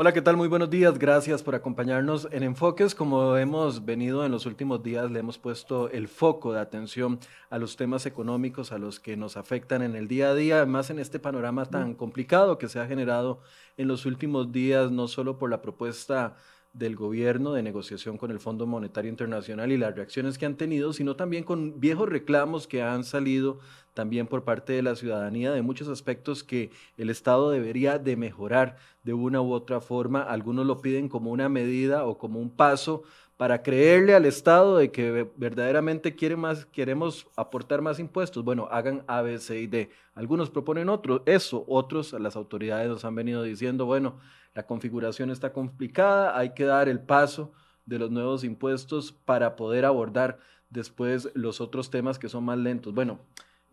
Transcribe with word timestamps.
Hola, 0.00 0.12
¿qué 0.12 0.22
tal? 0.22 0.36
Muy 0.36 0.46
buenos 0.46 0.70
días. 0.70 0.96
Gracias 0.96 1.42
por 1.42 1.56
acompañarnos 1.56 2.28
en 2.30 2.44
Enfoques. 2.44 2.94
Como 2.94 3.36
hemos 3.36 3.84
venido 3.84 4.24
en 4.24 4.30
los 4.30 4.46
últimos 4.46 4.80
días, 4.80 5.10
le 5.10 5.18
hemos 5.18 5.38
puesto 5.38 5.90
el 5.90 6.06
foco 6.06 6.52
de 6.52 6.60
atención 6.60 7.18
a 7.50 7.58
los 7.58 7.74
temas 7.74 8.06
económicos, 8.06 8.70
a 8.70 8.78
los 8.78 9.00
que 9.00 9.16
nos 9.16 9.36
afectan 9.36 9.82
en 9.82 9.96
el 9.96 10.06
día 10.06 10.28
a 10.28 10.34
día, 10.36 10.58
además 10.58 10.90
en 10.90 11.00
este 11.00 11.18
panorama 11.18 11.66
tan 11.66 11.96
complicado 11.96 12.58
que 12.58 12.68
se 12.68 12.78
ha 12.78 12.86
generado 12.86 13.40
en 13.76 13.88
los 13.88 14.06
últimos 14.06 14.52
días, 14.52 14.92
no 14.92 15.08
solo 15.08 15.36
por 15.36 15.50
la 15.50 15.62
propuesta 15.62 16.36
del 16.72 16.94
gobierno 16.94 17.52
de 17.52 17.64
negociación 17.64 18.18
con 18.18 18.30
el 18.30 18.38
Fondo 18.38 18.68
Monetario 18.68 19.10
Internacional 19.10 19.72
y 19.72 19.78
las 19.78 19.96
reacciones 19.96 20.38
que 20.38 20.46
han 20.46 20.56
tenido, 20.56 20.92
sino 20.92 21.16
también 21.16 21.42
con 21.42 21.80
viejos 21.80 22.08
reclamos 22.08 22.68
que 22.68 22.82
han 22.82 23.02
salido 23.02 23.58
también 23.98 24.28
por 24.28 24.44
parte 24.44 24.74
de 24.74 24.82
la 24.82 24.94
ciudadanía 24.94 25.50
de 25.50 25.60
muchos 25.60 25.88
aspectos 25.88 26.44
que 26.44 26.70
el 26.98 27.10
Estado 27.10 27.50
debería 27.50 27.98
de 27.98 28.16
mejorar 28.16 28.76
de 29.02 29.12
una 29.12 29.40
u 29.42 29.50
otra 29.50 29.80
forma. 29.80 30.22
Algunos 30.22 30.66
lo 30.66 30.80
piden 30.80 31.08
como 31.08 31.32
una 31.32 31.48
medida 31.48 32.04
o 32.04 32.16
como 32.16 32.38
un 32.38 32.48
paso 32.48 33.02
para 33.36 33.60
creerle 33.60 34.14
al 34.14 34.24
Estado 34.24 34.76
de 34.76 34.92
que 34.92 35.28
verdaderamente 35.34 36.14
quiere 36.14 36.36
más, 36.36 36.64
queremos 36.66 37.26
aportar 37.34 37.82
más 37.82 37.98
impuestos. 37.98 38.44
Bueno, 38.44 38.68
hagan 38.70 39.02
A, 39.08 39.20
B, 39.20 39.36
C 39.40 39.62
y 39.62 39.66
D. 39.66 39.90
Algunos 40.14 40.48
proponen 40.48 40.88
otro, 40.90 41.24
eso, 41.26 41.64
otros, 41.66 42.12
las 42.12 42.36
autoridades 42.36 42.88
nos 42.88 43.04
han 43.04 43.16
venido 43.16 43.42
diciendo, 43.42 43.84
bueno, 43.84 44.14
la 44.54 44.64
configuración 44.64 45.32
está 45.32 45.52
complicada, 45.52 46.38
hay 46.38 46.54
que 46.54 46.66
dar 46.66 46.88
el 46.88 47.00
paso 47.00 47.50
de 47.84 47.98
los 47.98 48.12
nuevos 48.12 48.44
impuestos 48.44 49.10
para 49.10 49.56
poder 49.56 49.84
abordar 49.84 50.38
después 50.70 51.30
los 51.34 51.60
otros 51.60 51.90
temas 51.90 52.16
que 52.20 52.28
son 52.28 52.44
más 52.44 52.58
lentos. 52.58 52.94
Bueno, 52.94 53.18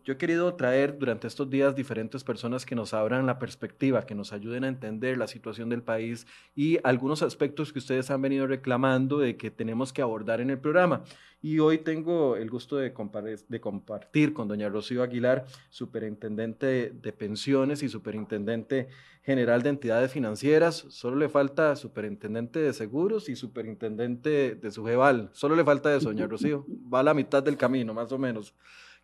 yo 0.06 0.12
he 0.12 0.16
querido 0.18 0.54
traer 0.54 0.96
durante 0.96 1.26
estos 1.26 1.50
días 1.50 1.74
diferentes 1.74 2.22
personas 2.22 2.64
que 2.64 2.76
nos 2.76 2.94
abran 2.94 3.26
la 3.26 3.40
perspectiva, 3.40 4.06
que 4.06 4.14
nos 4.14 4.32
ayuden 4.32 4.62
a 4.62 4.68
entender 4.68 5.18
la 5.18 5.26
situación 5.26 5.68
del 5.68 5.82
país 5.82 6.28
y 6.54 6.78
algunos 6.84 7.22
aspectos 7.22 7.72
que 7.72 7.80
ustedes 7.80 8.08
han 8.12 8.22
venido 8.22 8.46
reclamando 8.46 9.18
de 9.18 9.36
que 9.36 9.50
tenemos 9.50 9.92
que 9.92 10.02
abordar 10.02 10.40
en 10.40 10.50
el 10.50 10.60
programa. 10.60 11.02
Y 11.42 11.58
hoy 11.58 11.78
tengo 11.78 12.36
el 12.36 12.48
gusto 12.48 12.76
de, 12.76 12.92
compartir 12.92 14.32
con 14.32 14.46
doña 14.46 14.68
Rocío 14.68 15.02
Aguilar, 15.02 15.44
superintendente 15.70 16.90
de 16.90 17.12
pensiones 17.12 17.82
y 17.82 17.88
superintendente 17.88 18.86
general 19.24 19.62
de 19.62 19.70
entidades 19.70 20.12
financieras. 20.12 20.86
Solo 20.88 21.16
le 21.16 21.28
falta 21.28 21.74
superintendente 21.74 22.60
de 22.60 22.72
seguros 22.72 23.28
y 23.28 23.34
superintendente 23.34 24.54
de 24.54 24.70
Sujeval. 24.70 25.30
Solo 25.32 25.56
le 25.56 25.64
falta 25.64 25.92
eso, 25.96 26.10
doña 26.10 26.28
Rocío. 26.28 26.64
Va 26.94 27.00
a 27.00 27.02
la 27.02 27.12
mitad 27.12 27.42
del 27.42 27.56
camino, 27.56 27.92
más 27.92 28.12
o 28.12 28.18
menos 28.18 28.54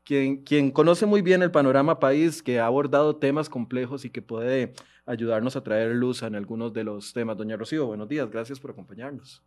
quien, 0.04 0.42
quien 0.42 0.70
conoce 0.70 1.06
muy 1.06 1.22
bien 1.22 1.42
el 1.42 1.50
panorama 1.50 1.98
país, 2.00 2.42
que 2.42 2.60
ha 2.60 2.66
abordado 2.66 3.16
temas 3.16 3.48
complejos 3.48 4.04
y 4.04 4.10
que 4.10 4.22
puede 4.22 4.74
ayudarnos 5.06 5.56
a 5.56 5.62
traer 5.62 5.92
luz 5.92 6.22
en 6.22 6.34
algunos 6.34 6.72
de 6.72 6.84
los 6.84 7.12
temas. 7.12 7.36
Doña 7.36 7.56
Rocío, 7.56 7.86
buenos 7.86 8.08
días, 8.08 8.30
gracias 8.30 8.60
por 8.60 8.70
acompañarnos. 8.70 9.42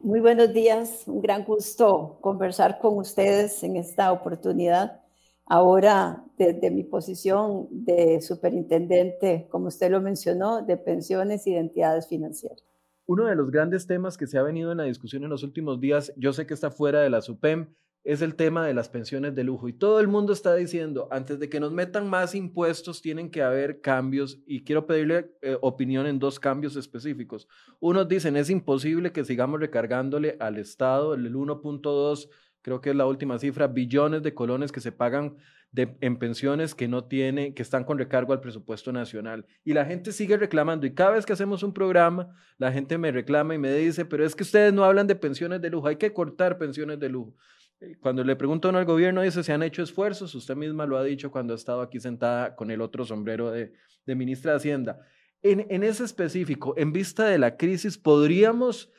Muy 0.00 0.20
buenos 0.20 0.52
días, 0.52 1.04
un 1.06 1.20
gran 1.20 1.44
gusto 1.44 2.18
conversar 2.20 2.78
con 2.78 2.98
ustedes 2.98 3.62
en 3.62 3.76
esta 3.76 4.12
oportunidad. 4.12 5.00
Ahora, 5.46 6.22
desde 6.38 6.70
mi 6.70 6.84
posición 6.84 7.66
de 7.70 8.20
superintendente, 8.20 9.48
como 9.50 9.66
usted 9.66 9.90
lo 9.90 10.00
mencionó, 10.00 10.62
de 10.62 10.76
pensiones 10.76 11.46
y 11.46 11.54
de 11.54 11.58
entidades 11.58 12.06
financieras. 12.06 12.62
Uno 13.06 13.26
de 13.26 13.34
los 13.34 13.50
grandes 13.50 13.88
temas 13.88 14.16
que 14.16 14.28
se 14.28 14.38
ha 14.38 14.42
venido 14.42 14.70
en 14.70 14.78
la 14.78 14.84
discusión 14.84 15.24
en 15.24 15.30
los 15.30 15.42
últimos 15.42 15.80
días, 15.80 16.12
yo 16.16 16.32
sé 16.32 16.46
que 16.46 16.54
está 16.54 16.70
fuera 16.70 17.00
de 17.00 17.10
la 17.10 17.20
SUPEM, 17.20 17.74
es 18.02 18.22
el 18.22 18.34
tema 18.34 18.66
de 18.66 18.74
las 18.74 18.88
pensiones 18.88 19.34
de 19.34 19.44
lujo. 19.44 19.68
Y 19.68 19.72
todo 19.72 20.00
el 20.00 20.08
mundo 20.08 20.32
está 20.32 20.54
diciendo, 20.54 21.08
antes 21.10 21.38
de 21.38 21.48
que 21.48 21.60
nos 21.60 21.72
metan 21.72 22.08
más 22.08 22.34
impuestos, 22.34 23.02
tienen 23.02 23.30
que 23.30 23.42
haber 23.42 23.80
cambios. 23.80 24.40
Y 24.46 24.64
quiero 24.64 24.86
pedirle 24.86 25.30
eh, 25.42 25.56
opinión 25.60 26.06
en 26.06 26.18
dos 26.18 26.40
cambios 26.40 26.76
específicos. 26.76 27.46
Unos 27.78 28.08
dicen, 28.08 28.36
es 28.36 28.48
imposible 28.48 29.12
que 29.12 29.24
sigamos 29.24 29.60
recargándole 29.60 30.36
al 30.40 30.56
Estado 30.56 31.14
el 31.14 31.34
1.2, 31.34 32.28
creo 32.62 32.80
que 32.80 32.90
es 32.90 32.96
la 32.96 33.06
última 33.06 33.38
cifra, 33.38 33.66
billones 33.66 34.22
de 34.22 34.34
colones 34.34 34.72
que 34.72 34.80
se 34.80 34.92
pagan 34.92 35.36
de, 35.72 35.96
en 36.00 36.18
pensiones 36.18 36.74
que 36.74 36.88
no 36.88 37.04
tiene, 37.04 37.54
que 37.54 37.62
están 37.62 37.84
con 37.84 37.98
recargo 37.98 38.32
al 38.32 38.40
presupuesto 38.40 38.92
nacional. 38.92 39.46
Y 39.64 39.72
la 39.72 39.84
gente 39.84 40.12
sigue 40.12 40.36
reclamando. 40.36 40.86
Y 40.86 40.94
cada 40.94 41.12
vez 41.12 41.26
que 41.26 41.32
hacemos 41.32 41.62
un 41.62 41.72
programa, 41.72 42.34
la 42.58 42.72
gente 42.72 42.98
me 42.98 43.12
reclama 43.12 43.54
y 43.54 43.58
me 43.58 43.72
dice, 43.72 44.04
pero 44.04 44.24
es 44.24 44.34
que 44.34 44.42
ustedes 44.42 44.72
no 44.72 44.84
hablan 44.84 45.06
de 45.06 45.14
pensiones 45.14 45.60
de 45.60 45.70
lujo, 45.70 45.86
hay 45.86 45.96
que 45.96 46.12
cortar 46.12 46.58
pensiones 46.58 46.98
de 46.98 47.08
lujo. 47.08 47.34
Eh, 47.80 47.96
cuando 48.00 48.22
le 48.22 48.36
pregunto 48.36 48.68
al 48.68 48.84
gobierno, 48.84 49.22
dice, 49.22 49.42
se 49.42 49.52
han 49.52 49.62
hecho 49.62 49.82
esfuerzos, 49.82 50.34
usted 50.34 50.54
misma 50.54 50.86
lo 50.86 50.98
ha 50.98 51.04
dicho 51.04 51.30
cuando 51.30 51.54
ha 51.54 51.56
estado 51.56 51.80
aquí 51.80 51.98
sentada 51.98 52.54
con 52.54 52.70
el 52.70 52.80
otro 52.80 53.04
sombrero 53.04 53.50
de, 53.50 53.72
ministra 54.06 54.52
de 54.52 54.56
Hacienda. 54.56 55.00
En, 55.42 55.66
en, 55.70 55.82
ese 55.82 56.04
específico, 56.04 56.74
en 56.76 56.92
vista 56.92 57.26
de 57.26 57.38
la 57.38 57.56
crisis, 57.56 57.96
¿podríamos 57.96 58.92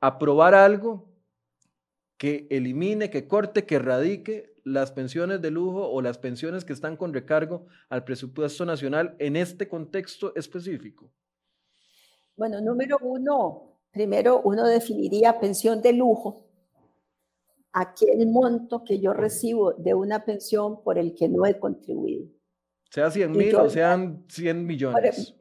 aprobar 0.00 0.54
algo 0.54 1.08
que 2.18 2.46
elimine, 2.50 3.08
que 3.08 3.26
corte, 3.26 3.64
que 3.64 3.76
erradique 3.76 4.54
las 4.64 4.92
pensiones 4.92 5.40
de 5.40 5.50
lujo 5.50 5.88
o 5.88 6.02
las 6.02 6.18
pensiones 6.18 6.66
que 6.66 6.74
están 6.74 6.96
con 6.96 7.14
recargo 7.14 7.66
al 7.88 8.04
presupuesto 8.04 8.66
nacional 8.66 9.16
en 9.18 9.36
este 9.36 9.68
contexto 9.68 10.34
específico? 10.34 11.10
Bueno, 12.36 12.60
número 12.60 12.98
uno, 13.00 13.78
primero 13.90 14.42
uno 14.44 14.66
definiría 14.66 15.40
pensión 15.40 15.80
de 15.80 15.94
lujo 15.94 16.49
aquel 17.72 18.26
monto 18.26 18.84
que 18.84 18.98
yo 19.00 19.12
recibo 19.12 19.72
de 19.72 19.94
una 19.94 20.24
pensión 20.24 20.82
por 20.82 20.98
el 20.98 21.14
que 21.14 21.28
no 21.28 21.46
he 21.46 21.58
contribuido. 21.58 22.26
Sea 22.90 23.10
100 23.10 23.32
mil 23.32 23.54
o 23.54 23.70
sean 23.70 24.24
100 24.28 24.66
millones. 24.66 25.36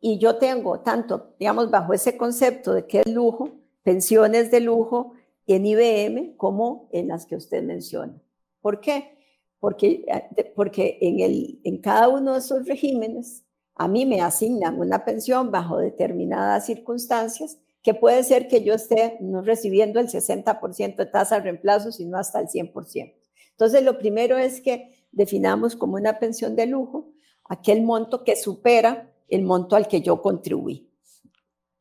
Y 0.00 0.18
yo 0.18 0.36
tengo 0.36 0.80
tanto, 0.80 1.34
digamos, 1.38 1.70
bajo 1.70 1.92
ese 1.92 2.16
concepto 2.16 2.74
de 2.74 2.86
que 2.86 3.00
es 3.00 3.12
lujo, 3.12 3.50
pensiones 3.82 4.50
de 4.50 4.60
lujo 4.60 5.14
en 5.46 5.66
IBM 5.66 6.36
como 6.36 6.88
en 6.92 7.08
las 7.08 7.26
que 7.26 7.36
usted 7.36 7.62
menciona. 7.62 8.20
¿Por 8.60 8.80
qué? 8.80 9.18
Porque, 9.58 10.04
eh, 10.06 10.52
porque 10.54 10.98
en, 11.00 11.20
el, 11.20 11.60
en 11.64 11.78
cada 11.78 12.08
uno 12.08 12.32
de 12.32 12.38
esos 12.38 12.66
regímenes 12.66 13.44
a 13.74 13.88
mí 13.88 14.04
me 14.04 14.20
asignan 14.20 14.78
una 14.78 15.04
pensión 15.04 15.50
bajo 15.50 15.78
determinadas 15.78 16.66
circunstancias 16.66 17.58
que 17.82 17.94
puede 17.94 18.22
ser 18.24 18.48
que 18.48 18.62
yo 18.62 18.74
esté 18.74 19.16
no 19.20 19.42
recibiendo 19.42 20.00
el 20.00 20.08
60% 20.08 20.96
de 20.96 21.06
tasa 21.06 21.36
de 21.36 21.42
reemplazo, 21.42 21.92
sino 21.92 22.18
hasta 22.18 22.40
el 22.40 22.48
100%. 22.48 23.14
Entonces, 23.52 23.82
lo 23.82 23.98
primero 23.98 24.38
es 24.38 24.60
que 24.60 25.06
definamos 25.12 25.76
como 25.76 25.94
una 25.94 26.18
pensión 26.18 26.56
de 26.56 26.66
lujo 26.66 27.12
aquel 27.48 27.82
monto 27.82 28.22
que 28.22 28.36
supera 28.36 29.12
el 29.28 29.42
monto 29.42 29.76
al 29.76 29.88
que 29.88 30.02
yo 30.02 30.22
contribuí. 30.22 30.88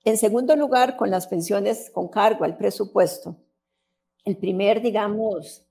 En 0.03 0.17
segundo 0.17 0.55
lugar, 0.55 0.97
con 0.97 1.11
las 1.11 1.27
pensiones 1.27 1.89
con 1.91 2.07
cargo 2.07 2.45
al 2.45 2.57
presupuesto, 2.57 3.37
el 4.25 4.37
primer, 4.37 4.81
digamos, 4.81 5.65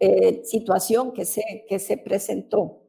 eh, 0.00 0.42
situación 0.44 1.12
que 1.12 1.24
se, 1.24 1.66
que 1.68 1.78
se 1.78 1.98
presentó. 1.98 2.82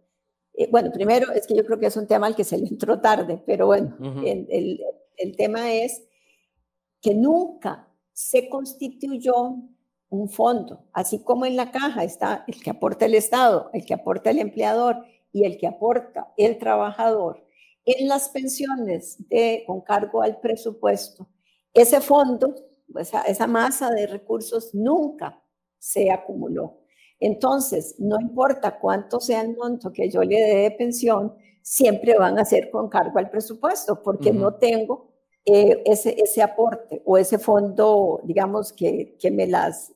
Eh, 0.53 0.67
bueno, 0.71 0.91
primero 0.91 1.31
es 1.31 1.47
que 1.47 1.55
yo 1.55 1.65
creo 1.65 1.79
que 1.79 1.87
es 1.87 1.97
un 1.97 2.07
tema 2.07 2.27
al 2.27 2.35
que 2.35 2.43
se 2.43 2.57
le 2.57 2.67
entró 2.67 3.01
tarde, 3.01 3.41
pero 3.45 3.67
bueno, 3.67 3.97
el, 4.23 4.79
el 5.17 5.35
tema 5.35 5.73
es 5.73 6.03
que 7.01 7.13
nunca 7.15 7.87
se 8.13 8.49
constituyó 8.49 9.55
un 10.09 10.29
fondo, 10.29 10.87
así 10.91 11.23
como 11.23 11.45
en 11.45 11.55
la 11.55 11.71
caja 11.71 12.03
está 12.03 12.43
el 12.47 12.61
que 12.61 12.71
aporta 12.71 13.05
el 13.05 13.13
Estado, 13.13 13.69
el 13.73 13.85
que 13.85 13.93
aporta 13.93 14.31
el 14.31 14.39
empleador 14.39 15.05
y 15.31 15.45
el 15.45 15.57
que 15.57 15.67
aporta 15.67 16.33
el 16.35 16.57
trabajador. 16.57 17.45
En 17.85 18.07
las 18.07 18.29
pensiones 18.29 19.17
de, 19.29 19.63
con 19.65 19.81
cargo 19.81 20.21
al 20.21 20.39
presupuesto, 20.39 21.27
ese 21.73 22.01
fondo, 22.01 22.55
esa, 22.95 23.21
esa 23.21 23.47
masa 23.47 23.91
de 23.91 24.07
recursos 24.07 24.73
nunca 24.73 25.41
se 25.77 26.11
acumuló. 26.11 26.81
Entonces, 27.19 27.95
no 27.99 28.19
importa 28.19 28.79
cuánto 28.79 29.19
sea 29.19 29.41
el 29.41 29.55
monto 29.55 29.91
que 29.91 30.09
yo 30.09 30.21
le 30.21 30.39
dé 30.39 30.55
de 30.63 30.71
pensión, 30.71 31.35
siempre 31.61 32.17
van 32.17 32.39
a 32.39 32.45
ser 32.45 32.69
con 32.71 32.89
cargo 32.89 33.19
al 33.19 33.29
presupuesto, 33.29 34.01
porque 34.01 34.31
no 34.31 34.55
tengo 34.55 35.08
eh, 35.45 35.81
ese, 35.85 36.15
ese 36.21 36.41
aporte 36.41 37.01
o 37.05 37.17
ese 37.17 37.39
fondo, 37.39 38.21
digamos, 38.23 38.73
que, 38.73 39.17
que, 39.19 39.31
me, 39.31 39.47
las, 39.47 39.93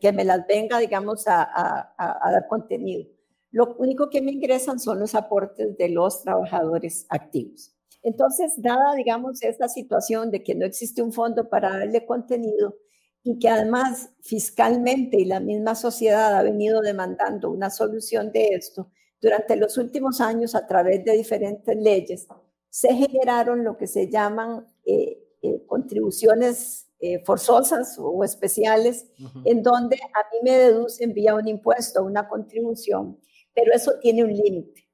que 0.00 0.12
me 0.12 0.24
las 0.24 0.46
venga, 0.46 0.78
digamos, 0.78 1.26
a, 1.26 1.42
a, 1.42 1.94
a, 1.96 2.32
dar 2.32 2.46
contenido. 2.46 3.08
Lo 3.50 3.74
único 3.76 4.08
que 4.10 4.22
me 4.22 4.32
ingresan 4.32 4.78
son 4.78 5.00
los 5.00 5.14
aportes 5.14 5.76
de 5.76 5.88
los 5.88 6.22
trabajadores 6.22 7.06
activos. 7.08 7.74
Entonces, 8.02 8.54
dada, 8.56 8.94
digamos, 8.94 9.42
esta 9.42 9.68
situación 9.68 10.30
de 10.30 10.42
que 10.42 10.54
no 10.54 10.66
existe 10.66 11.02
un 11.02 11.12
fondo 11.12 11.48
para 11.48 11.78
darle 11.78 12.04
contenido 12.04 12.76
y 13.24 13.38
que 13.38 13.48
además 13.48 14.10
fiscalmente 14.20 15.20
y 15.20 15.24
la 15.24 15.40
misma 15.40 15.74
sociedad 15.74 16.36
ha 16.36 16.42
venido 16.42 16.80
demandando 16.80 17.50
una 17.50 17.70
solución 17.70 18.32
de 18.32 18.48
esto, 18.48 18.90
durante 19.20 19.54
los 19.54 19.78
últimos 19.78 20.20
años 20.20 20.56
a 20.56 20.66
través 20.66 21.04
de 21.04 21.12
diferentes 21.12 21.76
leyes, 21.76 22.26
se 22.68 22.92
generaron 22.92 23.62
lo 23.62 23.76
que 23.76 23.86
se 23.86 24.10
llaman 24.10 24.66
eh, 24.84 25.22
eh, 25.42 25.66
contribuciones 25.66 26.88
eh, 27.00 27.20
forzosas 27.24 27.96
o 27.98 28.22
especiales, 28.22 29.08
en 29.44 29.62
donde 29.62 29.96
a 29.96 30.20
mí 30.30 30.38
me 30.44 30.56
deducen 30.56 31.12
vía 31.12 31.34
un 31.34 31.48
impuesto, 31.48 32.04
una 32.04 32.28
contribución, 32.28 33.18
pero 33.52 33.72
eso 33.74 33.94
tiene 34.00 34.22
un 34.22 34.32
límite. 34.32 34.88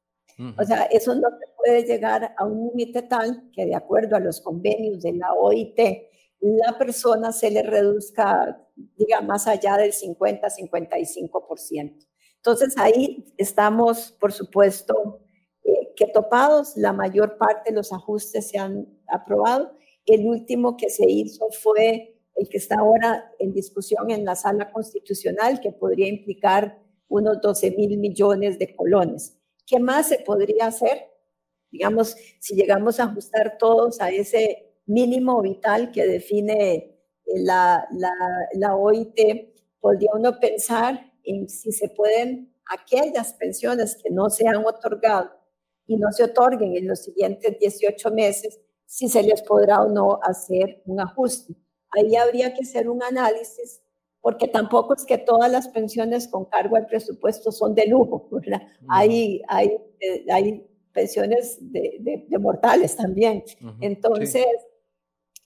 O 0.56 0.64
sea, 0.64 0.84
eso 0.84 1.14
no 1.16 1.28
puede 1.56 1.82
llegar 1.82 2.32
a 2.38 2.46
un 2.46 2.68
límite 2.68 3.02
tal 3.02 3.50
que 3.52 3.66
de 3.66 3.74
acuerdo 3.74 4.16
a 4.16 4.20
los 4.20 4.40
convenios 4.40 5.02
de 5.02 5.14
la 5.14 5.34
OIT, 5.34 5.78
la 6.40 6.78
persona 6.78 7.32
se 7.32 7.50
le 7.50 7.62
reduzca, 7.62 8.58
diga, 8.96 9.20
más 9.20 9.46
allá 9.48 9.76
del 9.76 9.92
50-55%. 9.92 12.06
Entonces 12.36 12.74
ahí 12.78 13.26
estamos, 13.36 14.12
por 14.12 14.32
supuesto, 14.32 15.20
que 15.98 16.06
topados, 16.06 16.76
la 16.76 16.92
mayor 16.92 17.36
parte 17.38 17.70
de 17.70 17.76
los 17.76 17.92
ajustes 17.92 18.50
se 18.50 18.58
han 18.58 18.86
aprobado. 19.08 19.76
El 20.06 20.28
último 20.28 20.76
que 20.76 20.90
se 20.90 21.10
hizo 21.10 21.50
fue 21.50 22.16
el 22.36 22.48
que 22.48 22.58
está 22.58 22.76
ahora 22.76 23.32
en 23.40 23.52
discusión 23.52 24.08
en 24.12 24.24
la 24.24 24.36
sala 24.36 24.70
constitucional, 24.70 25.60
que 25.60 25.72
podría 25.72 26.06
implicar 26.06 26.78
unos 27.08 27.40
12 27.40 27.72
mil 27.72 27.98
millones 27.98 28.60
de 28.60 28.76
colones. 28.76 29.36
¿Qué 29.66 29.80
más 29.80 30.06
se 30.06 30.20
podría 30.20 30.66
hacer? 30.66 31.02
Digamos, 31.72 32.14
si 32.38 32.54
llegamos 32.54 33.00
a 33.00 33.04
ajustar 33.04 33.58
todos 33.58 34.00
a 34.00 34.10
ese 34.10 34.76
mínimo 34.86 35.42
vital 35.42 35.90
que 35.90 36.06
define 36.06 36.74
eh, 36.74 37.00
la, 37.42 37.88
la, 37.90 38.12
la 38.52 38.76
OIT, 38.76 39.18
podría 39.80 40.10
uno 40.14 40.38
pensar 40.38 41.12
en 41.24 41.48
si 41.48 41.72
se 41.72 41.88
pueden 41.88 42.54
aquellas 42.70 43.32
pensiones 43.32 43.98
que 44.00 44.10
no 44.10 44.30
se 44.30 44.46
han 44.46 44.64
otorgado 44.64 45.37
y 45.88 45.96
no 45.96 46.12
se 46.12 46.22
otorguen 46.22 46.76
en 46.76 46.86
los 46.86 47.00
siguientes 47.00 47.58
18 47.58 48.10
meses, 48.12 48.60
si 48.84 49.08
se 49.08 49.22
les 49.22 49.42
podrá 49.42 49.82
o 49.82 49.88
no 49.88 50.20
hacer 50.22 50.82
un 50.86 51.00
ajuste. 51.00 51.54
Ahí 51.90 52.14
habría 52.14 52.52
que 52.54 52.62
hacer 52.62 52.88
un 52.88 53.02
análisis, 53.02 53.80
porque 54.20 54.46
tampoco 54.46 54.94
es 54.94 55.04
que 55.04 55.16
todas 55.16 55.50
las 55.50 55.68
pensiones 55.68 56.28
con 56.28 56.44
cargo 56.44 56.76
al 56.76 56.86
presupuesto 56.86 57.50
son 57.50 57.74
de 57.74 57.86
lujo, 57.86 58.28
¿verdad? 58.30 58.62
hay, 58.88 59.42
hay, 59.48 59.78
eh, 59.98 60.26
hay 60.30 60.66
pensiones 60.92 61.56
de, 61.60 62.24
de, 62.28 62.38
mortales 62.38 62.94
también. 62.94 63.42
Entonces, 63.80 64.44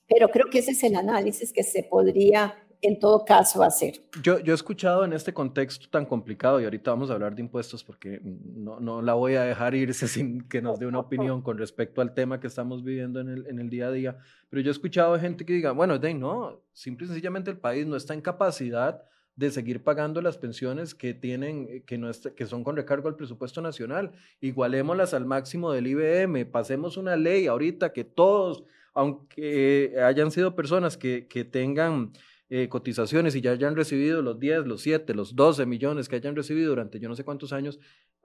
pero 0.07 0.27
creo 0.29 0.49
que 0.51 0.59
ese 0.59 0.71
es 0.71 0.83
el 0.83 0.95
análisis 0.95 1.53
que 1.53 1.63
se 1.63 1.83
podría 1.83 2.53
en 2.83 2.99
todo 2.99 3.25
caso 3.25 3.63
hacer. 3.63 4.01
Yo, 4.21 4.39
yo 4.39 4.53
he 4.53 4.55
escuchado 4.55 5.05
en 5.05 5.13
este 5.13 5.33
contexto 5.33 5.87
tan 5.89 6.05
complicado, 6.05 6.61
y 6.61 6.65
ahorita 6.65 6.91
vamos 6.91 7.09
a 7.09 7.13
hablar 7.13 7.33
de 7.33 7.41
impuestos 7.41 7.83
porque 7.83 8.19
no, 8.23 8.79
no 8.79 9.01
la 9.01 9.13
voy 9.13 9.35
a 9.35 9.43
dejar 9.43 9.73
irse 9.73 10.07
sin 10.09 10.47
que 10.47 10.61
nos 10.61 10.79
dé 10.79 10.85
una 10.85 10.99
opinión 10.99 11.41
con 11.41 11.57
respecto 11.57 12.01
al 12.01 12.13
tema 12.13 12.39
que 12.39 12.47
estamos 12.47 12.83
viviendo 12.83 13.19
en 13.19 13.29
el, 13.29 13.47
en 13.47 13.59
el 13.59 13.69
día 13.69 13.87
a 13.87 13.91
día, 13.91 14.17
pero 14.49 14.61
yo 14.61 14.69
he 14.69 14.71
escuchado 14.71 15.17
gente 15.19 15.45
que 15.45 15.53
diga, 15.53 15.71
bueno, 15.71 15.97
de 15.97 16.13
no, 16.13 16.61
simple 16.73 17.05
y 17.05 17.07
sencillamente 17.07 17.49
el 17.49 17.57
país 17.57 17.87
no 17.87 17.95
está 17.95 18.13
en 18.13 18.21
capacidad 18.21 19.03
de 19.35 19.49
seguir 19.49 19.83
pagando 19.83 20.21
las 20.21 20.37
pensiones 20.37 20.93
que 20.93 21.13
tienen, 21.13 21.83
que, 21.85 21.97
no 21.97 22.11
que 22.35 22.45
son 22.45 22.63
con 22.63 22.75
recargo 22.75 23.07
al 23.07 23.15
presupuesto 23.15 23.61
nacional. 23.61 24.11
Igualémoslas 24.41 25.13
al 25.13 25.25
máximo 25.25 25.71
del 25.71 25.87
IBM, 25.87 26.45
pasemos 26.45 26.97
una 26.97 27.15
ley 27.15 27.47
ahorita 27.47 27.93
que 27.93 28.03
todos, 28.03 28.63
aunque 28.93 29.95
hayan 30.03 30.29
sido 30.29 30.55
personas 30.55 30.97
que, 30.97 31.27
que 31.27 31.43
tengan 31.43 32.11
eh, 32.55 32.69
cotizaciones 32.69 33.33
y 33.33 33.41
ya 33.41 33.49
hayan 33.49 33.75
recibido 33.75 34.21
los 34.21 34.39
10, 34.39 34.67
los 34.67 34.83
7, 34.83 35.15
los 35.15 35.35
12 35.35 35.65
millones 35.65 36.07
que 36.07 36.17
hayan 36.17 36.35
recibido 36.35 36.69
durante 36.69 36.99
yo 36.99 37.09
no 37.09 37.15
sé 37.15 37.23
cuántos 37.23 37.51
años, 37.51 37.79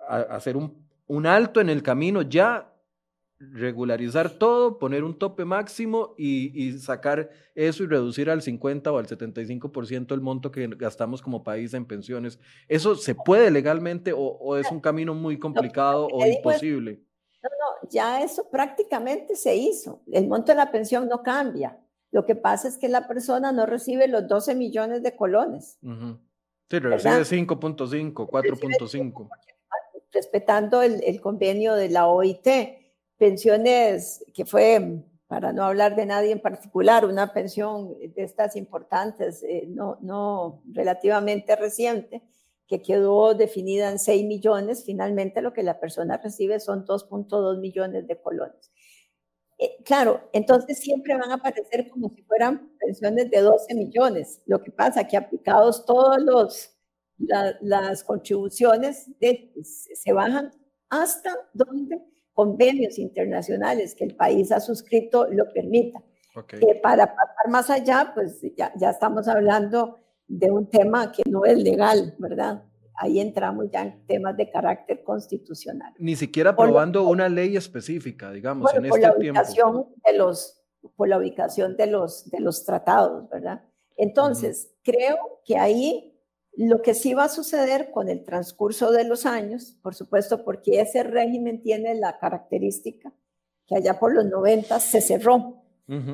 hacer 0.07 0.59
un, 0.59 0.87
un 1.07 1.25
alto 1.25 1.63
en 1.63 1.71
el 1.71 1.83
camino 1.83 2.21
ya 2.21 2.71
regularizar 3.39 4.29
todo, 4.29 4.79
poner 4.79 5.03
un 5.03 5.19
tope 5.19 5.47
máximo 5.47 6.15
y, 6.19 6.53
y, 6.63 6.79
sacar 6.79 7.31
eso 7.55 7.85
y 7.85 7.87
reducir 7.87 8.29
al 8.29 8.43
50 8.43 8.93
o 8.93 8.99
al 8.99 9.07
75% 9.07 10.13
el 10.13 10.21
monto 10.21 10.53
que 10.53 10.67
gastamos 10.77 11.23
como 11.23 11.43
país 11.43 11.73
en 11.73 11.87
pensiones. 11.87 12.39
¿Eso 12.69 12.97
se 12.97 13.15
puede 13.15 13.51
legalmente 13.51 14.13
o, 14.13 14.19
o 14.19 14.59
es 14.59 14.71
un 14.71 14.81
camino 14.81 15.15
muy 15.15 15.39
complicado 15.39 16.07
o 16.07 16.27
imposible? 16.27 17.01
No, 17.43 17.49
no, 17.49 17.89
ya 17.89 18.23
eso 18.23 18.47
prácticamente 18.51 19.37
se 19.37 19.57
hizo. 19.57 20.03
El 20.13 20.29
monto 20.29 20.53
de 20.53 20.57
la 20.57 20.71
pensión 20.71 21.09
no 21.09 21.23
cambia. 21.23 21.79
Lo 22.11 22.25
que 22.25 22.35
pasa 22.35 22.69
es 22.69 22.79
que 22.79 22.89
la 22.89 23.07
persona 23.07 23.53
no 23.53 23.67
recibe 23.67 24.09
los 24.09 24.27
12 24.27 24.55
millones 24.55 25.03
de 25.03 25.15
colones. 25.15 25.79
Sí, 26.71 26.79
recibe 26.79 27.21
5.5, 27.21 28.13
4.5. 28.15 29.29
Respetando 30.13 30.83
el, 30.83 31.03
el, 31.05 31.21
convenio 31.21 31.75
de 31.75 31.91
la 31.91 32.07
OIT, 32.07 32.49
pensiones 33.19 34.25
que 34.33 34.47
fue, 34.47 35.03
para 35.27 35.53
no 35.53 35.65
hablar 35.65 35.97
de 35.97 36.07
nadie 36.07 36.33
en 36.33 36.41
particular, 36.41 37.05
una 37.05 37.35
pensión 37.35 37.95
de 37.99 38.23
estas 38.23 38.57
importantes, 38.57 39.43
eh, 39.43 39.67
no, 39.69 39.99
no 40.01 40.63
relativamente 40.73 41.55
reciente, 41.55 42.23
que 42.67 42.83
quedó 42.83 43.35
definida 43.35 43.91
en 43.91 43.99
6 43.99 44.27
millones, 44.27 44.85
finalmente 44.85 45.43
lo 45.43 45.53
que 45.53 45.63
la 45.63 45.81
persona 45.81 46.19
recibe 46.19 46.61
son 46.61 46.87
2.2 46.87 47.61
millones 47.61 48.07
de 48.07 48.21
colones. 48.21 48.71
Eh, 49.59 49.83
claro, 49.85 50.29
entonces 50.33 50.79
siempre 50.79 51.17
van 51.17 51.31
a 51.31 51.35
aparecer 51.35 51.89
como 51.91 52.11
si 52.11 52.23
fueran 52.23 52.71
pensiones 52.79 53.31
de 53.31 53.41
12 53.41 53.75
millones. 53.75 54.41
Lo 54.47 54.63
que 54.63 54.71
pasa 54.71 55.07
que 55.07 55.17
aplicados 55.17 55.85
todos 55.85 56.23
los 56.23 56.75
las 57.19 58.05
contribuciones 58.05 59.11
se 59.21 60.13
bajan 60.13 60.53
hasta 60.89 61.35
donde 61.53 62.01
convenios 62.33 62.99
internacionales 62.99 63.95
que 63.95 64.05
el 64.05 64.15
país 64.15 64.53
ha 64.53 64.61
suscrito 64.61 65.27
lo 65.29 65.53
permitan. 65.53 66.03
Eh, 66.53 66.81
para 66.81 67.07
pasar 67.07 67.49
más 67.51 67.69
allá, 67.69 68.13
pues 68.15 68.41
ya, 68.57 68.73
ya 68.77 68.91
estamos 68.91 69.27
hablando 69.27 69.99
de 70.29 70.51
un 70.51 70.71
tema 70.71 71.11
que 71.11 71.25
no 71.29 71.45
es 71.45 71.59
legal, 71.59 72.15
¿verdad? 72.19 72.63
Ahí 72.99 73.21
entramos 73.21 73.67
ya 73.71 73.83
en 73.83 74.07
temas 74.07 74.37
de 74.37 74.51
carácter 74.51 75.03
constitucional. 75.05 75.95
Ni 75.99 76.17
siquiera 76.17 76.51
aprobando 76.51 77.09
una 77.09 77.29
ley 77.29 77.57
específica, 77.57 78.31
digamos, 78.31 78.73
en 78.75 78.89
por 78.89 78.99
este 78.99 79.09
la 79.09 79.17
ubicación 79.17 79.87
De 80.05 80.17
los, 80.17 80.63
por 80.97 81.09
la 81.09 81.19
ubicación 81.19 81.77
de 81.77 81.87
los, 81.87 82.29
de 82.31 82.41
los 82.41 82.65
tratados, 82.65 83.29
¿verdad? 83.31 83.63
Entonces, 83.97 84.75
creo 84.83 85.17
que 85.45 85.59
ahí 85.59 86.19
lo 86.57 86.83
que 86.83 86.95
sí 86.95 87.15
va 87.15 87.25
a 87.25 87.29
suceder 87.29 87.91
con 87.93 88.09
el 88.09 88.25
transcurso 88.25 88.91
de 88.91 89.05
los 89.05 89.27
años, 89.27 89.79
por 89.83 89.95
supuesto, 89.95 90.45
porque 90.45 90.81
ese 90.81 91.05
régimen 91.05 91.63
tiene 91.63 91.95
la 91.95 92.19
característica 92.19 93.13
que 93.67 93.77
allá 93.77 93.99
por 93.99 94.15
los 94.15 94.25
90 94.25 94.81
se 94.81 95.01
cerró. 95.01 95.63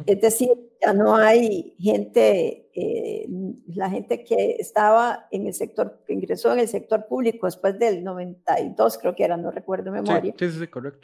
Es 0.07 0.21
decir, 0.21 0.51
ya 0.81 0.93
no 0.93 1.17
hay 1.17 1.75
gente, 1.81 2.71
eh, 2.75 3.27
la 3.67 3.91
gente 3.91 4.23
que 4.23 4.55
estaba 4.61 5.27
en 5.33 5.49
el 5.49 5.55
sector, 5.55 6.05
que 6.07 6.13
ingresó 6.13 6.53
en 6.53 6.61
el 6.61 6.69
sector 6.69 7.07
público 7.07 7.47
después 7.47 7.77
del 7.77 8.05
92, 8.05 8.99
creo 8.99 9.17
que 9.17 9.25
era, 9.25 9.37
no 9.37 9.51
recuerdo 9.51 9.91
memoria. 9.91 10.33
Sí, 10.39 10.49
sí, 10.49 10.69
correcto. 10.69 11.01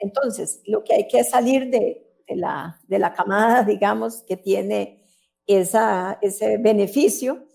Entonces, 0.00 0.60
lo 0.66 0.84
que 0.84 0.94
hay 0.94 1.08
que 1.08 1.24
salir 1.24 1.70
de, 1.70 2.06
de, 2.28 2.36
la, 2.36 2.78
de 2.86 2.98
la 2.98 3.14
camada, 3.14 3.62
digamos, 3.66 4.22
que 4.22 4.36
tiene 4.36 5.02
esa, 5.46 6.18
ese 6.20 6.58
beneficio, 6.58 7.46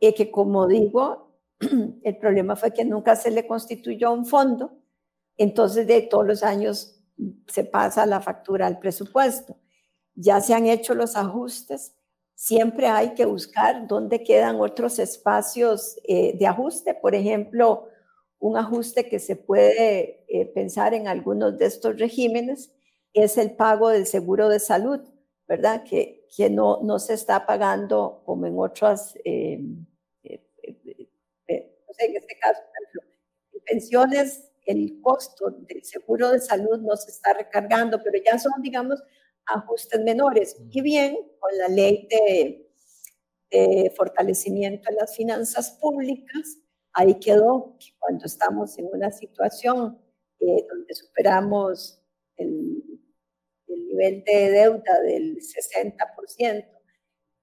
y 0.00 0.14
que 0.14 0.30
como 0.30 0.66
digo, 0.66 1.40
el 2.02 2.16
problema 2.16 2.56
fue 2.56 2.72
que 2.72 2.86
nunca 2.86 3.16
se 3.16 3.30
le 3.30 3.46
constituyó 3.46 4.12
un 4.12 4.24
fondo, 4.24 4.78
entonces 5.36 5.86
de 5.86 6.00
todos 6.00 6.26
los 6.26 6.42
años 6.42 7.02
se 7.48 7.64
pasa 7.64 8.06
la 8.06 8.22
factura 8.22 8.66
al 8.66 8.78
presupuesto 8.78 9.58
ya 10.14 10.40
se 10.40 10.54
han 10.54 10.66
hecho 10.66 10.94
los 10.94 11.16
ajustes, 11.16 11.94
siempre 12.34 12.86
hay 12.88 13.14
que 13.14 13.26
buscar 13.26 13.86
dónde 13.86 14.22
quedan 14.22 14.60
otros 14.60 14.98
espacios 14.98 15.96
eh, 16.04 16.36
de 16.38 16.46
ajuste. 16.46 16.94
Por 16.94 17.14
ejemplo, 17.14 17.88
un 18.38 18.56
ajuste 18.56 19.08
que 19.08 19.18
se 19.20 19.36
puede 19.36 20.24
eh, 20.28 20.46
pensar 20.46 20.94
en 20.94 21.08
algunos 21.08 21.58
de 21.58 21.66
estos 21.66 21.98
regímenes 21.98 22.72
es 23.12 23.38
el 23.38 23.52
pago 23.52 23.88
del 23.90 24.06
seguro 24.06 24.48
de 24.48 24.60
salud, 24.60 25.00
¿verdad? 25.48 25.84
Que, 25.84 26.26
que 26.36 26.50
no, 26.50 26.80
no 26.82 26.98
se 26.98 27.14
está 27.14 27.46
pagando 27.46 28.22
como 28.24 28.46
en 28.46 28.58
otras, 28.58 29.14
eh, 29.24 29.58
no 29.60 29.86
sé, 31.94 32.06
en 32.06 32.16
este 32.16 32.38
caso, 32.38 32.60
en 33.52 33.60
pensiones, 33.64 34.50
el 34.66 35.00
costo 35.02 35.50
del 35.50 35.84
seguro 35.84 36.30
de 36.30 36.40
salud 36.40 36.78
no 36.80 36.96
se 36.96 37.10
está 37.10 37.34
recargando, 37.34 38.00
pero 38.02 38.18
ya 38.24 38.38
son, 38.38 38.52
digamos, 38.62 39.02
ajustes 39.46 40.00
menores. 40.00 40.56
Y 40.70 40.80
bien, 40.80 41.16
con 41.38 41.58
la 41.58 41.68
ley 41.68 42.08
de, 42.10 42.60
fortalecimiento 43.96 44.90
de 44.90 44.96
las 44.96 45.14
finanzas 45.14 45.78
públicas, 45.80 46.58
ahí 46.92 47.14
quedó 47.20 47.76
que 47.78 47.90
cuando 48.00 48.24
estamos 48.24 48.76
en 48.78 48.86
una 48.92 49.12
situación 49.12 49.96
eh, 50.40 50.66
donde 50.68 50.92
superamos 50.92 52.02
el, 52.36 52.82
el, 53.68 53.86
nivel 53.86 54.24
de 54.24 54.50
deuda 54.50 55.00
del 55.02 55.36
60%, 55.36 56.66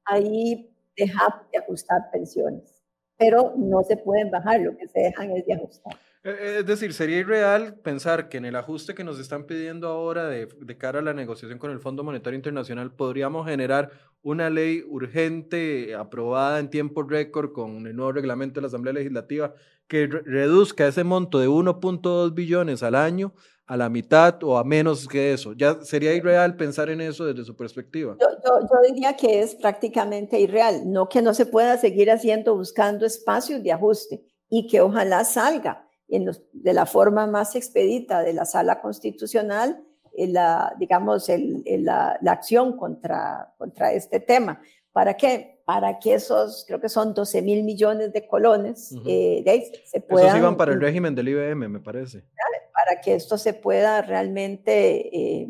ahí 0.03 0.75
dejamos 0.97 1.49
de 1.49 1.59
ajustar 1.59 2.11
pensiones, 2.11 2.83
pero 3.17 3.53
no 3.55 3.81
se 3.83 3.95
pueden 3.95 4.29
bajar, 4.31 4.59
lo 4.59 4.75
que 4.75 4.89
se 4.89 4.99
dejan 4.99 5.31
es 5.31 5.45
de 5.45 5.53
ajustar. 5.53 5.97
Eh, 6.23 6.57
es 6.59 6.65
decir, 6.65 6.93
sería 6.93 7.17
irreal 7.17 7.75
pensar 7.75 8.29
que 8.29 8.37
en 8.37 8.45
el 8.45 8.55
ajuste 8.55 8.93
que 8.93 9.03
nos 9.03 9.19
están 9.19 9.45
pidiendo 9.45 9.87
ahora 9.87 10.27
de, 10.27 10.47
cara 10.77 10.99
a 10.99 11.01
la 11.01 11.13
negociación 11.13 11.57
con 11.57 11.71
el 11.71 11.79
Fondo 11.79 12.03
Monetario 12.03 12.37
Internacional 12.37 12.93
podríamos 12.93 13.47
generar 13.47 13.91
una 14.21 14.51
ley 14.51 14.83
urgente 14.87 15.95
aprobada 15.95 16.59
en 16.59 16.69
tiempo 16.69 17.01
récord 17.01 17.51
con 17.53 17.87
el 17.87 17.95
nuevo 17.95 18.11
reglamento 18.11 18.55
de 18.55 18.61
la 18.61 18.67
Asamblea 18.67 18.93
Legislativa 18.93 19.55
que 19.87 20.05
reduzca 20.05 20.87
ese 20.87 21.03
monto 21.03 21.39
de 21.39 21.49
1.2 21.49 22.35
billones 22.35 22.83
al 22.83 22.93
año 22.93 23.33
a 23.65 23.75
la 23.75 23.89
mitad 23.89 24.43
o 24.43 24.57
a 24.57 24.63
menos 24.63 25.07
que 25.07 25.33
eso. 25.33 25.53
Ya 25.53 25.81
sería 25.81 26.13
irreal 26.13 26.55
pensar 26.55 26.89
en 26.89 27.01
eso 27.01 27.25
desde 27.25 27.45
su 27.45 27.55
perspectiva. 27.55 28.15
Yo, 28.19 28.27
yo, 28.43 28.93
diría 28.93 29.15
que 29.15 29.39
es 29.41 29.55
prácticamente 29.55 30.39
irreal, 30.39 30.83
no 30.85 31.09
que 31.09 31.21
no 31.21 31.33
se 31.33 31.47
pueda 31.47 31.77
seguir 31.77 32.11
haciendo 32.11 32.55
buscando 32.55 33.07
espacios 33.07 33.63
de 33.63 33.71
ajuste 33.71 34.23
y 34.49 34.67
que 34.67 34.81
ojalá 34.81 35.23
salga 35.23 35.87
en 36.11 36.29
de 36.53 36.73
la 36.73 36.85
forma 36.85 37.25
más 37.25 37.55
expedita 37.55 38.21
de 38.21 38.33
la 38.33 38.45
sala 38.45 38.81
constitucional 38.81 39.83
la, 40.17 40.75
digamos, 40.77 41.29
el, 41.29 41.63
la, 41.65 42.17
la, 42.21 42.31
acción 42.31 42.77
contra, 42.77 43.53
contra 43.57 43.93
este 43.93 44.19
tema. 44.19 44.61
¿Para 44.91 45.15
qué? 45.15 45.61
Para 45.65 45.99
que 45.99 46.15
esos, 46.15 46.65
creo 46.67 46.81
que 46.81 46.89
son 46.89 47.13
12 47.13 47.41
mil 47.41 47.63
millones 47.63 48.11
de 48.11 48.27
colones, 48.27 48.93
eh, 49.05 49.41
de 49.45 49.81
se 49.85 50.01
puedan... 50.01 50.27
Esos 50.27 50.39
iban 50.39 50.57
para 50.57 50.73
el 50.73 50.81
régimen 50.81 51.15
del 51.15 51.29
IBM, 51.29 51.69
me 51.69 51.79
parece. 51.79 52.25
Para 52.73 52.99
que 52.99 53.15
esto 53.15 53.37
se 53.37 53.53
pueda 53.53 54.01
realmente 54.01 55.15
eh, 55.15 55.49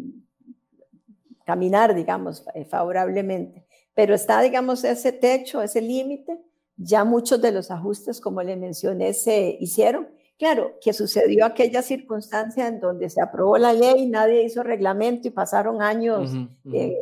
caminar, 1.45 1.95
digamos, 1.95 2.45
eh, 2.53 2.65
favorablemente. 2.65 3.65
Pero 3.95 4.13
está, 4.13 4.41
digamos, 4.41 4.83
ese 4.83 5.11
techo, 5.11 5.61
ese 5.61 5.81
límite. 5.81 6.39
Ya 6.77 7.03
muchos 7.03 7.41
de 7.41 7.51
los 7.51 7.71
ajustes, 7.71 8.21
como 8.21 8.43
le 8.43 8.55
mencioné, 8.55 9.13
se 9.13 9.57
hicieron 9.59 10.07
Claro, 10.41 10.79
que 10.81 10.91
sucedió 10.91 11.45
aquella 11.45 11.83
circunstancia 11.83 12.67
en 12.67 12.79
donde 12.79 13.11
se 13.11 13.21
aprobó 13.21 13.59
la 13.59 13.73
ley, 13.73 14.07
nadie 14.07 14.41
hizo 14.41 14.63
reglamento 14.63 15.27
y 15.27 15.31
pasaron 15.31 15.83
años. 15.83 16.33
Eh, 16.73 16.97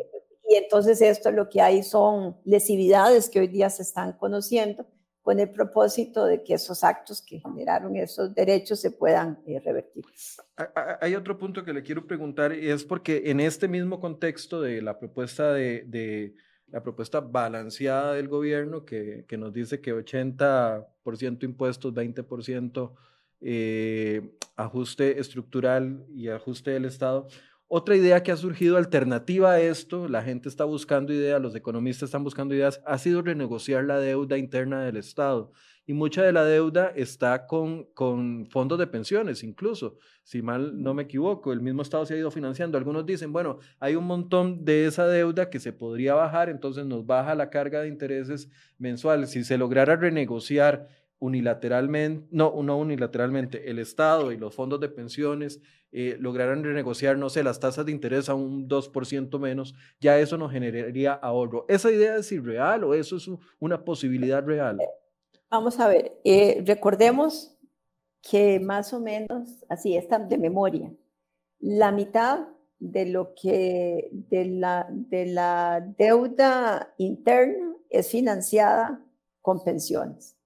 y 0.50 0.56
entonces 0.56 1.02
esto 1.02 1.32
lo 1.32 1.48
que 1.48 1.62
hay 1.62 1.82
son 1.82 2.36
lesividades 2.44 3.30
que 3.30 3.40
hoy 3.40 3.48
día 3.48 3.70
se 3.70 3.84
están 3.84 4.12
conociendo 4.18 4.86
con 5.22 5.40
el 5.40 5.50
propósito 5.52 6.26
de 6.26 6.44
que 6.44 6.56
esos 6.56 6.84
actos 6.84 7.22
que 7.22 7.40
generaron 7.40 7.96
esos 7.96 8.36
derechos 8.36 8.82
se 8.82 8.92
puedan 8.92 9.42
eh, 9.48 9.62
revertir. 9.62 10.04
Hay 11.00 11.16
otro 11.16 11.38
punto 11.38 11.64
que 11.64 11.72
le 11.72 11.82
quiero 11.82 12.06
preguntar 12.06 12.54
y 12.54 12.70
es 12.70 12.84
porque 12.84 13.22
en 13.28 13.40
este 13.40 13.70
mismo 13.70 14.02
contexto 14.02 14.60
de 14.60 14.82
la 14.82 15.00
propuesta 15.00 15.54
de, 15.54 15.86
de 15.88 16.36
la 16.68 16.84
propuesta 16.84 17.22
balanceada 17.22 18.16
del 18.16 18.28
gobierno 18.28 18.84
que, 18.84 19.24
que 19.30 19.38
nos 19.38 19.54
dice 19.54 19.80
que 19.80 19.96
80% 19.96 21.44
impuestos, 21.44 21.94
20% 21.94 22.96
eh, 23.42 24.36
ajuste 24.56 25.20
estructural 25.20 26.06
y 26.14 26.28
ajuste 26.30 26.72
del 26.72 26.86
Estado. 26.86 27.28
Otra 27.72 27.96
idea 27.96 28.24
que 28.24 28.32
ha 28.32 28.36
surgido 28.36 28.78
alternativa 28.78 29.52
a 29.52 29.62
esto, 29.62 30.08
la 30.08 30.24
gente 30.24 30.50
está 30.50 30.64
buscando 30.64 31.14
ideas, 31.14 31.40
los 31.40 31.54
economistas 31.54 32.08
están 32.08 32.24
buscando 32.24 32.56
ideas, 32.56 32.82
ha 32.84 32.98
sido 32.98 33.22
renegociar 33.22 33.84
la 33.84 34.00
deuda 34.00 34.40
interna 34.40 34.82
del 34.84 34.98
Estado. 34.98 35.52
Y 35.86 35.94
mucha 35.94 36.24
de 36.24 36.32
la 36.32 36.44
deuda 36.44 36.92
está 36.96 37.46
con, 37.46 37.86
con 37.94 38.48
fondos 38.48 38.80
de 38.80 38.88
pensiones, 38.88 39.44
incluso, 39.44 39.98
si 40.24 40.42
mal 40.42 40.82
no 40.82 40.96
me 40.96 41.04
equivoco, 41.04 41.54
el 41.54 41.62
mismo 41.62 41.84
Estado 41.84 42.08
se 42.08 42.16
ha 42.16 42.18
ido 42.18 42.32
financiando. 42.32 42.76
Algunos 42.76 43.06
dicen, 43.06 43.32
bueno, 43.32 43.60
hay 43.80 43.96
un 43.96 44.06
montón 44.06 44.66
de 44.66 44.88
esa 44.88 45.08
deuda 45.08 45.52
que 45.52 45.60
se 45.60 45.72
podría 45.72 46.16
bajar, 46.16 46.50
entonces 46.50 46.88
nos 46.88 47.06
baja 47.06 47.36
la 47.36 47.52
carga 47.52 47.82
de 47.82 47.88
intereses 47.88 48.50
mensuales. 48.80 49.30
Si 49.30 49.44
se 49.44 49.60
lograra 49.60 49.96
renegociar 49.96 50.88
unilateralmente, 51.20 52.28
no, 52.32 52.54
no 52.64 52.78
unilateralmente, 52.78 53.70
el 53.70 53.80
Estado 53.80 54.32
y 54.32 54.38
los 54.38 54.56
fondos 54.56 54.80
de 54.80 54.90
pensiones 54.90 55.62
eh, 55.92 56.18
lograran 56.20 56.64
renegociar, 56.64 57.18
no 57.18 57.30
sé, 57.30 57.44
las 57.44 57.60
tasas 57.60 57.86
de 57.86 57.92
interés 57.92 58.30
a 58.30 58.36
un 58.36 58.70
2% 58.70 59.40
menos, 59.40 59.76
ya 60.00 60.20
eso 60.20 60.38
nos 60.38 60.52
generaría 60.52 61.14
ahorro. 61.14 61.66
¿Esa 61.68 61.92
idea 61.92 62.16
es 62.16 62.32
irreal 62.32 62.84
o 62.84 62.94
eso 62.94 63.18
es 63.18 63.30
una 63.60 63.84
posibilidad 63.84 64.44
real? 64.44 64.80
Vamos 65.50 65.80
a 65.80 65.88
ver, 65.88 66.20
eh, 66.24 66.64
recordemos 66.66 67.58
que 68.22 68.60
más 68.60 68.94
o 68.94 69.00
menos, 69.00 69.64
así 69.68 69.96
está 69.96 70.20
de 70.20 70.38
memoria, 70.38 70.94
la 71.60 71.92
mitad 71.92 72.48
de 72.80 73.06
lo 73.08 73.34
que 73.34 74.10
de 74.12 74.46
la, 74.46 74.88
de 74.90 75.26
la 75.26 75.82
deuda 75.98 76.94
interna 76.98 77.76
es 77.90 78.10
financiada 78.10 79.04
con 79.42 79.64
pensiones. 79.64 80.39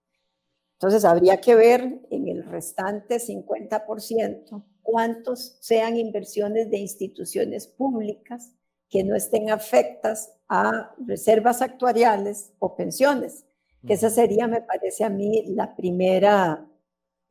Entonces, 0.84 1.06
habría 1.06 1.40
que 1.40 1.56
ver 1.56 2.02
en 2.10 2.28
el 2.28 2.44
restante 2.44 3.16
50% 3.16 4.66
cuántos 4.82 5.56
sean 5.62 5.96
inversiones 5.96 6.70
de 6.70 6.78
instituciones 6.78 7.68
públicas 7.68 8.52
que 8.90 9.06
no 9.06 9.16
estén 9.16 9.50
afectas 9.50 10.34
a 10.50 10.94
reservas 11.08 11.62
actuariales 11.62 12.52
o 12.60 12.76
pensiones, 12.76 13.46
que 13.88 13.94
esa 13.94 14.10
sería, 14.10 14.46
me 14.46 14.60
parece 14.60 15.06
a 15.06 15.10
mí, 15.10 15.46
la 15.56 15.74
primera 15.74 16.68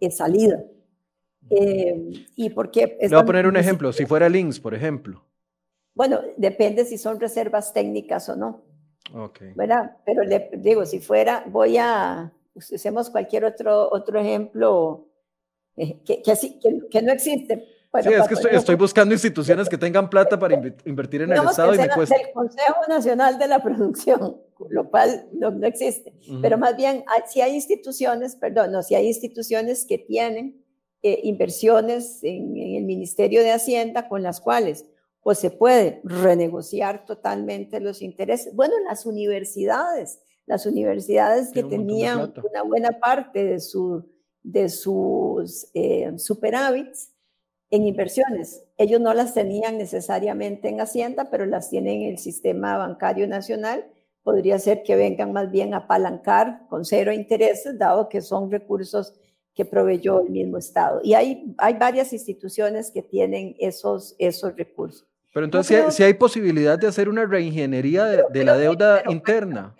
eh, 0.01 0.11
salida. 0.11 0.65
Eh, 1.51 2.25
y 2.35 2.49
porque 2.49 2.97
Le 3.03 3.09
voy 3.09 3.19
a 3.19 3.27
poner 3.27 3.47
un 3.47 3.59
ejemplo, 3.59 3.93
si 3.93 4.07
fuera 4.07 4.31
links, 4.31 4.61
por 4.61 4.75
ejemplo. 4.75 5.27
Bueno, 5.93 6.21
depende 6.39 6.87
si 6.87 6.97
son 6.97 7.21
reservas 7.21 7.75
técnicas 7.75 8.31
o 8.31 8.37
no. 8.37 8.63
Ok. 9.15 9.41
¿verdad? 9.57 9.99
Pero 10.07 10.23
le 10.23 10.49
digo, 10.57 10.87
si 10.87 11.01
fuera, 11.01 11.45
voy 11.47 11.77
a, 11.77 12.33
usemos 12.55 13.11
cualquier 13.11 13.45
otro, 13.45 13.89
otro 13.91 14.21
ejemplo 14.21 15.09
eh, 15.77 16.01
que, 16.05 16.23
que, 16.23 16.35
que, 16.91 17.03
no 17.03 17.13
existe. 17.13 17.67
sí, 18.03 18.13
es 18.13 18.29
que 18.29 18.57
estoy, 18.57 18.75
buscando 18.75 19.15
instituciones 19.15 19.69
que 19.69 19.79
tengan 19.79 20.11
plata 20.11 20.39
para 20.39 20.55
invertir 20.85 21.23
en 21.23 21.33
el 21.33 21.45
Estado 21.45 21.75
y 21.75 21.79
me 21.79 21.89
cuesta. 21.89 22.17
El 22.17 22.33
Consejo 22.33 22.81
Nacional 22.89 23.39
de 23.39 23.49
la 23.49 23.63
Producción, 23.63 24.37
lo 24.71 24.91
cual 24.91 25.29
no, 25.33 25.51
no 25.51 25.67
existe. 25.67 26.13
Pero 26.43 26.59
más 26.59 26.77
bien, 26.77 27.05
si 27.27 27.41
hay 27.41 27.55
instituciones, 27.55 28.37
perdón, 28.37 28.73
no, 28.73 28.83
si 28.83 28.95
hay 28.95 29.07
instituciones 29.07 29.87
que 29.87 29.99
tienen 29.99 30.63
eh, 31.03 31.21
inversiones 31.23 32.23
en, 32.23 32.57
en, 32.57 32.77
el 32.77 32.85
Ministerio 32.85 33.43
de 33.43 33.53
Hacienda 33.53 34.09
con 34.09 34.23
las 34.23 34.41
cuales 34.41 34.85
pues 35.23 35.39
se 35.39 35.51
puede 35.51 36.01
renegociar 36.05 37.05
totalmente 37.07 37.81
los 37.81 38.03
intereses. 38.03 38.55
Bueno, 38.55 38.75
las 38.89 39.07
universidades 39.07 40.19
las 40.47 40.67
universidades 40.67 41.51
que 41.53 41.63
tenían 41.63 42.33
una 42.37 42.63
buena 42.63 42.99
parte 42.99 43.45
de, 43.45 43.61
su, 43.61 44.05
de 44.43 44.69
sus 44.69 45.69
eh, 45.75 46.13
superávits 46.17 47.13
en 47.71 47.87
inversiones. 47.87 48.65
Ellos 48.77 49.01
no 49.01 49.15
las 49.15 49.35
tenían 49.35 49.79
necesariamente 49.79 50.69
en 50.69 50.81
Hacienda, 50.81 51.31
pero 51.31 51.47
las 51.47 51.71
tienen 51.71 52.03
en 52.03 52.11
el 52.11 52.19
sistema 52.19 52.77
bancario 52.77 53.27
nacional. 53.27 53.87
Podría 54.23 54.59
ser 54.59 54.83
que 54.83 54.95
vengan 54.95 55.33
más 55.33 55.51
bien 55.51 55.75
a 55.75 55.79
apalancar 55.79 56.67
con 56.69 56.85
cero 56.85 57.13
intereses, 57.13 57.79
dado 57.79 58.09
que 58.09 58.21
son 58.21 58.51
recursos 58.51 59.15
que 59.55 59.65
proveyó 59.65 60.21
el 60.21 60.31
mismo 60.31 60.59
Estado. 60.59 61.01
Y 61.03 61.15
hay, 61.15 61.55
hay 61.59 61.75
varias 61.75 62.13
instituciones 62.13 62.91
que 62.91 63.03
tienen 63.03 63.57
esos, 63.59 64.15
esos 64.19 64.55
recursos. 64.57 65.07
Pero 65.33 65.45
entonces, 65.47 65.95
si, 65.95 66.03
hay, 66.03 66.13
posibilidad 66.13 66.79
de 66.79 66.87
hacer 66.87 67.09
una 67.09 67.25
reingeniería 67.25 68.05
de, 68.05 68.45
la 68.45 68.57
deuda 68.59 69.03
interna 69.09 69.75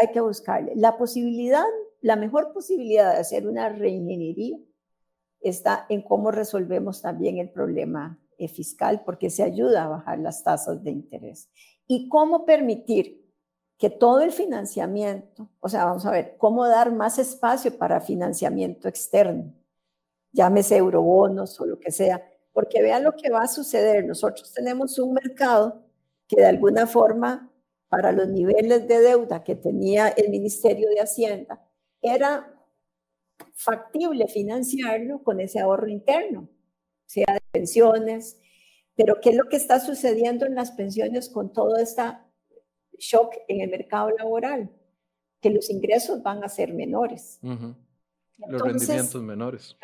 hay 0.00 0.12
que 0.12 0.20
buscarle. 0.20 0.72
La 0.76 0.96
posibilidad, 0.96 1.64
la 2.00 2.16
mejor 2.16 2.52
posibilidad 2.52 3.12
de 3.12 3.20
hacer 3.20 3.46
una 3.46 3.68
reingeniería 3.68 4.58
está 5.40 5.86
en 5.88 6.02
cómo 6.02 6.30
resolvemos 6.30 7.02
también 7.02 7.38
el 7.38 7.50
problema 7.50 8.18
eh, 8.38 8.48
fiscal, 8.48 9.02
porque 9.04 9.30
se 9.30 9.42
ayuda 9.42 9.84
a 9.84 9.88
bajar 9.88 10.18
las 10.18 10.42
tasas 10.42 10.82
de 10.82 10.90
interés. 10.90 11.50
Y 11.86 12.08
cómo 12.08 12.44
permitir 12.44 13.20
que 13.78 13.90
todo 13.90 14.20
el 14.20 14.32
financiamiento, 14.32 15.50
o 15.60 15.68
sea, 15.68 15.86
vamos 15.86 16.04
a 16.04 16.10
ver, 16.10 16.36
cómo 16.36 16.66
dar 16.66 16.92
más 16.92 17.18
espacio 17.18 17.76
para 17.78 18.00
financiamiento 18.00 18.88
externo, 18.88 19.54
llámese 20.32 20.76
eurobonos 20.76 21.58
o 21.60 21.66
lo 21.66 21.78
que 21.80 21.90
sea, 21.90 22.22
porque 22.52 22.82
vean 22.82 23.04
lo 23.04 23.12
que 23.12 23.30
va 23.30 23.42
a 23.42 23.48
suceder. 23.48 24.04
Nosotros 24.04 24.52
tenemos 24.52 24.98
un 24.98 25.14
mercado 25.14 25.82
que 26.28 26.36
de 26.36 26.46
alguna 26.46 26.86
forma 26.86 27.49
para 27.90 28.12
los 28.12 28.28
niveles 28.28 28.86
de 28.86 29.00
deuda 29.00 29.42
que 29.42 29.56
tenía 29.56 30.08
el 30.08 30.30
Ministerio 30.30 30.88
de 30.90 31.00
Hacienda, 31.00 31.68
era 32.00 32.56
factible 33.52 34.28
financiarlo 34.28 35.22
con 35.24 35.40
ese 35.40 35.58
ahorro 35.58 35.88
interno, 35.88 36.48
sea 37.04 37.34
de 37.34 37.40
pensiones. 37.50 38.40
Pero 38.94 39.20
¿qué 39.20 39.30
es 39.30 39.36
lo 39.36 39.48
que 39.48 39.56
está 39.56 39.80
sucediendo 39.80 40.46
en 40.46 40.54
las 40.54 40.70
pensiones 40.70 41.28
con 41.28 41.52
todo 41.52 41.76
este 41.76 42.02
shock 42.96 43.34
en 43.48 43.60
el 43.60 43.70
mercado 43.70 44.10
laboral? 44.10 44.70
Que 45.40 45.50
los 45.50 45.68
ingresos 45.68 46.22
van 46.22 46.44
a 46.44 46.48
ser 46.48 46.72
menores. 46.72 47.40
los 47.42 48.62
rendimientos 48.62 49.20
menores. 49.20 49.76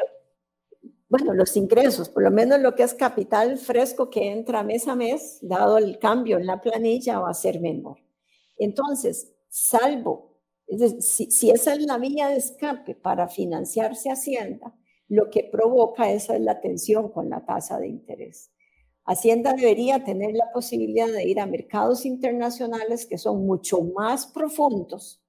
Bueno, 1.08 1.34
los 1.34 1.56
ingresos, 1.56 2.08
por 2.08 2.24
lo 2.24 2.32
menos 2.32 2.60
lo 2.60 2.74
que 2.74 2.82
es 2.82 2.92
capital 2.92 3.58
fresco 3.58 4.10
que 4.10 4.32
entra 4.32 4.64
mes 4.64 4.88
a 4.88 4.96
mes, 4.96 5.38
dado 5.40 5.78
el 5.78 6.00
cambio 6.00 6.36
en 6.36 6.46
la 6.46 6.60
planilla, 6.60 7.20
va 7.20 7.30
a 7.30 7.34
ser 7.34 7.60
menor. 7.60 7.98
Entonces, 8.58 9.32
salvo, 9.48 10.40
si, 10.98 11.50
esa 11.50 11.74
es 11.74 11.82
la 11.82 11.98
vía 11.98 12.28
de 12.28 12.36
escape 12.36 12.96
para 12.96 13.28
financiarse 13.28 14.10
Hacienda, 14.10 14.74
lo 15.08 15.30
que 15.30 15.44
provoca 15.44 16.10
esa 16.10 16.34
es 16.34 16.40
la 16.40 16.60
tensión 16.60 17.12
con 17.12 17.30
la 17.30 17.44
tasa 17.44 17.78
de 17.78 17.86
interés. 17.86 18.50
Hacienda 19.04 19.52
debería 19.52 20.02
tener 20.02 20.34
la 20.34 20.50
posibilidad 20.52 21.06
de 21.06 21.28
ir 21.28 21.38
a 21.38 21.46
mercados 21.46 22.04
internacionales 22.04 23.06
que 23.06 23.18
son 23.18 23.46
mucho 23.46 23.80
más 23.80 24.26
profundos 24.26 25.22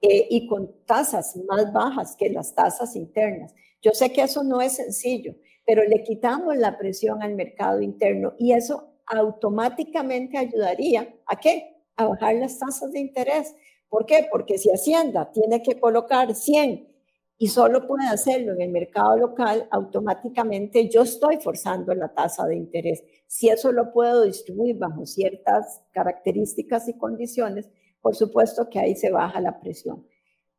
eh, 0.00 0.26
y 0.30 0.46
con 0.46 0.70
tasas 0.84 1.36
más 1.48 1.72
bajas 1.72 2.16
que 2.16 2.30
las 2.30 2.54
tasas 2.54 2.94
internas. 2.96 3.54
Yo 3.80 3.92
sé 3.92 4.12
que 4.12 4.22
eso 4.22 4.42
no 4.42 4.60
es 4.60 4.76
sencillo, 4.76 5.34
pero 5.66 5.82
le 5.84 6.02
quitamos 6.02 6.56
la 6.56 6.78
presión 6.78 7.22
al 7.22 7.34
mercado 7.34 7.80
interno 7.80 8.34
y 8.38 8.52
eso 8.52 8.94
automáticamente 9.06 10.38
ayudaría 10.38 11.14
a 11.26 11.38
qué? 11.38 11.76
A 11.96 12.06
bajar 12.06 12.34
las 12.36 12.58
tasas 12.58 12.92
de 12.92 13.00
interés. 13.00 13.54
¿Por 13.88 14.06
qué? 14.06 14.26
Porque 14.30 14.58
si 14.58 14.70
Hacienda 14.70 15.30
tiene 15.32 15.62
que 15.62 15.78
colocar 15.78 16.34
100 16.34 16.88
y 17.36 17.48
solo 17.48 17.86
puede 17.86 18.06
hacerlo 18.06 18.52
en 18.52 18.62
el 18.62 18.70
mercado 18.70 19.16
local, 19.16 19.68
automáticamente 19.70 20.88
yo 20.88 21.02
estoy 21.02 21.38
forzando 21.38 21.94
la 21.94 22.12
tasa 22.12 22.46
de 22.46 22.56
interés. 22.56 23.02
Si 23.26 23.48
eso 23.48 23.72
lo 23.72 23.92
puedo 23.92 24.22
distribuir 24.22 24.78
bajo 24.78 25.04
ciertas 25.06 25.82
características 25.92 26.88
y 26.88 26.96
condiciones, 26.96 27.68
por 28.04 28.14
supuesto 28.14 28.68
que 28.68 28.78
ahí 28.78 28.94
se 28.94 29.10
baja 29.10 29.40
la 29.40 29.58
presión. 29.60 30.06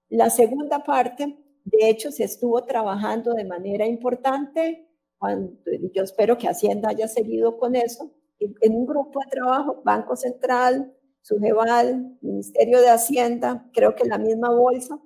La 0.09 0.31
segunda 0.31 0.83
parte, 0.83 1.37
de 1.63 1.89
hecho, 1.89 2.11
se 2.11 2.23
estuvo 2.23 2.65
trabajando 2.65 3.35
de 3.35 3.45
manera 3.45 3.85
importante. 3.85 4.89
Cuando, 5.19 5.53
yo 5.93 6.01
espero 6.01 6.39
que 6.39 6.47
Hacienda 6.47 6.89
haya 6.89 7.07
seguido 7.07 7.59
con 7.59 7.75
eso. 7.75 8.11
En 8.39 8.75
un 8.75 8.87
grupo 8.87 9.19
de 9.19 9.29
trabajo, 9.29 9.83
Banco 9.85 10.15
Central, 10.15 10.91
Sujeval, 11.21 12.17
Ministerio 12.21 12.81
de 12.81 12.89
Hacienda, 12.89 13.69
creo 13.71 13.93
que 13.93 14.05
la 14.05 14.17
misma 14.17 14.49
bolsa, 14.49 14.99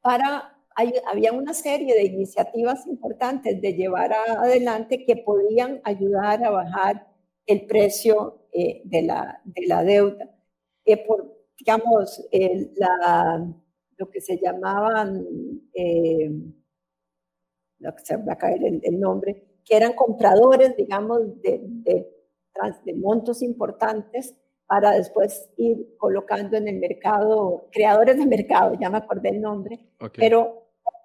para, 0.00 0.58
había 1.06 1.34
una 1.34 1.52
serie 1.52 1.94
de 1.94 2.04
iniciativas 2.04 2.86
importantes 2.86 3.60
de 3.60 3.74
llevar 3.74 4.14
adelante 4.14 5.04
que 5.04 5.16
podían 5.16 5.82
ayudar 5.84 6.42
a 6.42 6.50
bajar 6.50 7.08
el 7.44 7.66
precio 7.66 8.46
eh, 8.52 8.80
de, 8.86 9.02
la, 9.02 9.84
deuda. 9.84 10.30
Eh, 10.84 11.04
por, 11.06 11.32
digamos, 11.58 12.28
la, 12.76 13.46
lo 13.96 14.10
que 14.10 14.20
se 14.20 14.38
llamaban, 14.38 15.24
eh, 15.72 16.30
lo 17.78 17.94
que 17.94 18.04
se 18.04 18.16
va 18.16 18.32
a 18.34 18.38
caer 18.38 18.60
el, 18.82 19.00
nombre, 19.00 19.60
que 19.64 19.76
eran 19.76 19.94
compradores, 19.94 20.76
digamos, 20.76 21.40
de, 21.42 21.60
de, 21.62 22.10
de 22.84 22.94
montos 22.94 23.42
importantes 23.42 24.34
para 24.66 24.92
después 24.92 25.50
ir 25.56 25.96
colocando 25.98 26.56
en 26.56 26.68
el 26.68 26.78
mercado, 26.78 27.68
creadores 27.70 28.16
de 28.16 28.26
mercado, 28.26 28.74
ya 28.80 28.88
me 28.90 28.98
acordé 28.98 29.30
el 29.30 29.40
nombre, 29.40 29.86
pero 30.16 30.64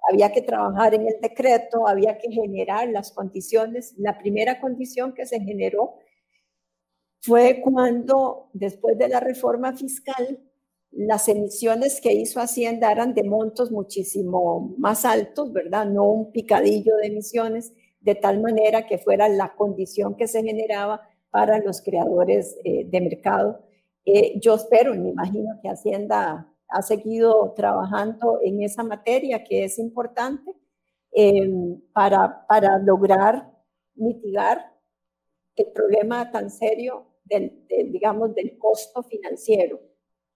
había 0.10 0.32
que 0.32 0.42
trabajar 0.42 0.94
en 0.94 1.08
el 1.08 1.20
decreto, 1.22 1.88
había 1.88 2.18
que 2.18 2.32
generar 2.32 2.88
las 2.90 3.12
condiciones. 3.12 3.94
La 3.98 4.18
primera 4.18 4.60
condición 4.60 5.14
que 5.14 5.26
se 5.26 5.40
generó 5.42 5.96
fue 7.22 7.62
cuando, 7.62 8.50
después 8.54 8.98
de 8.98 9.10
la 9.10 9.20
reforma 9.20 9.74
fiscal, 9.74 10.40
las 10.92 11.28
emisiones 11.28 12.02
que 12.02 12.14
hizo 12.14 12.40
Hacienda 12.40 12.92
eran 12.92 13.14
de 13.14 13.24
montos 13.24 13.72
muchísimo 13.72 14.74
más 14.78 15.06
altos, 15.06 15.54
¿verdad? 15.54 15.86
No 15.86 16.06
un 16.06 16.32
picadillo 16.32 16.96
de 16.98 17.08
emisiones, 17.08 17.74
de 18.00 18.16
tal 18.16 18.42
manera 18.42 18.88
que 18.88 18.98
fuera 18.98 19.28
la 19.30 19.56
condición 19.56 20.16
que 20.16 20.28
se 20.28 20.44
generaba 20.44 21.02
para 21.30 21.60
los 21.60 21.82
creadores 21.82 22.58
eh, 22.64 22.86
de 22.86 23.02
mercado. 23.02 23.60
Eh, 24.06 24.40
yo 24.40 24.56
espero 24.56 24.96
me 24.96 25.10
imagino 25.10 25.60
que 25.62 25.70
Hacienda 25.70 26.52
ha 26.70 26.82
seguido 26.82 27.54
trabajando 27.56 28.40
en 28.44 28.64
esa 28.64 28.84
materia 28.84 29.44
que 29.44 29.66
es 29.66 29.78
importante 29.80 30.52
em, 31.12 31.80
para, 31.94 32.46
para 32.48 32.78
lograr 32.80 33.52
mitigar 33.96 34.74
el 35.56 35.72
problema 35.74 36.32
tan 36.32 36.50
serio 36.50 37.09
del, 37.30 37.66
digamos, 37.92 38.34
del 38.34 38.58
costo 38.58 39.04
financiero. 39.04 39.80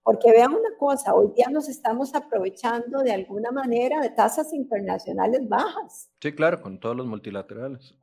Porque 0.02 0.32
vean 0.32 0.52
una 0.52 0.76
cosa, 0.78 1.14
hoy 1.14 1.32
día 1.34 1.46
nos 1.50 1.68
estamos 1.68 2.14
aprovechando 2.14 3.00
de 3.02 3.12
alguna 3.12 3.50
manera 3.50 4.00
de 4.00 4.10
tasas 4.10 4.52
internacionales 4.52 5.48
bajas. 5.48 6.10
Sí, 6.20 6.32
claro, 6.32 6.60
con 6.60 6.78
todos 6.78 6.94
los 6.94 7.06
multilaterales. 7.06 7.96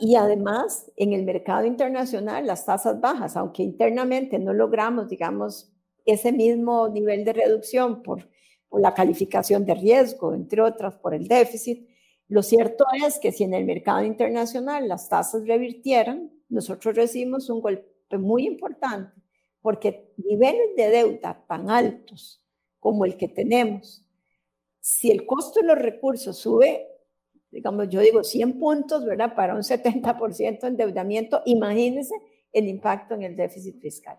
Y 0.00 0.16
además, 0.16 0.90
en 0.96 1.12
el 1.12 1.24
mercado 1.24 1.66
internacional, 1.66 2.46
las 2.46 2.64
tasas 2.64 3.00
bajas, 3.00 3.36
aunque 3.36 3.62
internamente 3.62 4.38
no 4.38 4.54
logramos, 4.54 5.08
digamos, 5.08 5.70
ese 6.06 6.32
mismo 6.32 6.88
nivel 6.88 7.24
de 7.24 7.34
reducción 7.34 8.02
por, 8.02 8.28
por 8.68 8.80
la 8.80 8.94
calificación 8.94 9.66
de 9.66 9.74
riesgo, 9.74 10.32
entre 10.32 10.62
otras, 10.62 10.94
por 10.96 11.14
el 11.14 11.28
déficit, 11.28 11.88
lo 12.28 12.42
cierto 12.42 12.84
es 13.06 13.18
que 13.18 13.32
si 13.32 13.44
en 13.44 13.54
el 13.54 13.64
mercado 13.64 14.02
internacional 14.02 14.88
las 14.88 15.08
tasas 15.08 15.46
revirtieran, 15.46 16.30
nosotros 16.50 16.94
recibimos 16.94 17.48
un 17.48 17.60
golpe 17.60 18.18
muy 18.18 18.46
importante, 18.46 19.20
porque 19.62 20.12
niveles 20.18 20.76
de 20.76 20.90
deuda 20.90 21.44
tan 21.48 21.70
altos 21.70 22.44
como 22.78 23.04
el 23.04 23.16
que 23.16 23.28
tenemos, 23.28 24.04
si 24.80 25.10
el 25.10 25.26
costo 25.26 25.60
de 25.60 25.66
los 25.66 25.78
recursos 25.78 26.38
sube 26.38 26.90
digamos, 27.50 27.88
yo 27.88 28.00
digo 28.00 28.22
100 28.22 28.58
puntos, 28.58 29.04
¿verdad? 29.04 29.34
Para 29.34 29.54
un 29.54 29.62
70% 29.62 30.60
de 30.60 30.68
endeudamiento, 30.68 31.42
imagínense 31.46 32.14
el 32.52 32.68
impacto 32.68 33.14
en 33.14 33.22
el 33.22 33.36
déficit 33.36 33.80
fiscal. 33.80 34.16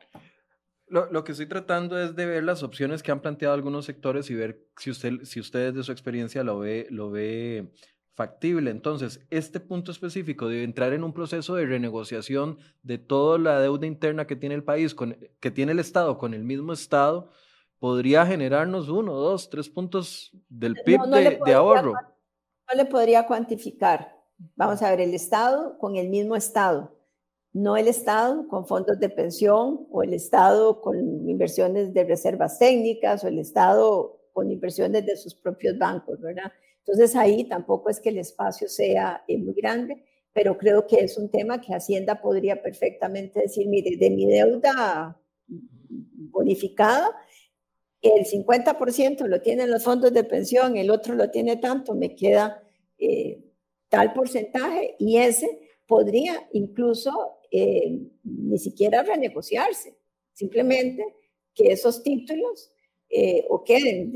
Lo, 0.87 1.09
lo, 1.09 1.23
que 1.23 1.31
estoy 1.31 1.47
tratando 1.47 2.01
es 2.01 2.15
de 2.15 2.25
ver 2.25 2.43
las 2.43 2.63
opciones 2.63 3.01
que 3.01 3.11
han 3.11 3.21
planteado 3.21 3.53
algunos 3.53 3.85
sectores 3.85 4.29
y 4.29 4.35
ver 4.35 4.67
si 4.77 4.91
usted, 4.91 5.23
si 5.23 5.39
usted 5.39 5.73
de 5.73 5.83
su 5.83 5.91
experiencia 5.93 6.43
lo 6.43 6.59
ve, 6.59 6.87
lo 6.89 7.09
ve 7.09 7.71
factible. 8.15 8.71
Entonces, 8.71 9.25
este 9.29 9.59
punto 9.59 9.91
específico 9.91 10.47
de 10.47 10.63
entrar 10.63 10.93
en 10.93 11.03
un 11.03 11.13
proceso 11.13 11.55
de 11.55 11.65
renegociación 11.65 12.57
de 12.83 12.97
toda 12.97 13.37
la 13.37 13.59
deuda 13.59 13.87
interna 13.87 14.27
que 14.27 14.35
tiene 14.35 14.55
el 14.55 14.63
país, 14.63 14.93
con, 14.93 15.17
que 15.39 15.51
tiene 15.51 15.71
el 15.71 15.79
Estado 15.79 16.17
con 16.17 16.33
el 16.33 16.43
mismo 16.43 16.73
Estado, 16.73 17.31
podría 17.79 18.25
generarnos 18.25 18.89
uno, 18.89 19.13
dos, 19.13 19.49
tres 19.49 19.69
puntos 19.69 20.31
del 20.49 20.75
PIB 20.83 21.01
de, 21.07 21.39
de 21.45 21.53
ahorro 21.53 21.93
le 22.75 22.85
podría 22.85 23.25
cuantificar. 23.25 24.15
Vamos 24.55 24.81
a 24.81 24.89
ver, 24.89 25.01
el 25.01 25.13
Estado 25.13 25.77
con 25.77 25.95
el 25.95 26.09
mismo 26.09 26.35
Estado, 26.35 26.95
no 27.53 27.77
el 27.77 27.87
Estado 27.87 28.47
con 28.47 28.65
fondos 28.65 28.99
de 28.99 29.09
pensión 29.09 29.87
o 29.91 30.03
el 30.03 30.13
Estado 30.13 30.81
con 30.81 30.97
inversiones 31.29 31.93
de 31.93 32.03
reservas 32.05 32.57
técnicas 32.57 33.23
o 33.23 33.27
el 33.27 33.39
Estado 33.39 34.19
con 34.33 34.49
inversiones 34.51 35.05
de 35.05 35.17
sus 35.17 35.35
propios 35.35 35.77
bancos, 35.77 36.19
¿verdad? 36.21 36.51
Entonces 36.85 37.15
ahí 37.15 37.43
tampoco 37.45 37.89
es 37.89 37.99
que 37.99 38.09
el 38.09 38.17
espacio 38.17 38.67
sea 38.67 39.23
eh, 39.27 39.37
muy 39.37 39.53
grande, 39.53 40.03
pero 40.33 40.57
creo 40.57 40.87
que 40.87 41.01
es 41.01 41.17
un 41.17 41.29
tema 41.29 41.61
que 41.61 41.73
Hacienda 41.73 42.21
podría 42.21 42.61
perfectamente 42.61 43.41
decir, 43.41 43.67
mire, 43.67 43.97
de 43.97 44.09
mi 44.09 44.25
deuda 44.25 45.19
bonificada, 45.47 47.15
el 48.01 48.25
50% 48.25 49.27
lo 49.27 49.41
tienen 49.41 49.69
los 49.69 49.83
fondos 49.83 50.11
de 50.11 50.23
pensión, 50.23 50.75
el 50.75 50.89
otro 50.89 51.13
lo 51.13 51.29
tiene 51.29 51.57
tanto, 51.57 51.93
me 51.93 52.15
queda 52.15 52.63
eh, 52.97 53.43
tal 53.89 54.13
porcentaje 54.13 54.95
y 54.97 55.17
ese 55.17 55.59
podría 55.85 56.47
incluso 56.53 57.11
eh, 57.51 57.99
ni 58.23 58.57
siquiera 58.57 59.03
renegociarse, 59.03 59.95
simplemente 60.33 61.03
que 61.53 61.73
esos 61.73 62.01
títulos 62.01 62.71
eh, 63.09 63.45
o 63.49 63.63
queden 63.63 64.13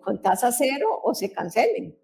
con 0.00 0.22
tasa 0.22 0.50
cero 0.50 1.00
o 1.02 1.14
se 1.14 1.30
cancelen. 1.30 1.96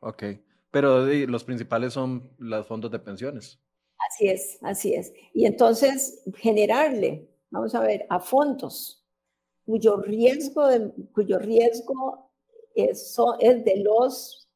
Ok, 0.00 0.24
pero 0.70 1.06
los 1.06 1.44
principales 1.44 1.92
son 1.92 2.30
los 2.38 2.66
fondos 2.66 2.90
de 2.90 2.98
pensiones. 2.98 3.60
Así 4.08 4.28
es, 4.28 4.58
así 4.62 4.94
es. 4.94 5.12
Y 5.32 5.46
entonces 5.46 6.22
generarle, 6.36 7.28
vamos 7.50 7.74
a 7.74 7.80
ver, 7.80 8.06
a 8.08 8.18
fondos 8.20 9.02
cuyo 9.64 9.96
riesgo, 9.98 10.62
cuyo 11.12 11.38
riesgo 11.38 12.30
es, 12.74 13.16
es 13.40 13.64
de 13.64 13.76
los, 13.76 14.50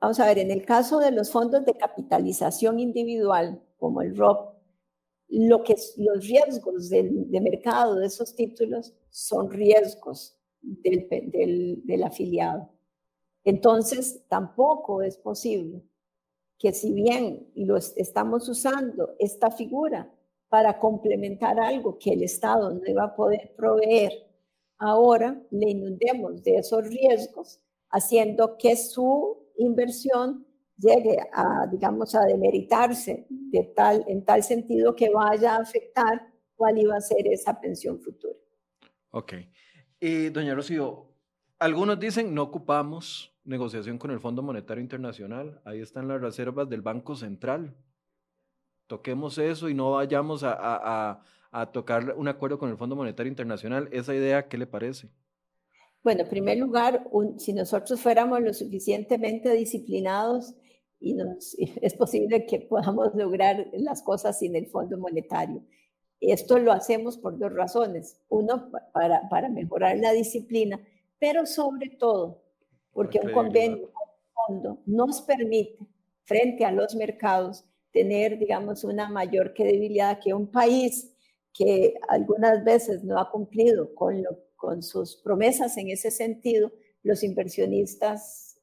vamos 0.00 0.20
a 0.20 0.26
ver, 0.26 0.38
en 0.38 0.50
el 0.50 0.64
caso 0.64 0.98
de 0.98 1.10
los 1.10 1.30
fondos 1.30 1.64
de 1.64 1.74
capitalización 1.74 2.78
individual, 2.78 3.62
como 3.78 4.02
el 4.02 4.16
ROP, 4.16 4.56
lo 5.28 5.62
que, 5.62 5.74
los 5.96 6.26
riesgos 6.26 6.88
del, 6.88 7.30
de 7.30 7.40
mercado 7.40 7.96
de 7.96 8.06
esos 8.06 8.34
títulos 8.34 8.94
son 9.10 9.50
riesgos 9.50 10.38
del, 10.60 11.08
del, 11.08 11.82
del 11.84 12.02
afiliado. 12.04 12.75
Entonces, 13.46 14.26
tampoco 14.28 15.02
es 15.02 15.16
posible 15.16 15.84
que 16.58 16.72
si 16.72 16.92
bien 16.92 17.48
lo 17.54 17.76
estamos 17.76 18.48
usando 18.48 19.14
esta 19.20 19.52
figura 19.52 20.12
para 20.48 20.80
complementar 20.80 21.60
algo 21.60 21.96
que 21.96 22.14
el 22.14 22.24
Estado 22.24 22.74
no 22.74 22.80
iba 22.84 23.04
a 23.04 23.14
poder 23.14 23.54
proveer 23.56 24.12
ahora 24.78 25.40
le 25.52 25.70
inundemos 25.70 26.42
de 26.42 26.56
esos 26.56 26.84
riesgos, 26.88 27.60
haciendo 27.90 28.58
que 28.58 28.76
su 28.76 29.46
inversión 29.58 30.44
llegue 30.76 31.16
a, 31.32 31.68
digamos, 31.70 32.16
a 32.16 32.24
demeritarse 32.24 33.28
en 33.52 34.24
tal 34.24 34.42
sentido 34.42 34.96
que 34.96 35.08
vaya 35.08 35.54
a 35.54 35.60
afectar 35.60 36.32
cuál 36.56 36.78
iba 36.78 36.96
a 36.96 37.00
ser 37.00 37.28
esa 37.28 37.60
pensión 37.60 38.00
futura. 38.00 38.34
Ok. 39.10 39.34
y 40.00 40.30
doña 40.30 40.54
Rocío, 40.54 41.14
algunos 41.60 42.00
dicen 42.00 42.34
no 42.34 42.42
ocupamos 42.42 43.35
negociación 43.46 43.98
con 43.98 44.10
el 44.10 44.20
Fondo 44.20 44.42
Monetario 44.42 44.82
Internacional, 44.82 45.60
ahí 45.64 45.80
están 45.80 46.08
las 46.08 46.20
reservas 46.20 46.68
del 46.68 46.82
Banco 46.82 47.14
Central. 47.14 47.74
Toquemos 48.86 49.38
eso 49.38 49.68
y 49.68 49.74
no 49.74 49.92
vayamos 49.92 50.42
a, 50.44 51.22
tocar 51.72 52.14
un 52.16 52.28
acuerdo 52.28 52.58
con 52.58 52.68
el 52.68 52.76
Fondo 52.76 52.96
Monetario 52.96 53.30
Internacional. 53.30 53.88
¿Esa 53.92 54.14
idea 54.14 54.48
qué 54.48 54.58
le 54.58 54.66
parece? 54.66 55.08
Bueno, 56.02 56.22
en 56.22 56.28
primer 56.28 56.58
lugar, 56.58 57.04
si 57.38 57.52
nosotros 57.52 58.00
fuéramos 58.00 58.40
lo 58.42 58.52
suficientemente 58.52 59.52
disciplinados, 59.54 60.54
y 61.00 61.16
es 61.82 61.94
posible 61.94 62.46
que 62.46 62.60
podamos 62.60 63.14
lograr 63.14 63.68
las 63.72 64.02
cosas 64.02 64.38
sin 64.38 64.56
el 64.56 64.66
Fondo 64.66 64.98
Monetario. 64.98 65.62
Esto 66.20 66.58
lo 66.58 66.72
hacemos 66.72 67.18
por 67.18 67.38
dos 67.38 67.52
razones. 67.52 68.20
Uno, 68.28 68.70
para, 68.92 69.28
para 69.28 69.48
mejorar 69.48 69.98
la 69.98 70.12
disciplina, 70.12 70.80
pero 71.18 71.44
sobre 71.44 71.90
todo 71.90 72.45
porque 72.96 73.20
un 73.22 73.30
convenio 73.30 73.92
fondo 74.32 74.82
nos 74.86 75.20
permite, 75.20 75.76
frente 76.24 76.64
a 76.64 76.72
los 76.72 76.94
mercados, 76.94 77.64
tener, 77.92 78.38
digamos, 78.38 78.84
una 78.84 79.08
mayor 79.10 79.52
credibilidad 79.52 80.18
que 80.18 80.32
un 80.32 80.50
país 80.50 81.12
que 81.52 81.94
algunas 82.08 82.64
veces 82.64 83.04
no 83.04 83.18
ha 83.20 83.30
cumplido 83.30 83.94
con, 83.94 84.24
con 84.56 84.82
sus 84.82 85.16
promesas 85.16 85.76
en 85.76 85.90
ese 85.90 86.10
sentido, 86.10 86.72
los 87.02 87.22
inversionistas, 87.22 88.58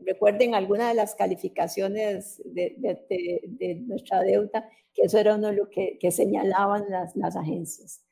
recuerden 0.00 0.54
alguna 0.54 0.88
de 0.88 0.94
las 0.94 1.14
calificaciones 1.14 2.42
de, 2.44 2.76
de, 3.08 3.74
nuestra 3.86 4.20
deuda, 4.22 4.68
que 4.92 5.02
eso 5.02 5.18
era 5.18 5.34
uno 5.34 5.48
de 5.48 5.56
lo 5.56 5.70
que, 5.70 5.98
que 5.98 6.10
señalaban 6.10 6.84
las, 6.90 7.16
las 7.16 7.36
agencias. 7.36 8.02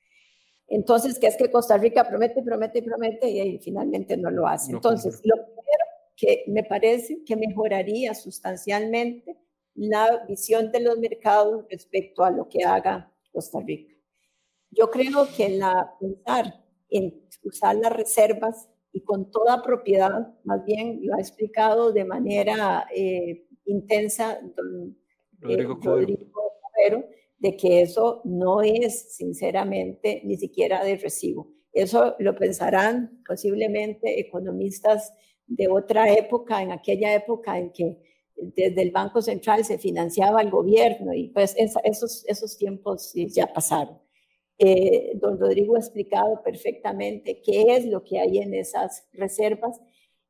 Entonces, 0.69 1.19
que 1.19 1.29
es 1.29 1.37
que 1.37 1.51
Costa 1.51 1.77
Rica 1.79 2.09
promete, 2.09 2.43
promete, 2.43 2.83
promete 2.83 3.29
y, 3.29 3.59
finalmente 3.59 4.17
no 4.17 4.31
lo 4.31 4.47
hace. 4.47 4.73
Entonces, 4.73 5.21
lo 5.25 5.37
primero 5.37 5.85
que 6.17 6.45
me 6.49 6.65
parece 6.65 7.23
que 7.25 7.37
mejoraría 7.37 8.15
sustancialmente 8.15 9.37
la 9.75 10.25
visión 10.27 10.73
de 10.73 10.81
los 10.81 10.99
mercados 10.99 11.67
respecto 11.71 12.25
a 12.25 12.31
lo 12.31 12.49
que 12.49 12.65
haga 12.65 13.13
Costa 13.33 13.61
Rica. 13.61 13.95
Yo 14.71 14.91
creo 14.91 15.29
que 15.37 15.51
la, 15.51 15.95
pensar 16.01 16.65
en 16.89 17.23
usar 17.45 17.77
las 17.77 17.93
reservas 17.93 18.69
y 18.93 19.03
con 19.03 19.31
toda 19.31 19.63
propiedad, 19.63 20.35
más 20.45 20.65
bien 20.65 21.01
lo 21.03 21.15
ha 21.15 21.21
explicado 21.21 21.93
de 21.93 22.05
manera 22.05 22.87
eh, 22.95 23.47
intensa 23.67 24.41
don 24.57 24.97
Rodrigo, 25.39 25.79
eh, 26.79 27.26
de 27.39 27.57
que 27.57 27.83
eso 27.83 28.21
no 28.25 28.63
es 28.63 29.15
sinceramente 29.17 30.23
ni 30.25 30.37
siquiera 30.37 30.83
de 30.85 30.97
recibo. 30.97 31.53
Eso 31.73 32.15
lo 32.19 32.35
pensarán 32.35 33.23
posiblemente 33.27 34.19
economistas 34.21 35.13
de 35.47 35.69
otra 35.69 36.13
época, 36.13 36.63
en 36.63 36.73
aquella 36.73 37.15
época 37.15 37.59
en 37.59 37.71
que 37.73 37.99
desde 38.35 38.83
el 38.83 38.91
Banco 38.91 39.23
Central 39.23 39.65
se 39.65 39.79
financiaba 39.79 40.43
el 40.43 40.51
gobierno 40.51 41.15
y 41.15 41.29
pues 41.29 41.55
esos, 41.57 42.25
esos 42.27 42.57
tiempos 42.57 43.13
ya 43.15 43.53
pasaron. 43.53 43.99
Eh, 44.59 45.13
don 45.17 45.39
Rodrigo 45.39 45.77
ha 45.77 45.81
explicado 45.81 46.43
perfectamente 46.43 47.43
qué 47.43 47.77
es 47.77 47.85
lo 47.85 48.03
que 48.03 48.19
hay 48.19 48.39
en 48.39 48.55
esas 48.55 49.07
reservas 49.13 49.79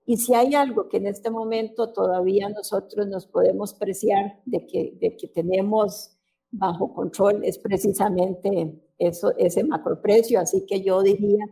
y 0.05 0.17
si 0.17 0.35
hay 0.35 0.55
algo 0.55 0.89
que 0.89 0.97
en 0.97 1.07
este 1.07 1.31
momento 1.31 1.93
todavía 1.93 2.49
nosotros 2.49 3.07
nos 3.07 3.27
podemos 3.27 3.75
preciar 3.75 4.41
de 4.45 4.67
que, 4.67 4.95
de 5.01 5.17
que 5.17 5.29
tenemos 5.29 6.16
bajo 6.59 6.93
control 6.93 7.45
es 7.45 7.59
precisamente 7.59 8.81
eso, 8.99 9.33
ese 9.37 9.65
macroprecio, 9.65 10.41
así 10.41 10.65
que 10.67 10.83
yo 10.83 11.03
diría 11.03 11.45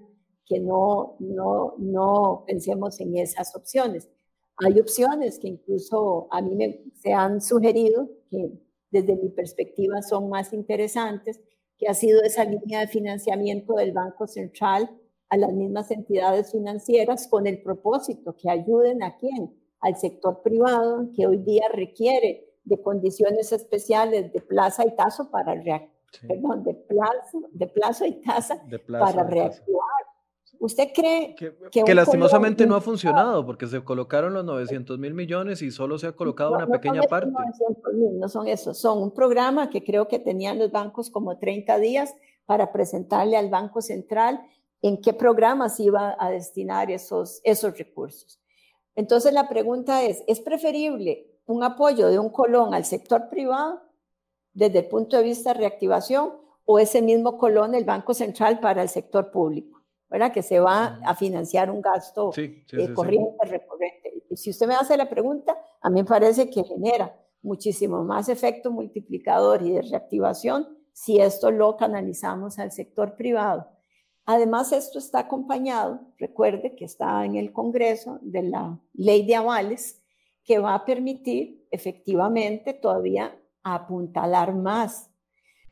que 0.47 0.61
no, 0.61 1.17
no, 1.21 1.75
no 1.79 2.45
pensemos 2.47 3.01
en 3.01 3.17
esas 3.17 3.55
opciones. 3.57 4.09
Hay 4.57 4.79
opciones 4.79 5.39
que 5.39 5.49
incluso 5.49 6.29
a 6.31 6.41
mí 6.41 6.55
me, 6.55 6.85
se 6.95 7.13
han 7.13 7.41
sugerido 7.41 8.09
que 8.31 8.53
desde 8.91 9.17
mi 9.17 9.29
perspectiva 9.31 10.03
son 10.03 10.29
más 10.29 10.53
interesantes, 10.53 11.41
que 11.77 11.89
ha 11.89 11.95
sido 11.95 12.23
esa 12.23 12.45
línea 12.45 12.81
de 12.81 12.87
financiamiento 12.87 13.75
del 13.75 13.93
Banco 13.93 14.27
Central 14.27 14.89
a 15.29 15.37
las 15.37 15.53
mismas 15.53 15.91
entidades 15.91 16.53
financieras 16.53 17.27
con 17.29 17.47
el 17.47 17.61
propósito 17.63 18.37
que 18.37 18.49
ayuden 18.49 19.03
a 19.03 19.17
quién, 19.17 19.53
al 19.81 19.97
sector 19.97 20.43
privado 20.43 21.11
que 21.15 21.27
hoy 21.27 21.39
día 21.39 21.65
requiere 21.73 22.54
de 22.65 22.81
condiciones 22.81 23.53
especiales 23.53 24.33
de 24.33 24.41
plaza 24.41 24.85
y 24.87 24.95
tazo 24.97 25.31
para 25.31 25.55
reactivar, 25.55 25.91
perdón, 26.27 26.65
de 26.65 26.75
plazo, 26.75 27.43
de 27.53 27.67
plazo 27.67 28.07
y 28.07 28.13
tasa 28.23 28.63
para 28.89 29.25
reactivar. 29.25 29.85
¿Usted 30.61 30.93
cree 30.95 31.35
que, 31.35 31.55
que, 31.71 31.95
lastimosamente 31.95 32.67
no 32.67 32.77
ha 32.77 32.81
funcionado 32.81 33.45
porque 33.45 33.67
se 33.67 33.83
colocaron 33.85 34.33
los 34.33 34.45
900 34.45 34.99
mil 34.99 35.13
millones 35.13 35.61
y 35.61 35.71
solo 35.71 35.99
se 35.99 36.07
ha 36.07 36.13
colocado 36.13 36.53
una 36.53 36.67
pequeña 36.67 37.03
parte? 37.03 37.33
no 37.93 38.29
son 38.29 38.49
esos, 38.49 38.79
son 38.79 39.03
un 39.03 39.13
programa 39.13 39.69
que 39.69 39.85
creo 39.85 40.09
que 40.09 40.19
tenían 40.19 40.59
los 40.59 40.71
bancos 40.71 41.11
como 41.11 41.39
30 41.39 41.79
días 41.81 42.15
para 42.47 42.73
presentarle 42.73 43.37
al 43.37 43.51
Banco 43.51 43.83
Central 43.83 44.41
en 44.81 45.01
qué 45.01 45.13
programas 45.13 45.81
iba 45.81 46.17
a 46.19 46.31
destinar 46.31 46.91
esos, 46.91 47.41
esos 47.45 47.77
recursos. 47.77 48.41
Entonces 48.95 49.33
la 49.33 49.49
pregunta 49.49 50.05
es, 50.05 50.23
¿es 50.29 50.41
preferible 50.41 51.34
un 51.47 51.63
apoyo 51.63 52.09
de 52.09 52.19
un 52.19 52.31
colón 52.31 52.75
al 52.75 52.85
sector 52.85 53.29
privado 53.29 53.83
desde 54.53 54.81
el 54.81 54.89
punto 54.89 55.17
de 55.17 55.25
vista 55.25 55.53
de 55.53 55.61
reactivación 55.61 56.33
o 56.65 56.79
ese 56.79 57.03
mismo 57.03 57.37
colón 57.37 57.75
el 57.75 57.85
Banco 57.85 58.15
Central 58.15 58.61
para 58.61 58.83
el 58.83 58.89
sector 58.89 59.31
público, 59.31 59.83
¿verdad? 60.09 60.33
Que 60.33 60.43
se 60.43 60.61
va 60.61 61.01
a 61.05 61.15
financiar 61.15 61.71
un 61.71 61.83
gasto 61.83 62.31
eh, 62.37 62.65
corriente, 62.95 63.45
recurrente. 63.45 64.25
Y 64.31 64.37
si 64.37 64.51
usted 64.51 64.67
me 64.67 64.75
hace 64.75 64.97
la 64.97 65.09
pregunta, 65.09 65.57
a 65.83 65.91
mí 65.91 66.01
me 66.01 66.09
parece 66.09 66.49
que 66.49 66.65
genera 66.65 67.15
muchísimo 67.43 68.03
más 68.05 68.29
efecto 68.29 68.71
multiplicador 68.71 69.63
y 69.63 69.73
de 69.73 69.83
reactivación 69.83 70.67
si 70.93 71.21
esto 71.21 71.51
lo 71.51 71.77
canalizamos 71.77 72.59
al 72.59 72.73
sector 72.73 73.17
privado. 73.17 73.69
Además, 74.27 74.73
esto 74.73 74.99
está 74.99 75.19
acompañado, 75.21 76.01
recuerde 76.19 76.75
que 76.77 76.87
está 76.87 77.25
en 77.27 77.37
el 77.37 77.53
Congreso 77.53 78.19
de 78.23 78.45
la 78.45 78.81
ley 78.95 79.27
de 79.27 79.35
avales, 79.35 80.03
que 80.45 80.59
va 80.59 80.75
a 80.75 80.85
permitir 80.85 81.67
efectivamente 81.71 82.75
todavía 82.75 83.37
apuntalar 83.63 84.55
más. 84.55 85.11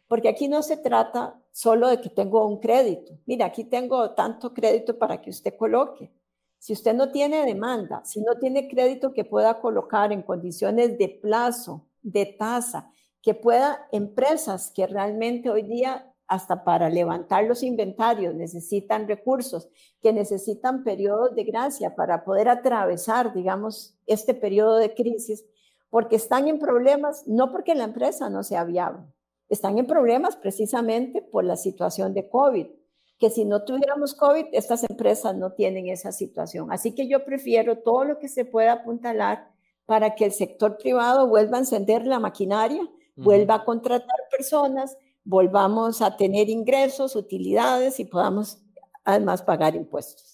Porque 0.09 0.29
aquí 0.29 0.49
no 0.49 0.63
se 0.63 0.77
trata 0.77 1.41
solo 1.53 1.89
de 1.89 2.01
que 2.01 2.09
tengo 2.09 2.47
un 2.47 2.59
crédito. 2.59 3.19
Mira, 3.27 3.47
aquí 3.47 3.65
tengo 3.65 4.13
tanto 4.13 4.53
crédito 4.53 4.99
para 4.99 5.21
que 5.21 5.31
usted 5.31 5.57
coloque. 5.57 6.11
Si 6.59 6.73
usted 6.73 6.95
no 6.95 7.11
tiene 7.11 7.45
demanda, 7.45 8.05
si 8.05 8.21
no 8.21 8.39
tiene 8.39 8.69
crédito 8.69 9.13
que 9.13 9.25
pueda 9.25 9.61
colocar 9.61 10.13
en 10.13 10.23
condiciones 10.23 10.97
de 10.97 11.09
plazo, 11.09 11.89
de 12.03 12.27
tasa, 12.27 12.91
que 13.21 13.35
pueda 13.35 13.87
empresas 13.93 14.71
que 14.71 14.87
realmente 14.87 15.51
hoy 15.51 15.63
día 15.63 16.12
hasta 16.33 16.65
para 16.65 16.89
levantar 16.89 17.45
los 17.45 17.63
inventarios 17.63 18.35
necesitan 18.35 19.07
recursos, 19.07 19.69
que 20.01 20.15
necesitan 20.15 20.83
periodos 20.83 21.35
de 21.35 21.45
gracia 21.45 21.95
para 21.95 22.25
poder 22.25 22.49
atravesar, 22.49 23.35
digamos, 23.35 23.99
este 24.07 24.33
periodo 24.33 24.79
de 24.79 24.95
crisis, 24.95 25.45
porque 25.91 26.17
están 26.17 26.49
en 26.49 26.59
problemas, 26.59 27.25
no 27.27 27.53
porque 27.53 27.75
la 27.75 27.85
empresa 27.85 28.31
no 28.31 28.43
sea 28.45 28.65
viable, 28.65 29.03
están 29.51 29.77
en 29.77 29.87
problemas 29.87 30.37
precisamente 30.37 31.21
por 31.21 31.45
la 31.45 31.57
situación 31.59 32.15
de 32.15 32.31
COVID, 32.31 32.67
que 33.19 33.29
si 33.29 33.45
no 33.45 33.67
tuviéramos 33.67 34.15
COVID, 34.15 34.47
estas 34.53 34.89
empresas 34.89 35.37
no 35.37 35.53
tienen 35.53 35.91
esa 35.91 36.13
situación. 36.13 36.73
Así 36.73 36.95
que 36.95 37.09
yo 37.09 37.27
prefiero 37.27 37.81
todo 37.81 38.05
lo 38.05 38.19
que 38.19 38.29
se 38.29 38.47
pueda 38.47 38.73
apuntalar 38.73 39.51
para 39.85 40.15
que 40.15 40.25
el 40.25 40.33
sector 40.33 40.79
privado 40.79 41.29
vuelva 41.29 41.59
a 41.59 41.61
encender 41.61 42.07
la 42.07 42.21
maquinaria, 42.21 42.89
vuelva 43.17 43.57
a 43.57 43.65
contratar 43.67 44.17
personas, 44.31 44.97
volvamos 45.25 46.03
a 46.03 46.17
tener 46.17 46.49
ingresos, 46.49 47.17
utilidades 47.17 48.01
y 48.01 48.05
podamos 48.05 48.63
además 49.05 49.43
pagar 49.43 49.75
impuestos. 49.75 50.33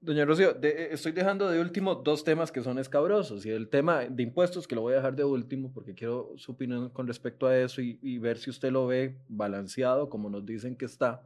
Doña 0.00 0.26
Rocío, 0.26 0.54
eh, 0.62 0.88
estoy 0.90 1.12
dejando 1.12 1.48
de 1.48 1.60
último 1.60 1.94
dos 1.94 2.24
temas 2.24 2.52
que 2.52 2.62
son 2.62 2.78
escabrosos 2.78 3.46
y 3.46 3.50
el 3.50 3.70
tema 3.70 4.00
de 4.00 4.22
impuestos 4.22 4.68
que 4.68 4.74
lo 4.74 4.82
voy 4.82 4.92
a 4.92 4.96
dejar 4.96 5.16
de 5.16 5.24
último 5.24 5.72
porque 5.72 5.94
quiero 5.94 6.32
su 6.36 6.52
opinión 6.52 6.90
con 6.90 7.06
respecto 7.06 7.46
a 7.46 7.56
eso 7.56 7.80
y, 7.80 8.18
ver 8.18 8.36
si 8.36 8.50
usted 8.50 8.70
lo 8.70 8.86
ve 8.86 9.18
balanceado 9.28 10.10
como 10.10 10.28
nos 10.28 10.44
dicen 10.44 10.76
que 10.76 10.84
está. 10.84 11.22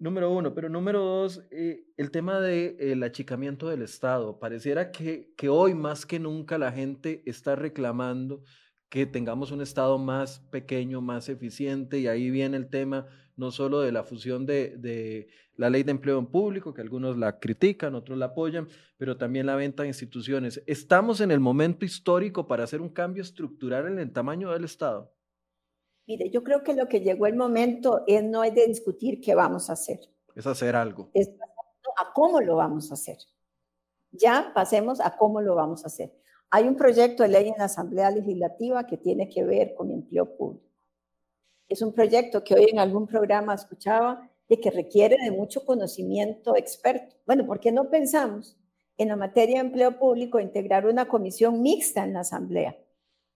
Número 0.00 0.32
uno, 0.32 0.52
pero 0.52 0.68
número 0.68 0.98
dos, 0.98 1.44
eh, 1.52 1.84
el 1.96 2.10
tema 2.10 2.40
del 2.40 2.76
de, 2.76 3.06
achicamiento 3.06 3.68
del 3.68 3.82
Estado. 3.82 4.40
Pareciera 4.40 4.90
que, 4.90 5.32
que 5.36 5.48
hoy 5.48 5.74
más 5.74 6.04
que 6.04 6.18
nunca 6.18 6.58
la 6.58 6.72
gente 6.72 7.22
está 7.24 7.54
reclamando 7.54 8.42
que 8.92 9.06
tengamos 9.06 9.50
un 9.52 9.62
Estado 9.62 9.96
más 9.96 10.40
pequeño, 10.50 11.00
más 11.00 11.30
eficiente, 11.30 11.98
y 11.98 12.08
ahí 12.08 12.28
viene 12.28 12.58
el 12.58 12.68
tema 12.68 13.06
no 13.36 13.50
solo 13.50 13.80
de 13.80 13.90
la 13.90 14.04
fusión 14.04 14.44
de, 14.44 15.28
la 15.56 15.70
ley 15.70 15.82
de 15.82 15.92
empleo 15.92 16.18
en 16.18 16.26
público, 16.26 16.74
que 16.74 16.82
algunos 16.82 17.16
la 17.16 17.38
critican, 17.38 17.94
otros 17.94 18.18
la 18.18 18.26
apoyan, 18.26 18.68
pero 18.98 19.16
también 19.16 19.46
la 19.46 19.56
venta 19.56 19.82
de 19.82 19.88
instituciones. 19.88 20.62
¿Estamos 20.66 21.22
en 21.22 21.30
el 21.30 21.40
momento 21.40 21.86
histórico 21.86 22.46
para 22.46 22.64
hacer 22.64 22.82
un 22.82 22.90
cambio 22.90 23.22
estructural 23.22 23.86
en 23.86 23.98
el 23.98 24.12
tamaño 24.12 24.52
del 24.52 24.64
Estado? 24.64 25.10
Mire, 26.06 26.28
yo 26.28 26.44
creo 26.44 26.62
que 26.62 26.74
lo 26.74 26.86
que 26.86 27.00
llegó 27.00 27.26
el 27.26 27.34
momento 27.34 28.02
es, 28.06 28.22
no 28.22 28.44
es 28.44 28.54
de 28.54 28.66
discutir 28.66 29.22
qué 29.22 29.34
vamos 29.34 29.70
a 29.70 29.72
hacer. 29.72 30.00
Es 30.34 30.46
hacer 30.46 30.76
algo. 30.76 31.10
Es 31.14 31.30
a 31.96 32.12
cómo 32.12 32.42
lo 32.42 32.56
vamos 32.56 32.90
a 32.90 32.94
hacer. 32.94 33.16
Ya 34.10 34.52
pasemos 34.54 35.00
a 35.00 35.16
cómo 35.16 35.40
lo 35.40 35.54
vamos 35.54 35.82
a 35.84 35.86
hacer. 35.86 36.12
Hay 36.54 36.68
un 36.68 36.76
proyecto 36.76 37.22
de 37.22 37.30
ley 37.30 37.48
en 37.48 37.54
la 37.56 37.64
Asamblea 37.64 38.10
Legislativa 38.10 38.86
que 38.86 38.98
tiene 38.98 39.26
que 39.26 39.42
ver 39.42 39.74
con 39.74 39.90
empleo 39.90 40.36
público. 40.36 40.66
Es 41.66 41.80
un 41.80 41.94
proyecto 41.94 42.44
que 42.44 42.52
hoy 42.54 42.66
en 42.70 42.78
algún 42.78 43.06
programa 43.06 43.54
escuchaba 43.54 44.28
de 44.50 44.60
que 44.60 44.70
requiere 44.70 45.16
de 45.24 45.30
mucho 45.30 45.64
conocimiento 45.64 46.54
experto. 46.54 47.16
Bueno, 47.24 47.46
¿por 47.46 47.58
qué 47.58 47.72
no 47.72 47.88
pensamos 47.88 48.54
en 48.98 49.08
la 49.08 49.16
materia 49.16 49.54
de 49.62 49.68
empleo 49.68 49.98
público 49.98 50.40
integrar 50.40 50.84
una 50.84 51.08
comisión 51.08 51.62
mixta 51.62 52.04
en 52.04 52.12
la 52.12 52.20
Asamblea? 52.20 52.76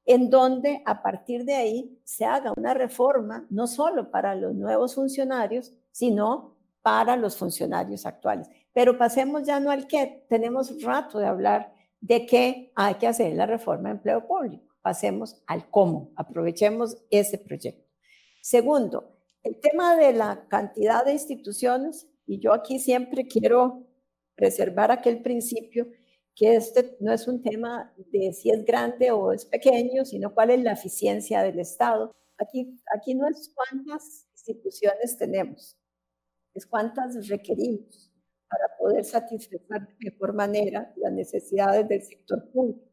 en 0.09 0.31
donde 0.31 0.83
a 0.85 1.02
partir 1.02 1.44
de 1.44 1.55
ahí 1.57 2.00
se 2.05 2.24
haga 2.24 2.52
una 2.57 2.74
reforma 2.74 3.44
no 3.50 3.66
solo 3.66 4.12
para 4.12 4.37
los 4.37 4.55
nuevos 4.55 4.94
funcionarios, 4.94 5.72
sino 5.90 6.55
para 6.81 7.16
los 7.16 7.37
funcionarios 7.37 8.07
actuales. 8.07 8.48
Pero 8.72 8.96
pasemos 8.96 9.42
ya 9.42 9.59
no 9.59 9.72
al 9.72 9.88
qué, 9.88 10.24
tenemos 10.29 10.81
rato 10.81 11.18
de 11.18 11.26
hablar 11.26 11.74
de 12.07 12.25
que 12.25 12.71
hay 12.77 12.95
que 12.95 13.09
hacer 13.09 13.35
la 13.35 13.47
reforma 13.47 13.88
de 13.88 13.97
empleo 13.97 14.27
público. 14.29 14.77
Pasemos 14.81 15.42
al 15.49 15.69
cómo, 15.71 16.12
aprovechemos 16.14 16.97
ese 17.11 17.37
proyecto. 17.37 17.85
Segundo, 18.40 19.19
el 19.42 19.59
tema 19.59 19.97
de 19.97 20.12
la 20.12 20.47
cantidad 20.49 21.05
de 21.05 21.14
instituciones, 21.14 22.07
y 22.25 22.38
yo 22.38 22.53
aquí 22.53 22.79
siempre 22.79 23.27
quiero 23.27 23.88
preservar 24.37 24.92
aquel 24.92 25.21
principio 25.21 25.88
que 26.37 26.55
este 26.55 26.97
no 27.01 27.12
es 27.12 27.27
un 27.27 27.42
tema 27.42 27.92
de 27.97 28.33
si 28.33 28.51
es 28.51 28.64
grande 28.64 29.11
o 29.11 29.33
es 29.33 29.45
pequeño, 29.45 30.05
sino 30.05 30.33
cuál 30.33 30.51
es 30.51 30.62
la 30.62 30.73
eficiencia 30.73 31.42
del 31.42 31.59
Estado. 31.59 32.14
Aquí, 32.38 32.79
aquí 32.95 33.14
no 33.16 33.27
es 33.27 33.53
cuántas 33.53 34.29
instituciones 34.33 35.16
tenemos, 35.19 35.77
es 36.55 36.66
cuántas 36.66 37.27
requerimos 37.27 38.12
para 38.49 38.77
poder 38.79 39.05
satisfacer 39.05 39.61
de 39.69 40.11
mejor 40.11 40.35
manera 40.35 40.93
las 40.97 41.13
necesidades 41.13 41.89
del 41.89 42.03
sector 42.03 42.51
público, 42.51 42.89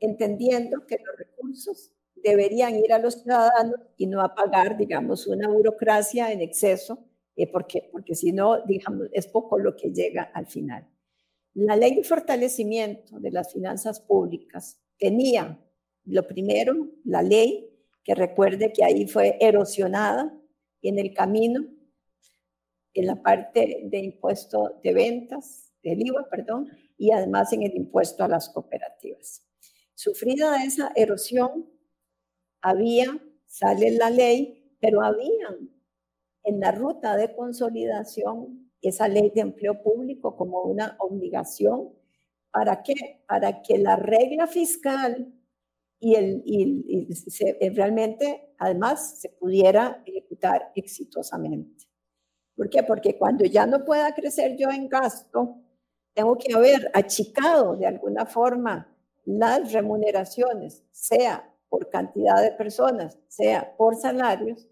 entendiendo 0.00 0.86
que 0.86 0.98
los 1.04 1.16
recursos 1.16 1.92
deberían 2.14 2.76
ir 2.76 2.92
a 2.92 2.98
los 2.98 3.22
ciudadanos 3.22 3.80
y 3.96 4.06
no 4.06 4.20
a 4.20 4.34
pagar, 4.34 4.76
digamos, 4.76 5.26
una 5.26 5.48
burocracia 5.48 6.32
en 6.32 6.40
exceso, 6.40 6.98
eh, 7.36 7.50
porque, 7.50 7.88
porque 7.92 8.14
si 8.14 8.32
no, 8.32 8.62
digamos, 8.64 9.08
es 9.12 9.26
poco 9.26 9.58
lo 9.58 9.76
que 9.76 9.90
llega 9.90 10.22
al 10.22 10.46
final. 10.46 10.88
La 11.54 11.76
ley 11.76 11.94
de 11.94 12.04
fortalecimiento 12.04 13.18
de 13.18 13.30
las 13.30 13.52
finanzas 13.52 14.00
públicas 14.00 14.80
tenía, 14.98 15.58
lo 16.04 16.26
primero, 16.26 16.74
la 17.04 17.22
ley, 17.22 17.70
que 18.04 18.14
recuerde 18.14 18.72
que 18.72 18.84
ahí 18.84 19.06
fue 19.06 19.36
erosionada 19.40 20.32
en 20.82 20.98
el 20.98 21.12
camino, 21.12 21.66
en 22.96 23.06
la 23.06 23.22
parte 23.22 23.82
de 23.84 23.98
impuesto 23.98 24.80
de 24.82 24.92
ventas, 24.92 25.72
del 25.82 26.04
IVA, 26.06 26.28
perdón, 26.28 26.68
y 26.96 27.12
además 27.12 27.52
en 27.52 27.62
el 27.62 27.74
impuesto 27.76 28.24
a 28.24 28.28
las 28.28 28.48
cooperativas. 28.48 29.46
Sufrida 29.94 30.64
esa 30.64 30.92
erosión, 30.96 31.70
había, 32.60 33.06
sale 33.46 33.92
la 33.92 34.10
ley, 34.10 34.76
pero 34.80 35.02
había 35.02 35.56
en 36.42 36.60
la 36.60 36.72
ruta 36.72 37.16
de 37.16 37.34
consolidación 37.34 38.70
esa 38.80 39.08
ley 39.08 39.30
de 39.34 39.40
empleo 39.40 39.82
público 39.82 40.36
como 40.36 40.62
una 40.62 40.96
obligación. 41.00 41.92
¿Para 42.50 42.82
qué? 42.82 43.24
Para 43.26 43.62
que 43.62 43.78
la 43.78 43.96
regla 43.96 44.46
fiscal 44.46 45.32
y, 45.98 46.14
el, 46.14 47.74
realmente, 47.74 48.54
además, 48.58 49.20
se 49.20 49.30
pudiera 49.30 50.02
ejecutar 50.06 50.72
exitosamente. 50.74 51.85
¿Por 52.56 52.70
qué? 52.70 52.82
Porque 52.82 53.16
cuando 53.16 53.44
ya 53.44 53.66
no 53.66 53.84
pueda 53.84 54.14
crecer 54.14 54.56
yo 54.56 54.70
en 54.70 54.88
gasto, 54.88 55.56
tengo 56.14 56.36
que 56.38 56.54
haber 56.54 56.90
achicado 56.94 57.76
de 57.76 57.86
alguna 57.86 58.26
forma 58.26 58.88
las 59.24 59.72
remuneraciones, 59.72 60.82
sea 60.90 61.52
por 61.68 61.90
cantidad 61.90 62.40
de 62.42 62.52
personas, 62.52 63.18
sea 63.28 63.76
por 63.76 63.96
salarios, 63.96 64.66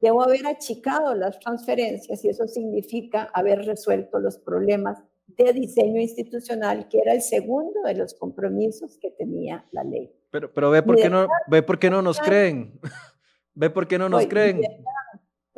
Debo 0.00 0.22
haber 0.22 0.46
achicado 0.46 1.14
las 1.14 1.38
transferencias 1.40 2.22
y 2.24 2.28
eso 2.28 2.46
significa 2.46 3.30
haber 3.32 3.64
resuelto 3.64 4.18
los 4.18 4.38
problemas 4.38 5.02
de 5.26 5.52
diseño 5.52 6.00
institucional, 6.00 6.86
que 6.88 6.98
era 6.98 7.14
el 7.14 7.22
segundo 7.22 7.80
de 7.82 7.94
los 7.94 8.14
compromisos 8.14 8.98
que 8.98 9.10
tenía 9.10 9.64
la 9.72 9.84
ley. 9.84 10.12
Pero, 10.30 10.52
pero 10.52 10.70
ve, 10.70 10.82
por 10.82 10.96
qué 10.96 11.08
no, 11.08 11.26
ve 11.48 11.62
por 11.62 11.78
qué 11.78 11.88
no 11.88 12.02
nos 12.02 12.20
creen. 12.20 12.78
ve 13.54 13.70
por 13.70 13.88
qué 13.88 13.98
no 13.98 14.08
nos 14.08 14.26
creen. 14.26 14.60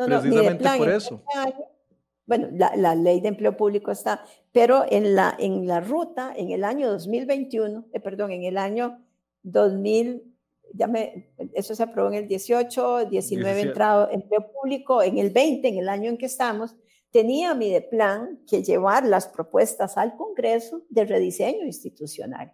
Precisamente 0.07 0.65
por 0.79 0.89
eso. 0.89 1.23
bueno, 2.27 2.49
la, 2.53 2.77
la, 2.77 2.95
ley 2.95 3.21
de 3.21 3.29
empleo 3.29 3.57
público 3.57 3.91
está, 3.91 4.25
pero 4.53 4.85
en 4.89 5.15
la, 5.15 5.35
en 5.39 5.67
la 5.67 5.81
ruta, 5.81 6.33
en 6.37 6.51
el 6.51 6.65
año 6.65 6.91
2021, 6.91 7.87
eh, 7.93 8.01
perdón, 8.01 8.31
en 8.33 8.45
el 8.45 8.59
año 8.59 9.05
2000, 9.43 10.23
ya 10.75 10.87
me, 10.87 11.33
eso 11.55 11.75
se 11.75 11.83
aprobó 11.83 12.09
en 12.09 12.15
el 12.15 12.29
18, 12.29 13.07
19 13.07 13.61
entrado 13.61 14.09
empleo 14.11 14.53
público, 14.53 15.03
en 15.03 15.19
el 15.19 15.31
20, 15.31 15.67
en 15.69 15.79
el 15.79 15.89
año 15.89 16.11
en 16.11 16.19
que 16.19 16.27
estamos, 16.27 16.77
tenía 17.11 17.55
mi 17.55 17.71
de 17.71 17.81
plan 17.81 18.41
que 18.47 18.63
llevar 18.63 19.07
las 19.07 19.29
propuestas 19.29 19.97
al 19.97 20.17
Congreso 20.17 20.83
de 20.91 21.05
rediseño 21.05 21.65
institucional. 21.65 22.53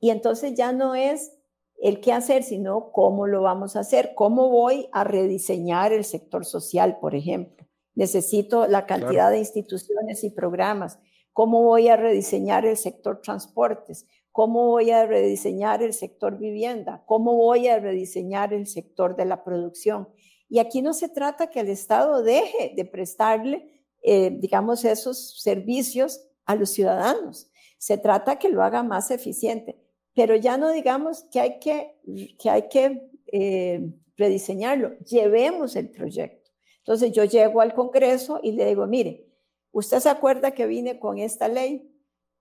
Y 0.00 0.10
entonces 0.10 0.54
ya 0.54 0.72
no 0.72 0.94
es 0.94 1.35
el 1.80 2.00
qué 2.00 2.12
hacer, 2.12 2.42
sino 2.42 2.90
cómo 2.92 3.26
lo 3.26 3.42
vamos 3.42 3.76
a 3.76 3.80
hacer, 3.80 4.12
cómo 4.14 4.48
voy 4.48 4.88
a 4.92 5.04
rediseñar 5.04 5.92
el 5.92 6.04
sector 6.04 6.44
social, 6.44 6.98
por 7.00 7.14
ejemplo. 7.14 7.66
Necesito 7.94 8.66
la 8.66 8.86
cantidad 8.86 9.30
de 9.30 9.38
instituciones 9.38 10.22
y 10.24 10.30
programas. 10.30 10.98
¿Cómo 11.32 11.62
voy 11.62 11.88
a 11.88 11.96
rediseñar 11.96 12.64
el 12.66 12.76
sector 12.76 13.20
transportes? 13.22 14.06
¿Cómo 14.32 14.66
voy 14.66 14.90
a 14.90 15.06
rediseñar 15.06 15.82
el 15.82 15.94
sector 15.94 16.38
vivienda? 16.38 17.02
¿Cómo 17.06 17.36
voy 17.36 17.68
a 17.68 17.78
rediseñar 17.78 18.52
el 18.52 18.66
sector 18.66 19.16
de 19.16 19.24
la 19.24 19.44
producción? 19.44 20.08
Y 20.48 20.58
aquí 20.58 20.82
no 20.82 20.92
se 20.92 21.08
trata 21.08 21.48
que 21.48 21.60
el 21.60 21.68
Estado 21.68 22.22
deje 22.22 22.72
de 22.76 22.84
prestarle, 22.84 23.82
eh, 24.02 24.30
digamos, 24.38 24.84
esos 24.84 25.40
servicios 25.40 26.26
a 26.44 26.54
los 26.54 26.70
ciudadanos. 26.70 27.50
Se 27.78 27.98
trata 27.98 28.38
que 28.38 28.48
lo 28.48 28.62
haga 28.62 28.82
más 28.82 29.10
eficiente. 29.10 29.85
Pero 30.16 30.34
ya 30.34 30.56
no 30.56 30.72
digamos 30.72 31.22
que 31.30 31.38
hay 31.38 31.60
que, 31.60 31.94
que, 32.36 32.50
hay 32.50 32.68
que 32.68 33.08
eh, 33.30 33.88
rediseñarlo. 34.16 34.98
Llevemos 34.98 35.76
el 35.76 35.90
proyecto. 35.90 36.50
Entonces 36.78 37.12
yo 37.12 37.22
llego 37.22 37.60
al 37.60 37.74
Congreso 37.74 38.40
y 38.42 38.50
le 38.50 38.66
digo, 38.66 38.84
mire, 38.88 39.28
¿usted 39.70 40.00
se 40.00 40.08
acuerda 40.08 40.50
que 40.50 40.66
vine 40.66 40.98
con 40.98 41.18
esta 41.18 41.46
ley? 41.46 41.88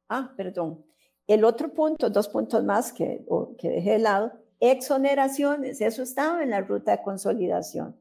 Ah, 0.10 0.34
perdón 0.36 0.84
el 1.28 1.44
otro 1.44 1.74
punto, 1.74 2.10
dos 2.10 2.30
puntos 2.30 2.64
más 2.64 2.94
que, 2.94 3.26
que 3.58 3.70
dejé 3.70 3.92
de 3.92 4.00
lado, 4.00 4.34
exoneraciones, 4.60 5.82
eso 5.82 6.04
estaba 6.04 6.44
en 6.44 6.52
la 6.52 6.62
ruta 6.62 6.92
de 6.92 7.04
consolidación. 7.04 8.00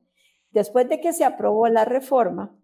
Después 0.51 0.89
de 0.89 1.01
que 1.01 1.13
se 1.13 1.25
aprobó 1.25 1.69
la 1.69 1.85
reforma, 1.85 2.55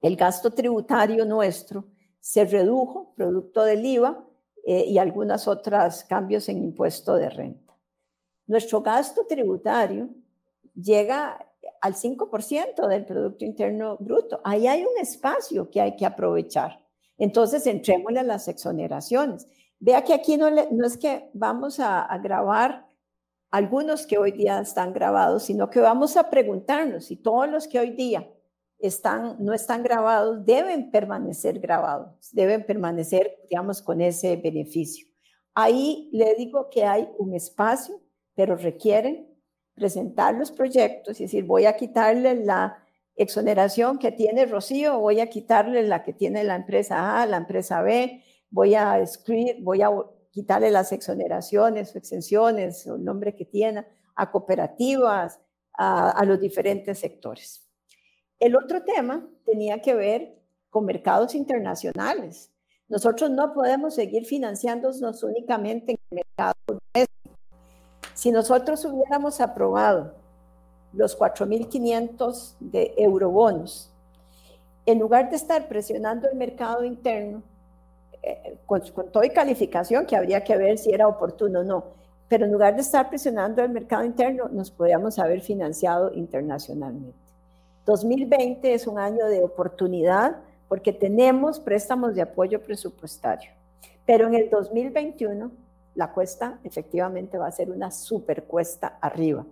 el 0.00 0.16
gasto 0.16 0.52
tributario 0.52 1.24
nuestro 1.24 1.86
se 2.20 2.44
redujo 2.44 3.12
producto 3.14 3.64
del 3.64 3.84
IVA 3.84 4.24
eh, 4.66 4.84
y 4.86 4.98
algunos 4.98 5.46
otros 5.48 6.04
cambios 6.04 6.48
en 6.48 6.62
impuesto 6.62 7.14
de 7.14 7.28
renta. 7.28 7.76
Nuestro 8.46 8.82
gasto 8.82 9.26
tributario 9.26 10.08
llega 10.74 11.38
al 11.80 11.94
5% 11.94 12.86
del 12.88 13.04
Producto 13.04 13.44
Interno 13.44 13.96
Bruto. 13.98 14.40
Ahí 14.44 14.66
hay 14.66 14.82
un 14.82 14.98
espacio 15.00 15.70
que 15.70 15.80
hay 15.80 15.96
que 15.96 16.06
aprovechar. 16.06 16.82
Entonces, 17.18 17.66
entrémosle 17.66 18.20
a 18.20 18.24
las 18.24 18.48
exoneraciones. 18.48 19.46
Vea 19.78 20.02
que 20.02 20.14
aquí 20.14 20.36
no, 20.36 20.48
es 20.48 20.96
que 20.96 21.28
vamos 21.34 21.78
a, 21.80 22.08
grabar 22.22 22.88
algunos 23.50 24.06
que 24.06 24.18
hoy 24.18 24.32
día 24.32 24.60
están 24.60 24.92
grabados, 24.92 25.44
sino 25.44 25.68
que 25.70 25.80
vamos 25.80 26.16
a 26.16 26.30
preguntarnos 26.30 27.04
si 27.04 27.16
todos 27.16 27.48
los 27.48 27.68
que 27.68 27.78
hoy 27.78 27.90
día 27.90 28.28
están, 28.78 29.36
no 29.38 29.54
están 29.54 29.82
grabados 29.82 30.44
deben 30.44 30.90
permanecer 30.90 31.58
grabados, 31.60 32.30
deben 32.32 32.64
permanecer, 32.64 33.36
digamos, 33.48 33.80
con 33.82 34.00
ese 34.00 34.36
beneficio. 34.36 35.06
Ahí 35.54 36.10
le 36.12 36.34
digo 36.34 36.68
que 36.70 36.84
hay 36.84 37.08
un 37.18 37.34
espacio, 37.34 38.00
pero 38.34 38.56
requieren 38.56 39.28
presentar 39.74 40.34
los 40.34 40.52
proyectos, 40.52 41.20
y 41.20 41.24
decir, 41.24 41.44
voy 41.44 41.66
a 41.66 41.76
quitarle 41.76 42.34
la 42.44 42.84
exoneración 43.16 43.98
que 43.98 44.12
tiene 44.12 44.46
Rocío, 44.46 44.98
voy 44.98 45.20
a 45.20 45.28
quitarle 45.28 45.82
la 45.84 46.02
que 46.02 46.12
tiene 46.12 46.44
la 46.44 46.56
empresa 46.56 47.22
A, 47.22 47.26
la 47.26 47.36
empresa 47.36 47.82
B, 47.82 48.22
voy 48.50 48.74
a 48.74 48.98
escribir, 48.98 49.56
voy 49.62 49.82
a 49.82 49.90
quitarle 50.30 50.70
las 50.70 50.92
exoneraciones 50.92 51.94
o 51.94 51.98
exenciones 51.98 52.86
o 52.86 52.96
el 52.96 53.04
nombre 53.04 53.34
que 53.34 53.44
tiene 53.44 53.86
a 54.16 54.30
cooperativas, 54.30 55.40
a, 55.76 56.24
los 56.24 56.40
diferentes 56.40 56.98
sectores. 56.98 57.63
El 58.40 58.56
otro 58.56 58.82
tema 58.82 59.26
tenía 59.44 59.80
que 59.80 59.94
ver 59.94 60.38
con 60.70 60.84
mercados 60.84 61.34
internacionales. 61.34 62.50
Nosotros 62.88 63.30
no 63.30 63.54
podemos 63.54 63.94
seguir 63.94 64.26
financiándonos 64.26 65.22
únicamente 65.22 65.92
en 65.92 65.98
el 66.10 66.24
mercado 66.26 66.54
Si 68.14 68.30
nosotros 68.30 68.84
hubiéramos 68.84 69.40
aprobado 69.40 70.14
los 70.92 71.18
4.500 71.18 72.56
de 72.60 72.94
eurobonos, 72.96 73.92
en 74.86 74.98
lugar 74.98 75.30
de 75.30 75.36
estar 75.36 75.66
presionando 75.66 76.28
el 76.28 76.36
mercado 76.36 76.84
interno, 76.84 77.42
eh, 78.22 78.58
con, 78.66 78.80
con 78.92 79.10
toda 79.10 79.28
calificación 79.30 80.06
que 80.06 80.16
habría 80.16 80.44
que 80.44 80.56
ver 80.56 80.78
si 80.78 80.92
era 80.92 81.08
oportuno 81.08 81.60
o 81.60 81.64
no. 81.64 81.84
Pero 82.28 82.46
en 82.46 82.52
lugar 82.52 82.74
de 82.74 82.82
estar 82.82 83.08
presionando 83.08 83.62
el 83.62 83.70
mercado 83.70 84.04
interno, 84.04 84.48
nos 84.48 84.70
podríamos 84.70 85.18
haber 85.18 85.40
financiado 85.40 86.12
internacionalmente. 86.12 87.23
2020 87.86 88.72
es 88.72 88.86
un 88.86 88.98
año 88.98 89.26
de 89.26 89.42
oportunidad 89.42 90.36
porque 90.68 90.92
tenemos 90.92 91.60
préstamos 91.60 92.14
de 92.14 92.22
apoyo 92.22 92.62
presupuestario. 92.62 93.50
Pero 94.06 94.26
en 94.26 94.34
el 94.34 94.50
2021 94.50 95.50
la 95.94 96.12
cuesta 96.12 96.58
efectivamente 96.64 97.38
va 97.38 97.46
a 97.46 97.52
ser 97.52 97.70
una 97.70 97.90
super 97.90 98.44
cuesta 98.44 98.98
arriba. 99.00 99.44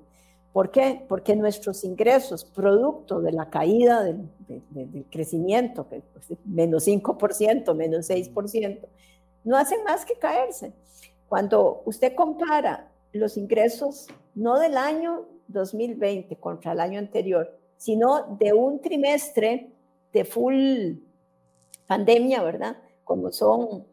¿Por 0.52 0.70
qué? 0.70 1.02
Porque 1.08 1.34
nuestros 1.34 1.82
ingresos, 1.82 2.44
producto 2.44 3.20
de 3.20 3.32
la 3.32 3.48
caída 3.48 4.02
del, 4.02 4.28
crecimiento, 5.10 5.88
que 5.88 6.02
pues, 6.12 6.38
menos 6.44 6.86
5%, 6.86 7.74
menos 7.74 8.10
6%, 8.10 8.80
no 9.44 9.56
hacen 9.56 9.82
más 9.84 10.04
que 10.04 10.14
caerse. 10.14 10.72
Cuando 11.26 11.82
usted 11.86 12.14
compara 12.14 12.90
los 13.12 13.38
ingresos 13.38 14.08
no 14.34 14.58
del 14.58 14.76
año 14.76 15.26
2020 15.48 16.36
contra 16.36 16.72
el 16.72 16.80
año 16.80 16.98
anterior, 16.98 17.61
sino 17.82 18.36
de 18.38 18.52
un 18.52 18.80
trimestre 18.80 19.72
de 20.12 20.24
full 20.24 20.92
pandemia, 21.88 22.40
¿verdad? 22.40 22.76
Como 23.02 23.32
son 23.32 23.84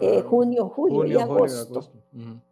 eh, 0.00 0.20
junio, 0.22 0.68
julio, 0.68 1.04
y 1.04 1.16
agosto. 1.16 1.92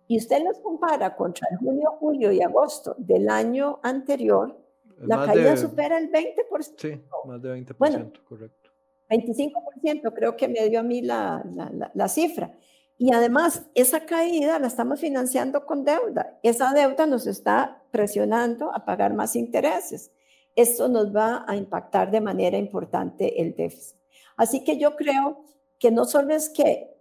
Y 0.07 0.19
usted 0.19 0.45
los 0.45 0.61
compara 0.61 1.17
contra 1.17 1.49
el 1.51 1.59
junio, 1.59 1.97
julio 1.99 2.31
y 2.31 2.43
agosto 2.43 2.95
del 2.97 3.29
año 3.29 3.81
anterior, 3.83 4.57
la 5.01 5.27
caída 5.27 5.57
supera 5.57 5.99
el 5.99 6.13
20%. 6.13 6.75
Sí, 6.77 7.03
más 7.25 7.43
de 7.43 7.57
20%, 7.57 7.75
bueno, 7.77 8.13
correcto. 8.29 8.71
25% 9.11 10.13
creo 10.15 10.37
que 10.37 10.47
me 10.47 10.69
dio 10.69 10.79
a 10.79 10.85
mí 10.85 11.03
la, 11.03 11.45
la, 11.57 11.91
la, 11.93 12.09
cifra. 12.09 12.57
Y 12.97 13.13
además, 13.13 13.67
esa 13.75 14.07
caída 14.07 14.61
la 14.61 14.69
estamos 14.69 15.01
financiando 15.01 15.67
con 15.67 15.85
deuda. 15.85 16.39
Esa 16.45 16.73
deuda 16.73 17.05
nos 17.07 17.27
está 17.27 17.83
presionando 17.91 18.73
a 18.73 18.85
pagar 18.85 19.13
más 19.13 19.35
intereses. 19.35 20.13
Esto 20.59 20.89
nos 20.89 21.15
va 21.15 21.45
a 21.47 21.55
impactar 21.55 22.11
de 22.11 22.21
manera 22.21 22.59
importante 22.59 23.41
el 23.41 23.55
déficit. 23.55 23.97
Así 24.37 24.65
que 24.65 24.77
yo 24.77 24.97
creo 24.97 25.45
que 25.79 25.93
no 25.93 26.05
solo 26.05 26.35
es 26.35 26.49
que 26.49 26.97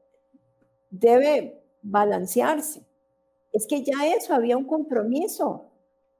debe 0.92 1.60
balancearse, 1.82 2.84
es 3.52 3.66
que 3.66 3.82
ya 3.82 4.14
eso 4.16 4.36
había 4.36 4.58
un 4.58 4.66
compromiso 4.66 5.72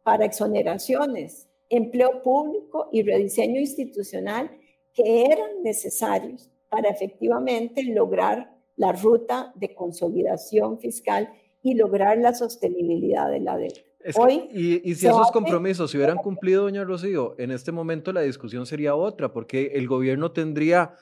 para 0.02 0.26
exoneraciones, 0.26 1.48
empleo 1.70 2.24
público 2.24 2.90
y 2.92 3.04
rediseño 3.04 3.60
institucional 3.60 4.50
que 4.96 5.26
eran 5.26 5.62
necesarios 5.62 6.50
para 6.70 6.90
efectivamente 6.90 7.84
lograr 7.84 8.52
la 8.78 8.94
ruta 8.94 9.54
de 9.54 9.76
consolidación 9.76 10.80
fiscal 10.80 11.32
y 11.62 11.76
lograr 11.76 12.18
la 12.18 12.34
sostenibilidad 12.34 13.30
de 13.30 13.42
la 13.42 13.58
deuda. 13.58 13.87
Hoy, 14.16 14.50
y, 14.84 14.96
si 14.96 15.08
esos 15.08 15.32
compromisos 15.32 15.92
se 15.92 15.98
hubieran 15.98 16.18
cumplido, 16.18 16.64
doña 16.64 16.84
Rocío, 16.84 17.36
en 17.38 17.52
este 17.52 17.72
momento 17.72 18.14
la 18.14 18.22
discusión 18.22 18.66
sería 18.66 18.96
otra, 18.96 19.34
porque 19.34 19.72
el 19.76 19.88
gobierno 19.88 20.32
tendría... 20.32 20.94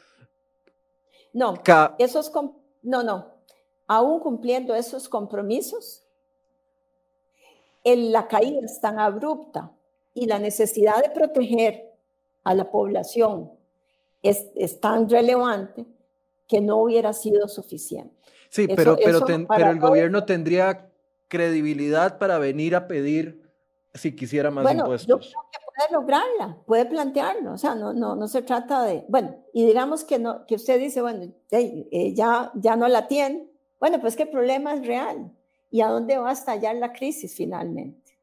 No, 1.33 1.55
esos, 1.99 2.31
no, 2.81 3.03
no, 3.03 3.35
aún 3.87 4.19
cumpliendo 4.21 4.73
esos 4.73 5.09
compromisos, 5.09 6.03
la 7.83 8.27
caída 8.27 8.61
es 8.63 8.79
tan 8.79 8.97
abrupta 8.99 9.71
y 10.13 10.25
la 10.25 10.39
necesidad 10.39 11.03
de 11.03 11.09
proteger 11.09 11.91
a 12.43 12.53
la 12.55 12.71
población 12.71 13.51
es, 14.23 14.79
tan 14.79 15.07
relevante 15.09 15.85
que 16.47 16.61
no 16.61 16.77
hubiera 16.77 17.13
sido 17.13 17.47
suficiente. 17.47 18.15
Sí, 18.49 18.67
pero, 18.67 18.95
pero, 18.95 19.25
pero 19.25 19.69
el 19.69 19.79
gobierno 19.79 20.23
tendría 20.23 20.89
credibilidad 21.35 22.17
para 22.17 22.37
venir 22.39 22.75
a 22.75 22.87
pedir 22.87 23.43
si 23.93 24.15
quisiera 24.15 24.51
más 24.51 24.63
bueno, 24.63 24.81
impuestos. 24.81 25.07
Yo 25.07 25.17
creo 25.17 25.43
que 25.51 25.59
puede 25.65 25.91
lograrla, 25.91 26.57
puede 26.65 26.85
plantearlo, 26.85 27.53
o 27.53 27.57
sea, 27.57 27.75
no, 27.75 27.93
no, 27.93 28.15
no 28.15 28.27
se 28.27 28.41
trata 28.41 28.83
de, 28.83 29.05
bueno, 29.07 29.43
y 29.53 29.65
digamos 29.65 30.03
que, 30.03 30.19
no, 30.19 30.45
que 30.45 30.55
usted 30.55 30.79
dice, 30.79 31.01
bueno, 31.01 31.33
eh, 31.51 32.13
ya, 32.13 32.51
ya 32.55 32.75
no 32.75 32.87
la 32.87 33.07
tiene, 33.07 33.49
bueno, 33.79 33.99
pues 33.99 34.15
que 34.15 34.23
el 34.23 34.29
problema 34.29 34.73
es 34.73 34.85
real, 34.85 35.31
y 35.71 35.81
a 35.81 35.87
dónde 35.87 36.17
va 36.17 36.29
a 36.29 36.33
estallar 36.33 36.75
la 36.75 36.93
crisis 36.93 37.35
finalmente. 37.35 38.17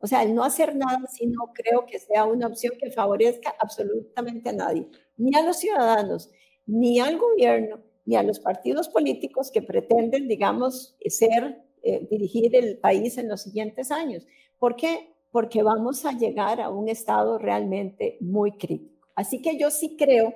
O 0.00 0.06
sea, 0.06 0.24
el 0.24 0.34
no 0.34 0.42
hacer 0.42 0.74
nada 0.74 1.06
si 1.08 1.26
no 1.26 1.52
creo 1.54 1.86
que 1.86 1.98
sea 1.98 2.24
una 2.24 2.48
opción 2.48 2.74
que 2.78 2.90
favorezca 2.90 3.54
absolutamente 3.60 4.50
a 4.50 4.52
nadie, 4.52 4.88
ni 5.16 5.34
a 5.36 5.42
los 5.42 5.58
ciudadanos, 5.58 6.30
ni 6.66 7.00
al 7.00 7.18
gobierno, 7.18 7.80
ni 8.04 8.16
a 8.16 8.22
los 8.22 8.40
partidos 8.40 8.88
políticos 8.88 9.50
que 9.50 9.62
pretenden, 9.62 10.26
digamos, 10.26 10.96
ser, 11.06 11.62
eh, 11.82 12.06
dirigir 12.10 12.54
el 12.54 12.78
país 12.78 13.18
en 13.18 13.28
los 13.28 13.42
siguientes 13.42 13.90
años. 13.90 14.26
¿Por 14.58 14.76
qué? 14.76 15.14
Porque 15.30 15.62
vamos 15.62 16.04
a 16.04 16.12
llegar 16.12 16.60
a 16.60 16.70
un 16.70 16.88
estado 16.88 17.38
realmente 17.38 18.18
muy 18.20 18.52
crítico. 18.52 19.08
Así 19.14 19.42
que 19.42 19.58
yo 19.58 19.70
sí 19.70 19.96
creo, 19.96 20.32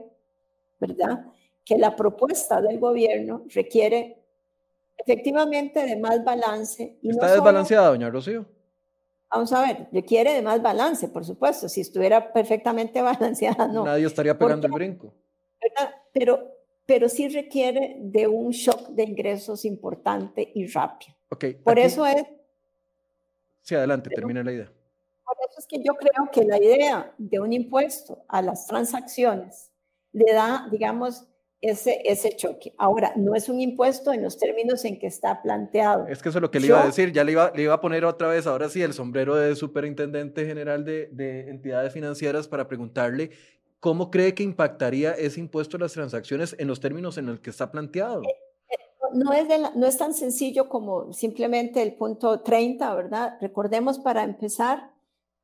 ¿verdad? 0.81 1.27
Que 1.65 1.79
la 1.79 1.97
propuesta 1.97 2.61
del 2.61 2.79
gobierno 2.79 3.45
requiere 3.55 4.23
efectivamente 4.99 5.85
de 5.85 5.97
más 5.97 6.25
balance. 6.25 6.99
Y 7.03 7.11
¿Está 7.11 7.33
desbalanceada, 7.33 7.89
doña 7.89 8.11
Rocío? 8.11 8.47
Vamos 9.31 9.53
a 9.53 9.61
ver, 9.61 9.89
requiere 9.93 10.33
de 10.33 10.43
más 10.43 10.63
balance, 10.63 11.09
por 11.09 11.25
supuesto. 11.25 11.69
Si 11.69 11.81
estuviera 11.81 12.33
perfectamente 12.33 13.03
balanceada, 13.03 13.69
no. 13.69 13.85
Nadie 13.85 14.07
estaría 14.07 14.37
pegando 14.37 14.67
el 14.67 14.73
brinco. 14.73 15.13
Pero, 16.13 16.53
pero 16.87 17.09
sí 17.09 17.29
requiere 17.29 17.97
de 18.01 18.27
un 18.27 18.51
shock 18.51 18.89
de 18.89 19.03
ingresos 19.05 19.65
importante 19.65 20.51
y 20.55 20.67
rápido. 20.67 21.15
Okay, 21.29 21.55
por 21.55 21.79
eso 21.79 22.07
es... 22.07 22.25
Sí, 23.62 23.75
adelante, 23.75 24.11
termine 24.11 24.45
la 24.45 24.53
idea. 24.53 24.73
Por 25.25 25.37
eso 25.51 25.59
es 25.59 25.67
que 25.67 25.79
yo 25.83 25.95
creo 25.95 26.31
que 26.31 26.45
la 26.45 26.57
idea 26.57 27.12
de 27.19 27.41
un 27.41 27.53
impuesto 27.53 28.25
a 28.29 28.41
las 28.43 28.67
transacciones 28.67 29.73
le 30.12 30.33
da, 30.33 30.69
digamos, 30.71 31.27
ese, 31.61 32.01
ese 32.05 32.37
choque. 32.37 32.75
Ahora, 32.79 33.12
no 33.17 33.35
es 33.35 33.49
un 33.49 33.61
impuesto 33.61 34.12
en 34.12 34.23
los 34.23 34.39
términos 34.39 34.85
en 34.85 34.99
que 34.99 35.09
está 35.09 35.43
planteado. 35.43 36.07
Es 36.07 36.23
que 36.23 36.29
eso 36.29 36.39
es 36.39 36.43
lo 36.43 36.51
que 36.51 36.61
le 36.61 36.69
iba 36.69 36.83
a 36.83 36.87
decir, 36.87 37.12
ya 37.12 37.25
le 37.25 37.33
iba, 37.33 37.51
le 37.55 37.62
iba 37.62 37.75
a 37.75 37.81
poner 37.81 38.05
otra 38.05 38.29
vez, 38.29 38.47
ahora 38.47 38.69
sí, 38.69 38.83
el 38.83 38.93
sombrero 38.93 39.35
de 39.35 39.57
superintendente 39.57 40.47
general 40.47 40.85
de, 40.85 41.09
de 41.12 41.51
entidades 41.51 41.93
financieras 41.93 42.47
para 42.47 42.69
preguntarle 42.69 43.31
cómo 43.81 44.11
cree 44.11 44.35
que 44.35 44.43
impactaría 44.43 45.12
ese 45.12 45.41
impuesto 45.41 45.77
a 45.77 45.81
las 45.81 45.93
transacciones 45.93 46.55
en 46.59 46.69
los 46.69 46.81
términos 46.81 47.19
en 47.19 47.27
los 47.27 47.41
que 47.41 47.51
está 47.51 47.71
planteado. 47.71 48.23
No 49.16 49.87
es, 49.87 49.96
tan 49.96 50.14
sencillo 50.14 50.69
como 50.69 51.12
simplemente 51.12 51.83
el 51.83 51.94
punto 51.94 52.40
30, 52.40 52.94
¿verdad? 52.94 53.38
Recordemos 53.40 53.98
para 53.98 54.23
empezar 54.23 54.92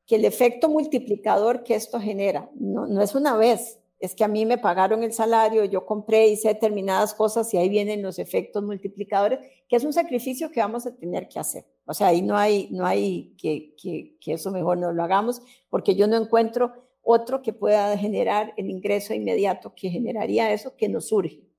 que 0.07 0.17
el 0.17 0.25
efecto 0.25 0.69
multiplicador 0.69 1.63
que 1.63 1.75
esto 1.75 2.01
genera 2.01 2.51
no, 2.55 2.87
no 2.87 3.01
es 3.03 3.15
una 3.15 3.37
vez, 3.37 3.79
es 3.99 4.17
que 4.17 4.25
a 4.25 4.29
mí 4.29 4.45
me 4.45 4.59
pagaron 4.59 5.05
el 5.05 5.13
salario, 5.13 5.65
yo 5.65 5.87
compré, 5.87 6.27
hice 6.27 6.49
determinadas 6.49 7.15
cosas 7.15 7.55
y 7.55 7.57
ahí 7.57 7.69
vienen 7.69 8.03
los 8.03 8.19
efectos 8.19 8.63
multiplicadores, 8.65 9.39
que 9.69 9.77
es 9.77 9.85
un 9.85 9.93
sacrificio 9.93 10.51
que 10.51 10.61
vamos 10.61 10.87
a 10.87 10.97
tener 10.97 11.29
que 11.29 11.39
hacer. 11.39 11.65
O 11.87 11.95
sea, 11.95 12.09
ahí 12.09 12.21
no 12.21 12.37
hay, 12.37 12.69
no 12.73 12.85
hay 12.85 13.35
que, 13.39 13.75
que, 13.81 14.17
que 14.21 14.33
eso 14.33 14.51
mejor 14.51 14.79
no 14.79 14.93
lo 14.93 15.05
hagamos, 15.05 15.41
porque 15.71 15.95
yo 15.95 16.09
no 16.09 16.17
encuentro 16.17 16.73
otro 17.01 17.43
que 17.43 17.53
pueda 17.53 17.97
generar 17.97 18.53
el 18.57 18.71
ingreso 18.71 19.15
inmediato 19.15 19.73
que 19.75 19.89
generaría 19.89 20.53
eso 20.53 20.75
que 20.77 20.89
nos 20.89 21.09
surge. 21.09 21.52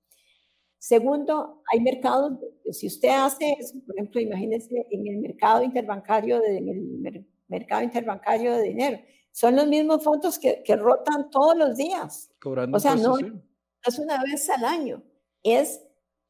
Segundo, 0.83 1.63
hay 1.71 1.79
mercados, 1.79 2.33
si 2.71 2.87
usted 2.87 3.07
hace 3.07 3.55
eso, 3.57 3.73
por 3.85 3.95
ejemplo, 3.95 4.19
imagínese 4.19 4.85
en 4.91 5.07
el 5.07 5.19
mercado 5.19 5.63
interbancario, 5.63 6.41
de, 6.41 6.57
en 6.57 6.67
el 7.07 7.25
mercado 7.47 7.83
interbancario 7.83 8.51
de 8.51 8.63
dinero, 8.63 8.99
son 9.31 9.55
los 9.55 9.65
mismos 9.65 10.03
fondos 10.03 10.37
que, 10.37 10.61
que 10.61 10.75
rotan 10.75 11.29
todos 11.29 11.55
los 11.55 11.77
días. 11.77 12.33
Cobrando 12.41 12.75
o 12.75 12.81
sea, 12.81 12.97
no, 12.97 13.15
es 13.17 13.97
una 13.97 14.21
vez 14.23 14.49
al 14.49 14.65
año, 14.65 15.01
es 15.41 15.81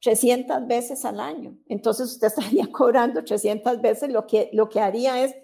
300 0.04 0.68
veces 0.68 1.04
al 1.04 1.20
año. 1.20 1.58
Entonces 1.68 2.12
usted 2.12 2.28
estaría 2.38 2.72
cobrando 2.72 3.24
300 3.24 3.82
veces, 3.82 4.12
lo 4.12 4.28
que, 4.28 4.52
lo 4.54 4.70
que 4.70 4.80
haría 4.80 5.24
es 5.24 5.36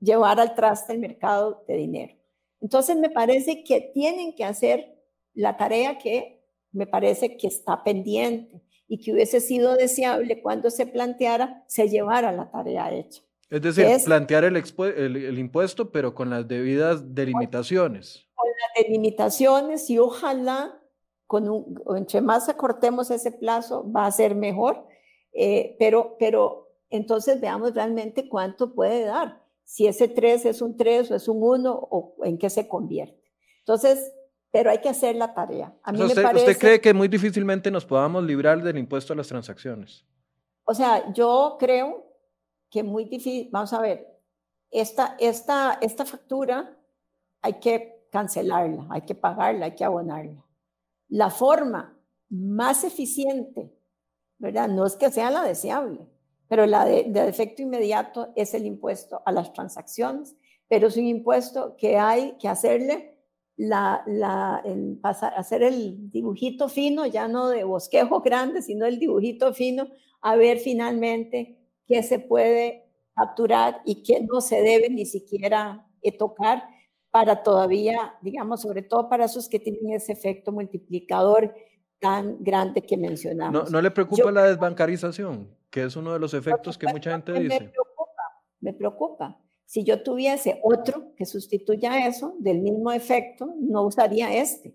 llevar 0.00 0.38
al 0.38 0.54
traste 0.54 0.92
el 0.92 0.98
mercado 0.98 1.64
de 1.66 1.78
dinero. 1.78 2.14
Entonces 2.60 2.98
me 2.98 3.08
parece 3.08 3.64
que 3.64 3.90
tienen 3.94 4.34
que 4.34 4.44
hacer 4.44 5.02
la 5.32 5.56
tarea 5.56 5.96
que 5.96 6.39
me 6.72 6.86
parece 6.86 7.36
que 7.36 7.46
está 7.46 7.82
pendiente 7.82 8.62
y 8.88 8.98
que 8.98 9.12
hubiese 9.12 9.40
sido 9.40 9.76
deseable 9.76 10.42
cuando 10.42 10.70
se 10.70 10.86
planteara, 10.86 11.64
se 11.68 11.88
llevara 11.88 12.32
la 12.32 12.50
tarea 12.50 12.92
hecha. 12.92 13.22
Es 13.48 13.62
decir, 13.62 13.86
plantear 14.04 14.44
el, 14.44 14.56
el, 14.56 15.38
impuesto, 15.38 15.90
pero 15.90 16.14
con 16.14 16.30
las 16.30 16.46
debidas 16.46 17.14
delimitaciones. 17.14 18.26
Con 18.34 18.48
las 18.48 18.84
delimitaciones 18.84 19.90
y 19.90 19.98
ojalá, 19.98 20.80
con 21.26 21.48
un, 21.48 21.82
entre 21.96 22.20
más 22.20 22.48
acortemos 22.48 23.10
ese 23.10 23.32
plazo, 23.32 23.90
va 23.90 24.06
a 24.06 24.12
ser 24.12 24.36
mejor, 24.36 24.86
eh, 25.32 25.76
pero, 25.80 26.16
pero 26.18 26.76
entonces 26.90 27.40
veamos 27.40 27.74
realmente 27.74 28.28
cuánto 28.28 28.72
puede 28.72 29.04
dar, 29.04 29.42
si 29.64 29.88
ese 29.88 30.06
3 30.06 30.46
es 30.46 30.62
un 30.62 30.76
3 30.76 31.10
o 31.10 31.14
es 31.16 31.28
un 31.28 31.42
1 31.42 31.72
o 31.72 32.16
en 32.24 32.38
qué 32.38 32.50
se 32.50 32.68
convierte. 32.68 33.20
Entonces, 33.60 34.12
pero 34.50 34.70
hay 34.70 34.78
que 34.78 34.88
hacer 34.88 35.16
la 35.16 35.32
tarea. 35.32 35.72
A 35.82 35.92
mí 35.92 36.02
usted, 36.02 36.16
me 36.16 36.22
parece, 36.22 36.46
¿Usted 36.46 36.58
cree 36.58 36.80
que 36.80 36.92
muy 36.92 37.08
difícilmente 37.08 37.70
nos 37.70 37.84
podamos 37.84 38.24
librar 38.24 38.62
del 38.62 38.78
impuesto 38.78 39.12
a 39.12 39.16
las 39.16 39.28
transacciones? 39.28 40.04
O 40.64 40.74
sea, 40.74 41.12
yo 41.12 41.56
creo 41.58 42.06
que 42.70 42.82
muy 42.82 43.04
difícil, 43.04 43.48
vamos 43.52 43.72
a 43.72 43.80
ver, 43.80 44.06
esta, 44.70 45.16
esta, 45.18 45.78
esta 45.80 46.04
factura 46.04 46.76
hay 47.42 47.54
que 47.54 48.06
cancelarla, 48.10 48.86
hay 48.90 49.02
que 49.02 49.14
pagarla, 49.14 49.66
hay 49.66 49.74
que 49.74 49.84
abonarla. 49.84 50.44
La 51.08 51.30
forma 51.30 51.96
más 52.28 52.84
eficiente, 52.84 53.72
¿verdad? 54.38 54.68
No 54.68 54.86
es 54.86 54.96
que 54.96 55.10
sea 55.10 55.30
la 55.30 55.42
deseable, 55.42 56.08
pero 56.48 56.66
la 56.66 56.84
de, 56.84 57.04
de 57.08 57.28
efecto 57.28 57.62
inmediato 57.62 58.32
es 58.36 58.54
el 58.54 58.66
impuesto 58.66 59.22
a 59.24 59.32
las 59.32 59.52
transacciones, 59.52 60.36
pero 60.68 60.88
es 60.88 60.96
un 60.96 61.06
impuesto 61.06 61.76
que 61.76 61.98
hay 61.98 62.36
que 62.38 62.48
hacerle 62.48 63.09
la, 63.60 64.02
la, 64.06 64.62
el 64.64 64.98
pasar, 65.02 65.34
hacer 65.36 65.62
el 65.62 66.10
dibujito 66.10 66.70
fino, 66.70 67.04
ya 67.04 67.28
no 67.28 67.50
de 67.50 67.64
bosquejo 67.64 68.22
grande, 68.22 68.62
sino 68.62 68.86
el 68.86 68.98
dibujito 68.98 69.52
fino, 69.52 69.88
a 70.22 70.34
ver 70.36 70.58
finalmente 70.58 71.58
qué 71.86 72.02
se 72.02 72.20
puede 72.20 72.86
capturar 73.14 73.82
y 73.84 74.02
qué 74.02 74.26
no 74.26 74.40
se 74.40 74.62
debe 74.62 74.88
ni 74.88 75.04
siquiera 75.04 75.86
eh, 76.00 76.16
tocar 76.16 76.62
para 77.10 77.42
todavía, 77.42 78.14
digamos, 78.22 78.62
sobre 78.62 78.80
todo 78.80 79.10
para 79.10 79.26
esos 79.26 79.46
que 79.46 79.58
tienen 79.58 79.92
ese 79.92 80.12
efecto 80.12 80.52
multiplicador 80.52 81.54
tan 81.98 82.42
grande 82.42 82.80
que 82.80 82.96
mencionamos. 82.96 83.64
¿No, 83.64 83.70
no 83.70 83.82
le 83.82 83.90
preocupa 83.90 84.32
la 84.32 84.44
desbancarización, 84.44 85.54
que 85.68 85.84
es 85.84 85.96
uno 85.96 86.14
de 86.14 86.18
los 86.18 86.32
efectos 86.32 86.78
que 86.78 86.86
mucha 86.86 87.10
gente 87.10 87.34
dice? 87.34 87.60
Me 87.60 87.68
preocupa, 87.68 88.22
me 88.60 88.72
preocupa. 88.72 89.40
Si 89.70 89.84
yo 89.84 90.02
tuviese 90.02 90.58
otro 90.64 91.14
que 91.14 91.24
sustituya 91.24 92.04
eso, 92.08 92.34
del 92.40 92.58
mismo 92.58 92.90
efecto, 92.90 93.54
no 93.56 93.84
usaría 93.84 94.34
este. 94.34 94.74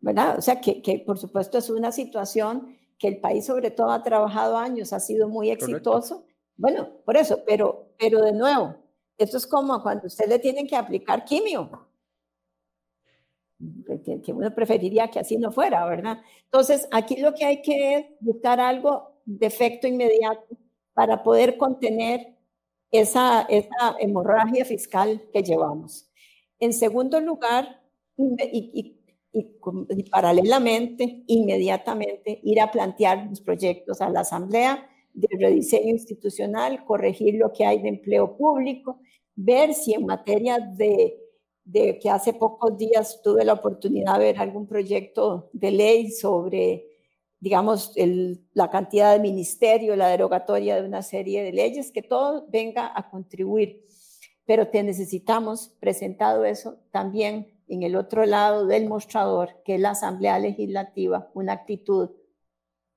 ¿Verdad? 0.00 0.36
O 0.36 0.42
sea, 0.42 0.60
que, 0.60 0.82
que 0.82 0.98
por 0.98 1.18
supuesto 1.18 1.58
es 1.58 1.70
una 1.70 1.92
situación 1.92 2.76
que 2.98 3.06
el 3.06 3.20
país 3.20 3.46
sobre 3.46 3.70
todo 3.70 3.92
ha 3.92 4.02
trabajado 4.02 4.58
años, 4.58 4.92
ha 4.92 4.98
sido 4.98 5.28
muy 5.28 5.50
exitoso. 5.50 6.26
Bueno, 6.56 6.88
por 7.04 7.16
eso, 7.16 7.44
pero, 7.46 7.94
pero 7.96 8.22
de 8.22 8.32
nuevo, 8.32 8.74
esto 9.18 9.36
es 9.36 9.46
como 9.46 9.80
cuando 9.84 10.08
usted 10.08 10.28
le 10.28 10.40
tienen 10.40 10.66
que 10.66 10.74
aplicar 10.74 11.24
quimio, 11.24 11.86
que, 14.04 14.32
uno 14.32 14.52
preferiría 14.52 15.06
que 15.12 15.20
así 15.20 15.36
no 15.36 15.52
fuera, 15.52 15.86
¿verdad? 15.86 16.20
Entonces, 16.46 16.88
aquí 16.90 17.18
lo 17.18 17.32
que 17.34 17.44
hay 17.44 17.62
que 17.62 17.94
es 17.94 18.06
buscar 18.18 18.58
algo 18.58 19.12
de 19.24 19.46
efecto 19.46 19.86
inmediato 19.86 20.56
para 20.92 21.22
poder 21.22 21.56
contener 21.56 22.33
esa, 23.00 23.42
esa 23.48 23.96
hemorragia 23.98 24.64
fiscal 24.64 25.22
que 25.32 25.42
llevamos. 25.42 26.08
En 26.58 26.72
segundo 26.72 27.20
lugar, 27.20 27.82
y, 28.16 28.96
y, 29.32 30.04
paralelamente, 30.10 31.24
inmediatamente, 31.26 32.40
ir 32.44 32.60
a 32.60 32.70
plantear 32.70 33.26
los 33.28 33.40
proyectos 33.40 34.00
a 34.00 34.08
la 34.08 34.20
Asamblea 34.20 34.88
de 35.12 35.28
rediseño 35.38 35.90
institucional, 35.90 36.84
corregir 36.84 37.34
lo 37.34 37.52
que 37.52 37.64
hay 37.64 37.82
de 37.82 37.88
empleo 37.88 38.36
público, 38.36 39.00
ver 39.34 39.74
si 39.74 39.94
en 39.94 40.06
materia 40.06 40.58
de, 40.58 41.18
de 41.64 41.98
que 41.98 42.10
hace 42.10 42.32
pocos 42.32 42.76
días 42.78 43.20
tuve 43.22 43.44
la 43.44 43.54
oportunidad 43.54 44.18
de 44.18 44.24
ver 44.26 44.38
algún 44.38 44.66
proyecto 44.66 45.50
de 45.52 45.70
ley 45.72 46.10
sobre, 46.10 46.86
digamos, 47.44 47.92
el, 47.96 48.42
la 48.54 48.70
cantidad 48.70 49.12
de 49.12 49.20
ministerio, 49.20 49.96
la 49.96 50.08
derogatoria 50.08 50.76
de 50.76 50.88
una 50.88 51.02
serie 51.02 51.42
de 51.42 51.52
leyes, 51.52 51.92
que 51.92 52.00
todo 52.00 52.46
venga 52.48 52.90
a 52.96 53.10
contribuir. 53.10 53.84
Pero 54.46 54.68
te 54.68 54.82
necesitamos, 54.82 55.76
presentado 55.78 56.46
eso, 56.46 56.78
también 56.90 57.52
en 57.68 57.82
el 57.82 57.96
otro 57.96 58.24
lado 58.24 58.66
del 58.66 58.88
mostrador, 58.88 59.60
que 59.62 59.74
es 59.74 59.80
la 59.82 59.90
Asamblea 59.90 60.38
Legislativa, 60.38 61.30
una 61.34 61.52
actitud 61.52 62.12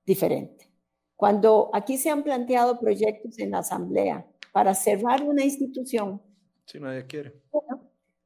diferente. 0.06 0.70
Cuando 1.14 1.68
aquí 1.74 1.98
se 1.98 2.08
han 2.08 2.22
planteado 2.22 2.80
proyectos 2.80 3.38
en 3.38 3.50
la 3.50 3.58
Asamblea 3.58 4.26
para 4.50 4.74
cerrar 4.74 5.24
una 5.24 5.44
institución. 5.44 6.22
Si 6.64 6.80
nadie 6.80 7.04
quiere. 7.04 7.34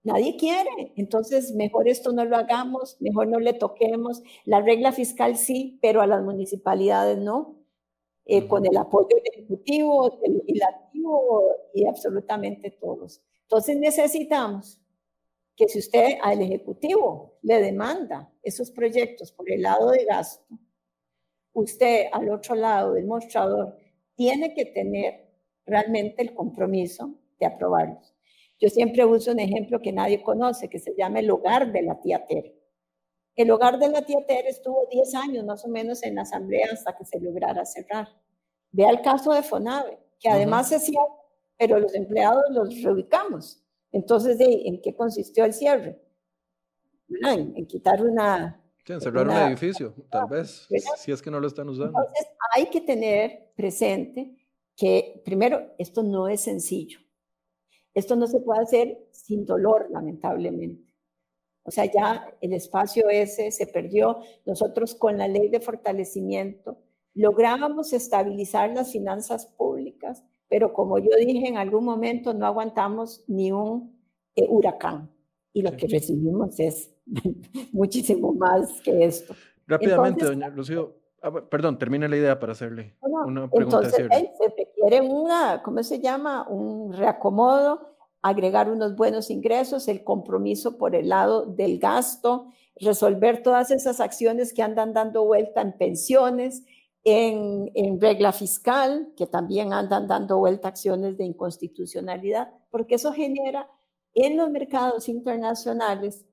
Nadie 0.02 0.36
quiere. 0.36 0.92
Entonces, 0.96 1.52
mejor 1.54 1.88
esto 1.88 2.12
no 2.12 2.24
lo 2.24 2.36
hagamos, 2.36 2.96
mejor 3.00 3.28
no 3.28 3.38
le 3.40 3.54
toquemos. 3.54 4.22
La 4.44 4.60
regla 4.60 4.92
fiscal 4.92 5.36
sí, 5.36 5.78
pero 5.82 6.02
a 6.02 6.06
las 6.06 6.22
municipalidades 6.22 7.18
no. 7.18 7.62
Eh, 8.24 8.46
con 8.46 8.64
el 8.64 8.76
apoyo 8.76 9.08
del 9.08 9.32
Ejecutivo, 9.34 10.10
del 10.22 10.38
Legislativo 10.38 11.42
y 11.74 11.86
absolutamente 11.86 12.70
todos. 12.70 13.20
Entonces 13.42 13.76
necesitamos 13.76 14.80
que 15.56 15.68
si 15.68 15.80
usted 15.80 16.18
al 16.22 16.40
Ejecutivo 16.40 17.38
le 17.42 17.60
demanda 17.60 18.32
esos 18.44 18.70
proyectos 18.70 19.32
por 19.32 19.50
el 19.50 19.62
lado 19.62 19.90
de 19.90 20.04
gasto, 20.04 20.56
usted 21.52 22.06
al 22.12 22.30
otro 22.30 22.54
lado 22.54 22.92
del 22.92 23.06
mostrador 23.06 23.76
tiene 24.14 24.54
que 24.54 24.66
tener 24.66 25.28
realmente 25.66 26.22
el 26.22 26.32
compromiso 26.32 27.14
de 27.40 27.46
aprobarlos. 27.46 28.14
Yo 28.62 28.68
siempre 28.68 29.04
uso 29.04 29.32
un 29.32 29.40
ejemplo 29.40 29.82
que 29.82 29.92
nadie 29.92 30.22
conoce, 30.22 30.68
que 30.68 30.78
se 30.78 30.94
llama 30.96 31.18
el 31.18 31.28
hogar 31.28 31.72
de 31.72 31.82
la 31.82 32.00
tía 32.00 32.24
Tere. 32.24 32.56
El 33.34 33.50
hogar 33.50 33.76
de 33.80 33.88
la 33.88 34.02
tía 34.02 34.24
Tere 34.24 34.50
estuvo 34.50 34.86
10 34.88 35.14
años 35.16 35.44
más 35.44 35.64
o 35.64 35.68
menos 35.68 36.00
en 36.04 36.14
la 36.14 36.22
asamblea 36.22 36.68
hasta 36.72 36.96
que 36.96 37.04
se 37.04 37.18
lograra 37.18 37.64
cerrar. 37.64 38.06
Vea 38.70 38.90
el 38.90 39.02
caso 39.02 39.32
de 39.32 39.42
Fonave, 39.42 39.98
que 40.20 40.28
además 40.28 40.68
se 40.68 40.78
cierra, 40.78 41.08
pero 41.58 41.80
los 41.80 41.92
empleados 41.96 42.44
los 42.50 42.80
reubicamos. 42.84 43.64
Entonces, 43.90 44.36
¿en 44.38 44.80
qué 44.80 44.94
consistió 44.94 45.44
el 45.44 45.54
cierre? 45.54 46.00
En, 47.08 47.66
quitar 47.66 48.00
una... 48.00 48.64
en 48.86 49.00
cerrar 49.00 49.26
un 49.26 49.36
edificio, 49.38 49.92
tal 50.08 50.28
vez, 50.28 50.68
si 50.98 51.10
es 51.10 51.20
que 51.20 51.32
no 51.32 51.40
lo 51.40 51.48
están 51.48 51.68
usando. 51.68 51.98
Entonces, 51.98 52.28
hay 52.54 52.66
que 52.66 52.80
tener 52.80 53.52
presente 53.56 54.36
que, 54.76 55.20
primero, 55.24 55.74
esto 55.78 56.04
no 56.04 56.28
es 56.28 56.42
sencillo. 56.42 57.00
Esto 57.94 58.16
no 58.16 58.26
se 58.26 58.40
puede 58.40 58.62
hacer 58.62 59.08
sin 59.10 59.44
dolor, 59.44 59.88
lamentablemente. 59.90 60.94
O 61.64 61.70
sea, 61.70 61.84
ya 61.84 62.34
el 62.40 62.52
espacio 62.52 63.08
ese 63.08 63.50
se 63.50 63.66
perdió. 63.66 64.20
Nosotros 64.46 64.94
con 64.94 65.18
la 65.18 65.28
ley 65.28 65.48
de 65.48 65.60
fortalecimiento 65.60 66.78
lográbamos 67.14 67.92
estabilizar 67.92 68.70
las 68.70 68.90
finanzas 68.90 69.46
públicas 69.46 70.24
pero 70.52 70.74
como 70.74 70.98
yo 70.98 71.08
dije 71.18 71.48
en 71.48 71.56
algún 71.56 71.82
momento, 71.82 72.34
no 72.34 72.44
aguantamos 72.44 73.24
ni 73.26 73.50
un 73.52 73.98
eh, 74.36 74.44
huracán 74.50 75.10
y 75.50 75.62
lo 75.62 75.74
que 75.74 75.86
recibimos 75.86 76.60
es 76.60 76.94
muchísimo 77.72 78.34
más 78.34 78.82
que 78.82 79.06
esto. 79.06 79.34
Rápidamente, 79.66 80.26
doña 80.26 80.50
Rocío, 80.50 80.94
ah, 81.22 81.32
perdón, 81.48 81.78
termine 81.78 82.08
la 82.08 82.16
idea 82.16 82.38
para 82.38 82.52
hacerle 82.52 82.96
una 83.00 83.48
pregunta. 83.48 83.78
Entonces, 83.78 84.08
se 84.38 84.48
requiere 84.56 85.00
una, 85.00 85.62
¿cómo 85.62 85.82
se 85.82 86.00
llama? 86.00 86.46
Un 86.48 86.92
reacomodo, 86.92 87.96
agregar 88.22 88.70
unos 88.70 88.94
buenos 88.96 89.30
ingresos, 89.30 89.88
el 89.88 90.04
compromiso 90.04 90.78
por 90.78 90.94
el 90.94 91.08
lado 91.08 91.46
del 91.46 91.78
gasto, 91.78 92.46
resolver 92.76 93.42
todas 93.42 93.70
esas 93.70 94.00
acciones 94.00 94.52
que 94.52 94.62
andan 94.62 94.92
dando 94.92 95.24
vuelta 95.24 95.60
en 95.60 95.76
pensiones, 95.76 96.64
en, 97.04 98.00
regla 98.00 98.32
fiscal, 98.32 99.12
que 99.16 99.26
también 99.26 99.72
andan 99.72 100.06
dando 100.06 100.38
vuelta 100.38 100.68
acciones 100.68 101.16
de 101.16 101.24
inconstitucionalidad, 101.24 102.52
porque 102.70 102.94
eso 102.94 103.12
genera 103.12 103.68
en 104.14 104.36
los 104.36 104.50
mercados 104.50 105.08
internacionales 105.08 106.24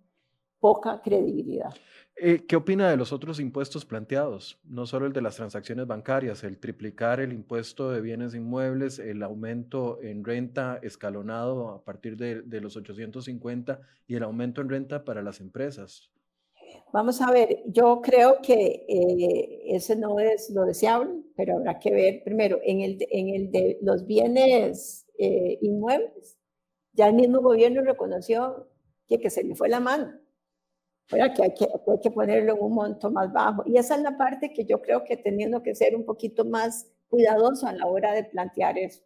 poca 0.60 1.02
credibilidad. 1.02 1.74
Eh, 2.22 2.46
¿Qué 2.46 2.58
opina 2.58 2.90
de 2.90 2.98
los 2.98 3.14
otros 3.14 3.40
impuestos 3.40 3.86
planteados? 3.86 4.60
No 4.66 4.86
solo 4.86 5.06
el 5.06 5.14
de 5.14 5.22
las 5.22 5.38
transacciones 5.38 5.88
bancarias, 5.88 6.44
el 6.44 6.60
triplicar 6.60 7.22
el 7.22 7.32
impuesto 7.32 7.92
de 7.92 8.02
bienes 8.02 8.36
inmuebles, 8.36 9.00
el 9.00 9.24
aumento 9.24 10.02
en 10.02 10.26
renta 10.26 10.80
escalonado 10.82 11.70
a 11.70 11.82
partir 11.82 12.18
de, 12.18 12.42
de 12.42 12.60
los 12.60 12.76
850 12.76 13.80
y 14.06 14.16
el 14.16 14.24
aumento 14.24 14.60
en 14.60 14.68
renta 14.68 15.06
para 15.06 15.22
las 15.22 15.40
empresas. 15.40 16.12
Vamos 16.92 17.22
a 17.22 17.32
ver, 17.32 17.64
yo 17.68 18.02
creo 18.02 18.42
que 18.42 18.86
eh, 18.90 19.76
ese 19.76 19.96
no 19.96 20.20
es 20.20 20.50
lo 20.50 20.66
deseable, 20.66 21.22
pero 21.38 21.56
habrá 21.56 21.80
que 21.80 21.92
ver 21.92 22.24
primero 22.26 22.60
en 22.64 22.82
el, 22.82 22.98
en 23.12 23.30
el 23.30 23.52
de 23.52 23.78
los 23.82 24.06
bienes 24.06 25.06
eh, 25.18 25.58
inmuebles. 25.62 26.38
Ya 26.94 27.08
el 27.08 27.14
mismo 27.14 27.42
gobierno 27.42 27.82
reconoció 27.82 28.68
que, 29.08 29.20
que 29.20 29.30
se 29.30 29.44
le 29.44 29.56
fue 29.56 29.70
la 29.70 29.80
mano, 29.80 30.19
que 31.10 31.44
hay, 31.44 31.54
que 31.54 31.66
hay 31.66 32.00
que 32.02 32.12
ponerlo 32.12 32.56
en 32.56 32.62
un 32.62 32.74
monto 32.74 33.10
más 33.12 33.32
bajo. 33.34 33.64
Y 33.66 33.78
esa 33.78 33.96
es 33.96 34.02
la 34.02 34.18
parte 34.18 34.54
que 34.54 34.66
yo 34.66 34.82
creo 34.82 35.04
que 35.04 35.18
teniendo 35.18 35.64
que 35.64 35.76
ser 35.76 35.96
un 35.96 36.06
poquito 36.06 36.46
más 36.46 36.88
cuidadoso 37.10 37.68
a 37.68 37.74
la 37.74 37.88
hora 37.88 38.14
de 38.14 38.24
plantear 38.24 38.78
esto. 38.78 39.06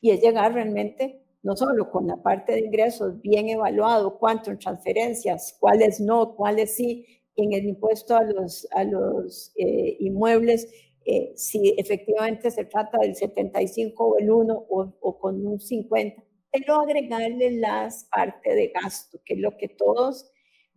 Y 0.00 0.10
es 0.10 0.22
llegar 0.22 0.54
realmente 0.54 1.24
no 1.42 1.56
solo 1.56 1.90
con 1.90 2.06
la 2.06 2.16
parte 2.22 2.52
de 2.52 2.60
ingresos 2.60 3.20
bien 3.22 3.48
evaluado, 3.48 4.18
cuánto 4.18 4.50
en 4.50 4.58
transferencias, 4.58 5.56
cuáles 5.58 6.00
no, 6.00 6.36
cuáles 6.36 6.76
sí, 6.76 7.06
en 7.36 7.52
el 7.52 7.64
impuesto 7.66 8.16
a 8.16 8.22
los, 8.22 8.68
a 8.72 8.84
los 8.84 9.52
eh, 9.56 9.96
inmuebles, 10.00 10.68
eh, 11.06 11.32
si 11.36 11.74
efectivamente 11.78 12.50
se 12.50 12.66
trata 12.66 12.98
del 12.98 13.14
75 13.14 14.04
o 14.04 14.18
el 14.18 14.30
1 14.30 14.66
o, 14.68 14.94
o, 15.00 15.18
con 15.18 15.46
un 15.46 15.58
50, 15.58 16.22
pero 16.52 16.80
agregarle 16.80 17.52
las 17.52 18.04
partes 18.14 18.54
de 18.54 18.68
gasto, 18.68 19.18
que 19.24 19.34
es 19.34 19.40
lo 19.40 19.56
que 19.56 19.68
todos 19.68 20.30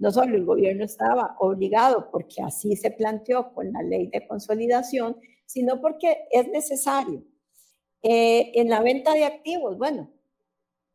no 0.03 0.11
solo 0.11 0.35
el 0.35 0.43
gobierno 0.43 0.83
estaba 0.83 1.37
obligado, 1.39 2.11
porque 2.11 2.41
así 2.41 2.75
se 2.75 2.91
planteó 2.91 3.53
con 3.53 3.71
la 3.71 3.81
ley 3.81 4.07
de 4.07 4.27
consolidación, 4.27 5.15
sino 5.45 5.79
porque 5.79 6.25
es 6.29 6.49
necesario. 6.49 7.23
Eh, 8.01 8.51
en 8.55 8.69
la 8.69 8.81
venta 8.81 9.13
de 9.13 9.23
activos, 9.23 9.77
bueno, 9.77 10.11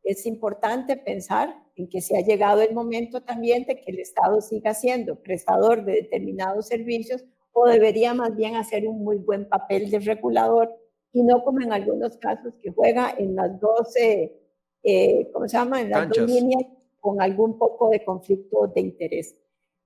es 0.03 0.27
importante 0.27 0.95
pensar 0.95 1.55
en 1.75 1.89
que 1.89 2.01
se 2.01 2.17
ha 2.17 2.21
llegado 2.21 2.61
el 2.61 2.75
momento 2.75 3.23
también 3.23 3.65
de 3.65 3.81
que 3.81 3.89
el 3.89 3.97
Estado 3.97 4.41
siga 4.41 4.75
siendo 4.75 5.15
prestador 5.15 5.83
de 5.85 5.93
determinados 5.93 6.67
servicios 6.67 7.25
o 7.51 7.65
debería 7.65 8.13
más 8.13 8.35
bien 8.35 8.57
hacer 8.57 8.85
un 8.87 9.03
muy 9.03 9.17
buen 9.17 9.49
papel 9.49 9.89
de 9.89 10.01
regulador 10.01 10.69
y 11.13 11.23
no 11.23 11.43
como 11.43 11.61
en 11.61 11.73
algunos 11.73 12.15
casos 12.17 12.53
que 12.61 12.69
juega 12.69 13.15
en 13.17 13.35
las 13.35 13.59
12, 13.59 14.39
eh, 14.83 15.31
¿cómo 15.33 15.47
se 15.47 15.57
llama? 15.57 15.81
En 15.81 15.89
las 15.89 16.09
dos 16.09 16.29
líneas 16.29 16.63
con 16.99 17.21
algún 17.21 17.57
poco 17.57 17.89
de 17.89 18.03
conflicto 18.03 18.67
de 18.67 18.81
interés. 18.81 19.35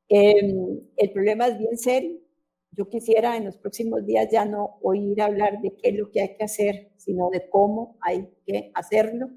Em, 0.09 0.79
el 0.97 1.11
problema 1.11 1.47
es 1.47 1.57
bien 1.57 1.77
serio. 1.77 2.19
Yo 2.71 2.89
quisiera 2.89 3.37
en 3.37 3.45
los 3.45 3.57
próximos 3.57 4.05
días 4.05 4.27
ya 4.31 4.45
no 4.45 4.77
oír 4.81 5.21
hablar 5.21 5.61
de 5.61 5.75
qué 5.75 5.89
es 5.89 5.95
lo 5.95 6.09
que 6.11 6.21
hay 6.21 6.35
que 6.35 6.43
hacer, 6.43 6.91
sino 6.97 7.29
de 7.29 7.47
cómo 7.49 7.97
hay 8.01 8.27
que 8.45 8.71
hacerlo, 8.73 9.29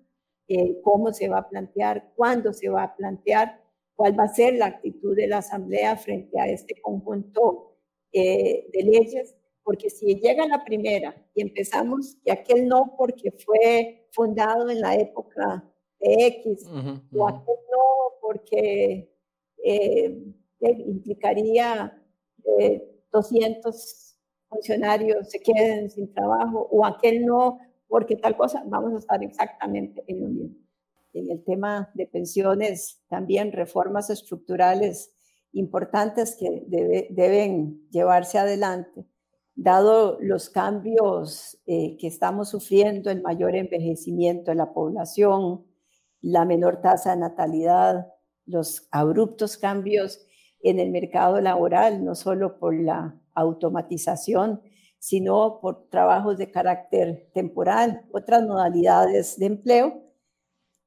eh, 0.49 0.81
cómo 0.83 1.13
se 1.13 1.29
va 1.29 1.39
a 1.39 1.49
plantear, 1.49 2.13
cuándo 2.17 2.53
se 2.53 2.69
va 2.69 2.85
a 2.85 2.97
plantear, 2.97 3.61
cuál 3.95 4.19
va 4.19 4.25
a 4.25 4.35
ser 4.35 4.55
la 4.55 4.67
actitud 4.67 5.17
de 5.17 5.27
la 5.27 5.39
Asamblea 5.39 5.97
frente 5.97 6.39
a 6.39 6.47
este 6.47 6.81
conjunto 6.81 7.77
eh, 8.13 8.69
de 8.73 8.83
leyes, 8.83 9.37
porque 9.63 9.91
si 9.91 10.15
llega 10.21 10.47
la 10.47 10.65
primera 10.65 11.15
y 11.35 11.43
empezamos 11.43 12.17
que 12.25 12.33
aquel 12.33 12.69
no 12.69 12.95
porque 12.97 13.33
fue 13.33 14.07
fundado 14.13 14.71
en 14.71 14.81
la 14.81 14.95
época 14.95 15.65
X, 16.01 16.67
o 17.13 17.29
aquel 17.29 17.57
no 17.71 18.19
porque 18.21 19.11
eh, 19.65 20.35
implicaría 20.61 22.03
200 23.13 24.17
funcionarios 24.49 25.29
se 25.31 25.41
queden 25.41 25.91
sin 25.91 26.13
trabajo, 26.13 26.69
o 26.71 26.85
aquel 26.85 27.25
no 27.25 27.59
porque 27.89 28.17
tal 28.17 28.37
cosa, 28.37 28.63
vamos 28.67 28.95
a 28.95 28.99
estar 28.99 29.23
exactamente 29.23 30.03
en 30.07 30.21
lo 30.21 30.29
mismo. 30.29 30.57
En 31.13 31.31
el 31.31 31.45
tema 31.45 31.91
de 31.95 32.07
pensiones, 32.07 33.01
también 33.09 33.53
reformas 33.53 34.11
estructurales 34.11 35.13
importantes 35.53 36.37
que 36.37 36.65
deben 37.11 37.89
llevarse 37.91 38.39
adelante, 38.39 39.07
dado 39.55 40.19
los 40.21 40.51
cambios 40.51 41.59
eh, 41.67 41.97
que 41.99 42.09
estamos 42.09 42.51
sufriendo, 42.51 43.11
el 43.11 43.23
mayor 43.23 43.57
envejecimiento 43.57 44.51
de 44.51 44.57
la 44.57 44.75
población, 44.75 45.65
la 46.27 46.45
menor 46.45 46.81
tasa 46.81 47.11
de 47.11 47.21
natalidad, 47.21 48.13
los 48.47 48.89
abruptos 48.91 49.57
cambios 49.57 50.27
en 50.61 50.81
el 50.81 50.91
mercado 50.91 51.41
laboral, 51.41 52.05
no 52.05 52.17
solo 52.17 52.59
por 52.59 52.75
la 52.75 53.17
automatización, 53.35 54.61
sino 54.99 55.61
por 55.61 55.89
trabajos 55.89 56.37
de 56.37 56.51
carácter 56.51 57.31
temporal, 57.33 58.05
otras 58.13 58.43
modalidades 58.43 59.39
de 59.39 59.47
empleo, 59.47 60.03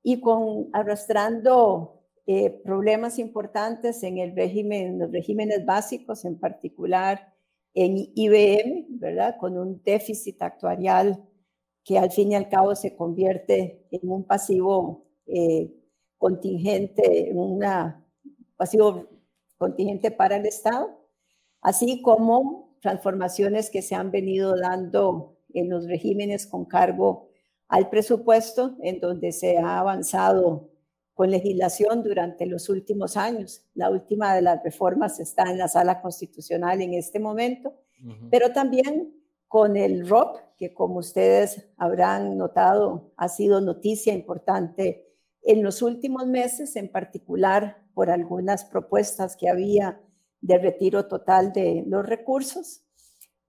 y 0.03 0.19
con 0.19 0.69
arrastrando 0.73 2.03
eh, 2.25 2.49
problemas 2.49 3.17
importantes 3.17 4.03
en 4.03 4.17
el 4.17 4.35
régimen, 4.35 4.99
los 4.99 5.09
regímenes 5.09 5.65
básicos, 5.65 6.25
en 6.25 6.37
particular 6.37 7.33
en 7.73 7.95
IBM, 8.13 8.87
¿verdad? 8.99 9.37
Con 9.39 9.57
un 9.57 9.81
déficit 9.83 10.41
actuarial 10.41 11.23
que 11.85 11.97
al 11.97 12.11
fin 12.11 12.33
y 12.33 12.35
al 12.35 12.49
cabo 12.49 12.75
se 12.75 12.95
convierte 12.95 13.87
en 13.91 14.09
un 14.09 14.25
pasivo 14.25 15.09
eh, 15.32 15.73
contingente, 16.17 17.32
un 17.34 17.63
pasivo 18.57 19.07
contingente 19.57 20.11
para 20.11 20.38
el 20.38 20.45
Estado, 20.45 20.99
así 21.61 22.01
como 22.01 22.77
transformaciones 22.82 23.69
que 23.69 23.82
se 23.82 23.95
han 23.95 24.11
venido 24.11 24.55
dando 24.57 25.38
en 25.53 25.69
los 25.69 25.88
regímenes 25.88 26.47
con 26.47 26.65
cargo 26.65 27.30
al 27.67 27.89
presupuesto, 27.89 28.75
en 28.82 28.99
donde 28.99 29.32
se 29.32 29.57
ha 29.57 29.80
avanzado 29.80 30.69
con 31.13 31.32
legislación 31.32 32.03
durante 32.03 32.45
los 32.45 32.69
últimos 32.69 33.17
años. 33.17 33.65
La 33.73 33.89
última 33.89 34.34
de 34.34 34.41
las 34.41 34.63
reformas 34.63 35.19
está 35.19 35.43
en 35.51 35.57
la 35.57 35.67
sala 35.67 36.01
constitucional 36.01 36.82
en 36.82 36.93
este 36.93 37.19
momento, 37.19 37.73
pero 38.32 38.53
también 38.53 39.13
con 39.47 39.75
el 39.75 40.07
ROP, 40.07 40.38
que 40.57 40.73
como 40.73 40.99
ustedes 40.99 41.67
habrán 41.75 42.38
notado, 42.38 43.11
ha 43.17 43.27
sido 43.27 43.59
noticia 43.59 44.13
importante 44.13 45.09
en 45.43 45.63
los 45.63 45.81
últimos 45.81 46.27
meses, 46.27 46.75
en 46.75 46.91
particular 46.91 47.83
por 47.93 48.09
algunas 48.09 48.65
propuestas 48.65 49.35
que 49.35 49.49
había 49.49 50.01
de 50.41 50.57
retiro 50.57 51.07
total 51.07 51.51
de 51.53 51.83
los 51.87 52.05
recursos. 52.05 52.83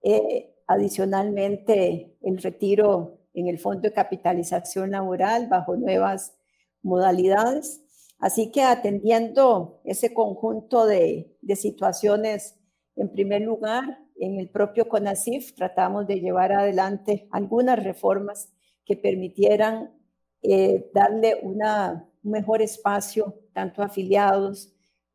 Eh, 0.03 0.55
adicionalmente, 0.67 2.17
el 2.21 2.37
retiro 2.37 3.19
en 3.33 3.47
el 3.47 3.59
Fondo 3.59 3.81
de 3.81 3.93
Capitalización 3.93 4.91
Laboral 4.91 5.47
bajo 5.47 5.75
nuevas 5.75 6.35
modalidades. 6.81 7.83
Así 8.19 8.51
que 8.51 8.63
atendiendo 8.63 9.81
ese 9.83 10.13
conjunto 10.13 10.85
de, 10.85 11.35
situaciones, 11.55 12.59
en 12.95 13.11
primer 13.11 13.41
lugar, 13.41 13.99
en 14.19 14.39
el 14.39 14.49
propio 14.49 14.87
CONACIF 14.87 15.55
tratamos 15.55 16.07
de 16.07 16.19
llevar 16.19 16.51
adelante 16.51 17.27
algunas 17.31 17.83
reformas 17.83 18.53
que 18.85 18.95
permitieran 18.95 19.91
eh, 20.43 20.89
darle 20.93 21.39
una, 21.43 22.09
un 22.23 22.31
mejor 22.31 22.61
espacio 22.61 23.39
tanto 23.53 23.81
a 23.81 23.85
afiliados, 23.85 24.73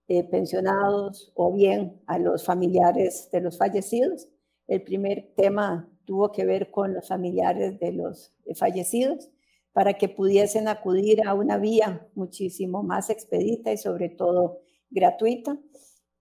eh, 0.08 0.22
pensionados 0.24 1.32
o 1.34 1.52
bien 1.52 2.00
a 2.06 2.18
los 2.18 2.44
familiares 2.44 3.28
de 3.32 3.40
los 3.40 3.58
fallecidos. 3.58 4.28
El 4.68 4.82
primer 4.82 5.32
tema 5.36 5.88
tuvo 6.04 6.30
que 6.30 6.44
ver 6.44 6.70
con 6.70 6.94
los 6.94 7.08
familiares 7.08 7.78
de 7.80 7.92
los 7.92 8.32
fallecidos 8.54 9.30
para 9.72 9.94
que 9.94 10.08
pudiesen 10.08 10.68
acudir 10.68 11.26
a 11.26 11.34
una 11.34 11.58
vía 11.58 12.08
muchísimo 12.14 12.82
más 12.82 13.10
expedita 13.10 13.72
y 13.72 13.76
sobre 13.76 14.08
todo 14.08 14.60
gratuita. 14.90 15.58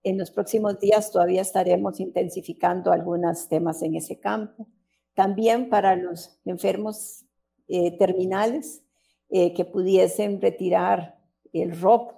En 0.02 0.18
los 0.18 0.30
próximos 0.30 0.78
días 0.78 1.10
todavía 1.10 1.42
estaremos 1.42 1.98
intensificando 2.00 2.92
algunos 2.92 3.48
temas 3.48 3.82
en 3.82 3.94
ese 3.96 4.20
campo. 4.20 4.68
También 5.14 5.70
para 5.70 5.96
los 5.96 6.38
enfermos 6.44 7.24
eh, 7.68 7.96
terminales 7.98 8.82
eh, 9.28 9.54
que 9.54 9.64
pudiesen 9.64 10.40
retirar 10.40 11.18
el 11.52 11.80
ROP 11.80 12.12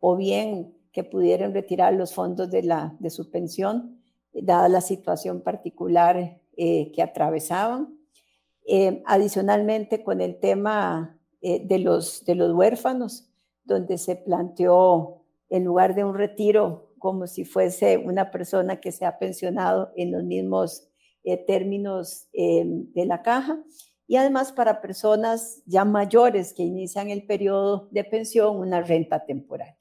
o 0.00 0.16
bien 0.16 0.74
que 0.92 1.04
pudieran 1.04 1.54
retirar 1.54 1.94
los 1.94 2.14
fondos 2.14 2.50
de, 2.50 2.62
la, 2.62 2.94
de 3.00 3.10
su 3.10 3.30
pensión, 3.30 4.02
dada 4.32 4.68
la 4.68 4.80
situación 4.80 5.40
particular 5.40 6.40
eh, 6.56 6.92
que 6.92 7.02
atravesaban. 7.02 7.98
Eh, 8.66 9.02
adicionalmente, 9.06 10.04
con 10.04 10.20
el 10.20 10.38
tema 10.38 11.18
eh, 11.40 11.66
de, 11.66 11.78
los, 11.78 12.24
de 12.24 12.34
los 12.34 12.52
huérfanos, 12.52 13.28
donde 13.64 13.98
se 13.98 14.16
planteó 14.16 15.22
en 15.48 15.64
lugar 15.64 15.94
de 15.94 16.04
un 16.04 16.14
retiro 16.14 16.92
como 16.98 17.26
si 17.26 17.44
fuese 17.44 17.98
una 17.98 18.30
persona 18.30 18.80
que 18.80 18.92
se 18.92 19.04
ha 19.04 19.18
pensionado 19.18 19.92
en 19.96 20.12
los 20.12 20.22
mismos 20.22 20.88
términos 21.46 22.28
de 22.32 23.06
la 23.06 23.22
caja. 23.22 23.62
Y 24.12 24.16
además 24.16 24.52
para 24.52 24.82
personas 24.82 25.62
ya 25.64 25.86
mayores 25.86 26.52
que 26.52 26.62
inician 26.62 27.08
el 27.08 27.24
periodo 27.24 27.88
de 27.92 28.04
pensión, 28.04 28.58
una 28.58 28.82
renta 28.82 29.24
temporal. 29.24 29.74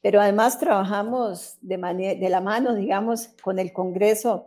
Pero 0.00 0.22
además 0.22 0.58
trabajamos 0.58 1.58
de, 1.60 2.16
de 2.18 2.28
la 2.30 2.40
mano, 2.40 2.74
digamos, 2.74 3.28
con 3.42 3.58
el 3.58 3.74
Congreso 3.74 4.46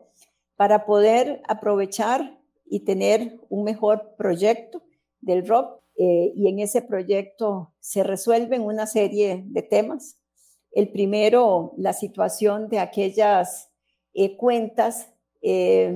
para 0.55 0.87
poder 0.87 1.43
aprovechar 1.47 2.35
y 2.65 2.79
tener 2.79 3.39
un 3.49 3.63
mejor 3.63 4.15
proyecto 4.17 4.81
del 5.21 5.47
ROP. 5.47 5.83
Eh, 5.99 6.33
y 6.35 6.49
en 6.49 6.57
ese 6.57 6.81
proyecto 6.81 7.75
se 7.79 8.01
resuelven 8.01 8.63
una 8.63 8.87
serie 8.87 9.43
de 9.45 9.61
temas. 9.61 10.17
El 10.71 10.89
primero, 10.89 11.75
la 11.77 11.93
situación 11.93 12.69
de 12.69 12.79
aquellas 12.79 13.69
eh, 14.15 14.35
cuentas 14.35 15.13
eh, 15.43 15.93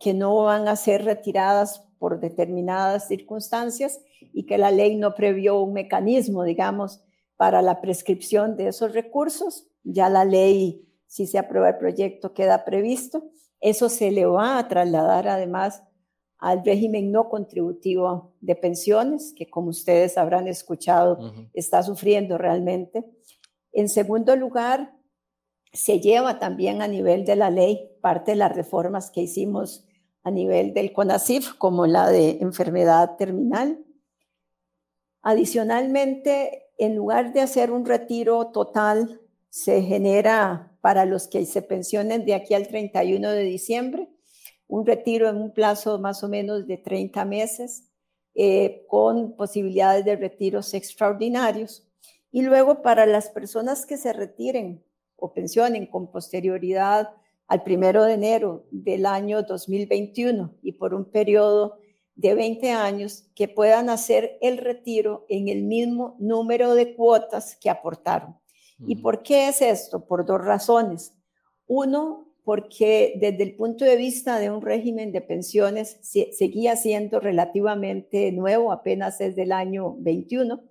que 0.00 0.12
no 0.12 0.42
van 0.42 0.66
a 0.66 0.74
ser 0.74 1.04
retiradas 1.04 1.86
por 2.00 2.18
determinadas 2.18 3.06
circunstancias 3.06 4.00
y 4.32 4.46
que 4.46 4.56
la 4.58 4.70
ley 4.70 4.96
no 4.96 5.14
previó 5.14 5.60
un 5.60 5.74
mecanismo, 5.74 6.44
digamos, 6.44 7.02
para 7.36 7.60
la 7.60 7.82
prescripción 7.82 8.56
de 8.56 8.68
esos 8.68 8.92
recursos. 8.94 9.68
Ya 9.84 10.08
la 10.08 10.24
ley, 10.24 10.88
si 11.06 11.26
se 11.26 11.38
aprueba 11.38 11.68
el 11.68 11.76
proyecto, 11.76 12.32
queda 12.32 12.64
previsto. 12.64 13.30
Eso 13.60 13.90
se 13.90 14.10
le 14.10 14.24
va 14.24 14.58
a 14.58 14.66
trasladar 14.66 15.28
además 15.28 15.82
al 16.38 16.64
régimen 16.64 17.12
no 17.12 17.28
contributivo 17.28 18.32
de 18.40 18.56
pensiones, 18.56 19.34
que 19.36 19.50
como 19.50 19.68
ustedes 19.68 20.16
habrán 20.16 20.48
escuchado, 20.48 21.18
está 21.52 21.82
sufriendo 21.82 22.38
realmente. 22.38 23.04
En 23.72 23.90
segundo 23.90 24.34
lugar, 24.36 24.96
se 25.70 26.00
lleva 26.00 26.38
también 26.38 26.80
a 26.80 26.88
nivel 26.88 27.26
de 27.26 27.36
la 27.36 27.50
ley 27.50 27.90
parte 28.00 28.30
de 28.30 28.38
las 28.38 28.56
reformas 28.56 29.10
que 29.10 29.20
hicimos 29.20 29.86
a 30.22 30.30
nivel 30.30 30.74
del 30.74 30.92
CONACIF, 30.92 31.54
como 31.54 31.86
la 31.86 32.10
de 32.10 32.38
enfermedad 32.40 33.16
terminal. 33.16 33.84
Adicionalmente, 35.22 36.66
en 36.78 36.96
lugar 36.96 37.32
de 37.32 37.40
hacer 37.40 37.70
un 37.70 37.84
retiro 37.84 38.48
total 38.48 39.20
se 39.50 39.82
genera 39.82 40.72
para 40.80 41.04
los 41.04 41.28
que 41.28 41.44
se 41.44 41.62
pensionen 41.62 42.24
de 42.24 42.34
aquí 42.34 42.54
al 42.54 42.68
31 42.68 43.30
de 43.30 43.42
diciembre, 43.42 44.08
un 44.66 44.86
retiro 44.86 45.28
en 45.28 45.36
un 45.36 45.52
plazo 45.52 45.98
más 45.98 46.22
o 46.22 46.28
menos 46.28 46.66
de 46.66 46.78
30 46.78 47.24
meses, 47.24 47.90
eh, 48.34 48.86
con 48.88 49.36
posibilidades 49.36 50.04
de 50.04 50.16
retiros 50.16 50.72
extraordinarios. 50.72 51.86
Y 52.30 52.42
luego 52.42 52.80
para 52.80 53.04
las 53.06 53.28
personas 53.28 53.84
que 53.84 53.96
se 53.96 54.12
retiren 54.12 54.84
o 55.16 55.34
pensionen 55.34 55.86
con 55.86 56.10
posterioridad 56.10 57.10
al 57.50 57.64
primero 57.64 58.04
de 58.04 58.14
enero 58.14 58.64
del 58.70 59.04
año 59.06 59.42
2021 59.42 60.54
y 60.62 60.70
por 60.70 60.94
un 60.94 61.04
periodo 61.04 61.78
de 62.14 62.36
20 62.36 62.70
años 62.70 63.24
que 63.34 63.48
puedan 63.48 63.90
hacer 63.90 64.38
el 64.40 64.56
retiro 64.56 65.26
en 65.28 65.48
el 65.48 65.64
mismo 65.64 66.14
número 66.20 66.74
de 66.74 66.94
cuotas 66.94 67.56
que 67.60 67.68
aportaron. 67.68 68.36
¿Y 68.86 68.96
por 69.02 69.24
qué 69.24 69.48
es 69.48 69.62
esto? 69.62 70.06
Por 70.06 70.24
dos 70.24 70.40
razones. 70.40 71.18
Uno, 71.66 72.32
porque 72.44 73.14
desde 73.20 73.42
el 73.42 73.56
punto 73.56 73.84
de 73.84 73.96
vista 73.96 74.38
de 74.38 74.48
un 74.52 74.62
régimen 74.62 75.10
de 75.10 75.20
pensiones 75.20 75.98
seguía 76.02 76.76
siendo 76.76 77.18
relativamente 77.18 78.30
nuevo, 78.30 78.70
apenas 78.70 79.20
es 79.20 79.34
del 79.34 79.50
año 79.50 79.96
21, 79.98 80.62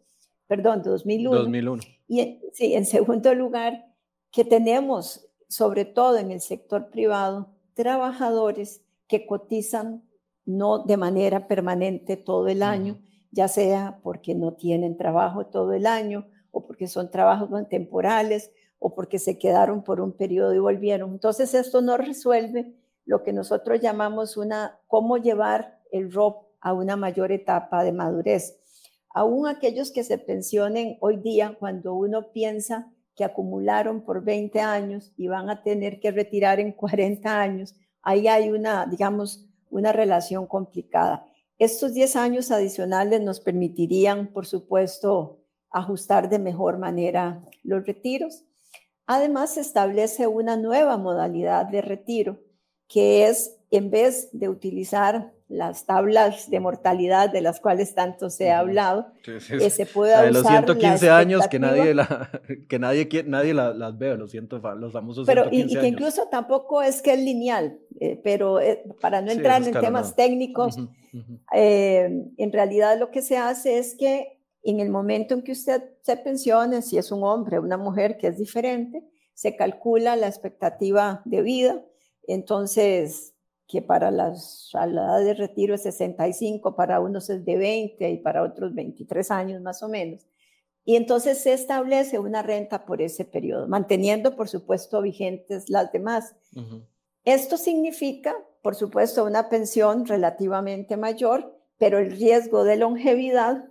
perdón, 0.47 0.81
2001. 0.81 1.39
2001. 1.39 1.83
Y 2.07 2.39
sí, 2.53 2.73
en 2.73 2.85
segundo 2.85 3.35
lugar, 3.35 3.85
que 4.31 4.45
tenemos, 4.45 5.28
sobre 5.49 5.83
todo 5.83 6.17
en 6.17 6.31
el 6.31 6.39
sector 6.39 6.89
privado, 6.89 7.49
trabajadores 7.73 8.83
que 9.07 9.25
cotizan 9.25 10.03
no 10.45 10.79
de 10.79 10.95
manera 10.95 11.47
permanente 11.47 12.15
todo 12.15 12.47
el 12.47 12.63
año, 12.63 13.01
ya 13.31 13.47
sea 13.47 13.99
porque 14.03 14.35
no 14.35 14.53
tienen 14.53 14.95
trabajo 14.95 15.47
todo 15.47 15.73
el 15.73 15.85
año 15.85 16.27
o 16.51 16.65
porque 16.65 16.87
son 16.87 17.11
trabajos 17.11 17.49
temporales 17.67 18.51
o 18.79 18.95
porque 18.95 19.19
se 19.19 19.37
quedaron 19.37 19.83
por 19.83 20.01
un 20.01 20.13
periodo 20.13 20.53
y 20.53 20.59
volvieron. 20.59 21.11
Entonces 21.11 21.53
esto 21.53 21.81
no 21.81 21.97
resuelve 21.97 22.75
lo 23.05 23.23
que 23.23 23.33
nosotros 23.33 23.81
llamamos 23.81 24.37
una 24.37 24.79
cómo 24.87 25.17
llevar 25.17 25.79
el 25.91 26.11
ROP 26.11 26.47
a 26.61 26.73
una 26.73 26.95
mayor 26.95 27.31
etapa 27.31 27.83
de 27.83 27.91
madurez. 27.91 28.59
Aún 29.13 29.47
aquellos 29.47 29.91
que 29.91 30.03
se 30.03 30.19
pensionen 30.19 30.97
hoy 31.01 31.17
día, 31.17 31.55
cuando 31.59 31.95
uno 31.95 32.31
piensa 32.31 32.91
que 33.19 33.25
acumularon 33.25 33.99
por 33.99 34.23
20 34.23 34.61
años 34.61 35.11
y 35.17 35.27
van 35.27 35.49
a 35.49 35.61
tener 35.61 35.99
que 35.99 36.09
retirar 36.09 36.61
en 36.61 36.71
40 36.71 37.41
años, 37.41 37.75
ahí 38.01 38.29
hay 38.29 38.49
una, 38.49 38.85
digamos, 38.85 39.45
una 39.69 39.91
relación 39.91 40.47
complicada. 40.47 41.25
Estos 41.57 41.93
10 41.93 42.15
años 42.15 42.49
adicionales 42.49 43.19
nos 43.19 43.41
permitirían, 43.41 44.27
por 44.27 44.45
supuesto, 44.45 45.41
ajustar 45.69 46.29
de 46.29 46.39
mejor 46.39 46.77
manera 46.77 47.43
los 47.61 47.85
retiros. 47.85 48.45
Además, 49.05 49.55
se 49.55 49.59
establece 49.59 50.25
una 50.25 50.55
nueva 50.55 50.95
modalidad 50.95 51.65
de 51.65 51.81
retiro, 51.81 52.39
que 52.87 53.27
es, 53.27 53.57
en 53.69 53.91
vez 53.91 54.29
de 54.31 54.47
utilizar 54.47 55.33
las 55.49 55.87
tablas 55.87 56.51
de 56.51 56.59
mortalidad 56.59 57.31
de 57.31 57.41
las 57.41 57.59
cuales 57.59 57.95
tanto 57.95 58.29
se 58.29 58.51
ha 58.51 58.59
hablado, 58.59 59.07
que 59.23 59.69
se 59.71 59.85
pueda 59.87 60.21
de 60.21 60.31
los 60.31 60.45
115 60.45 61.09
años 61.09 61.47
que 61.47 61.57
nadie, 61.57 61.95
que 62.69 62.77
nadie, 62.77 63.09
nadie 63.25 63.55
las 63.55 63.97
ve, 63.97 64.15
los, 64.15 64.29
ciento, 64.29 64.59
los 64.75 64.93
famosos 64.93 65.25
pero, 65.25 65.47
y, 65.51 65.61
y, 65.61 65.75
que 65.75 65.87
incluso 65.87 66.27
tampoco 66.29 66.83
es 66.83 67.01
que 67.01 67.13
es 67.13 67.19
lineal, 67.19 67.79
eh, 67.99 68.21
pero 68.23 68.59
eh, 68.59 68.83
para 69.01 69.21
no 69.21 69.31
entrar 69.31 69.63
en 69.63 69.73
temas 69.73 70.15
técnicos, 70.15 70.77
eh, 71.55 72.09
en 72.37 72.53
realidad 72.53 72.99
lo 72.99 73.09
que 73.09 73.23
se 73.23 73.37
hace 73.37 73.79
es 73.79 73.95
que 73.97 74.39
en 74.61 74.79
el 74.79 74.91
momento 74.91 75.33
en 75.33 75.41
que 75.41 75.53
usted 75.53 75.81
se 76.03 76.15
pensione, 76.17 76.83
si 76.83 76.99
es 76.99 77.11
un 77.11 77.23
hombre 77.23 77.57
o 77.57 77.63
una 77.63 77.77
mujer, 77.77 78.17
que 78.17 78.27
es 78.27 78.37
diferente, 78.37 79.03
se 79.33 79.55
calcula 79.55 80.15
la 80.15 80.27
expectativa 80.27 81.23
de 81.25 81.41
vida, 81.41 81.83
entonces 82.27 83.33
que 83.69 83.83
para 83.83 84.09
las, 84.09 84.71
la 84.73 84.87
edad 84.87 85.19
de 85.23 85.35
retiro 85.35 85.75
es 85.75 85.83
65, 85.83 86.75
para 86.75 86.99
unos 86.99 87.29
es 87.29 87.45
de 87.45 87.55
20 87.55 88.09
y 88.09 88.17
para 88.17 88.41
otros 88.41 88.73
23 88.73 89.29
años 89.29 89.61
más 89.61 89.83
o 89.83 89.87
menos. 89.87 90.25
Y 90.85 90.95
entonces 90.95 91.37
se 91.43 91.53
establece 91.53 92.17
una 92.17 92.41
renta 92.41 92.83
por 92.83 92.99
ese 92.99 93.25
periodo, 93.25 93.67
manteniendo, 93.67 94.35
por 94.35 94.49
supuesto, 94.49 95.03
vigentes 95.03 95.69
las 95.69 95.91
demás. 95.91 96.33
Esto 97.25 97.57
significa, 97.57 98.35
por 98.63 98.73
supuesto, 98.73 99.23
una 99.23 99.49
pensión 99.49 100.07
relativamente 100.07 100.97
mayor, 100.97 101.55
pero 101.77 101.99
el 101.99 102.09
riesgo 102.09 102.63
de 102.63 102.75
longevidad 102.75 103.65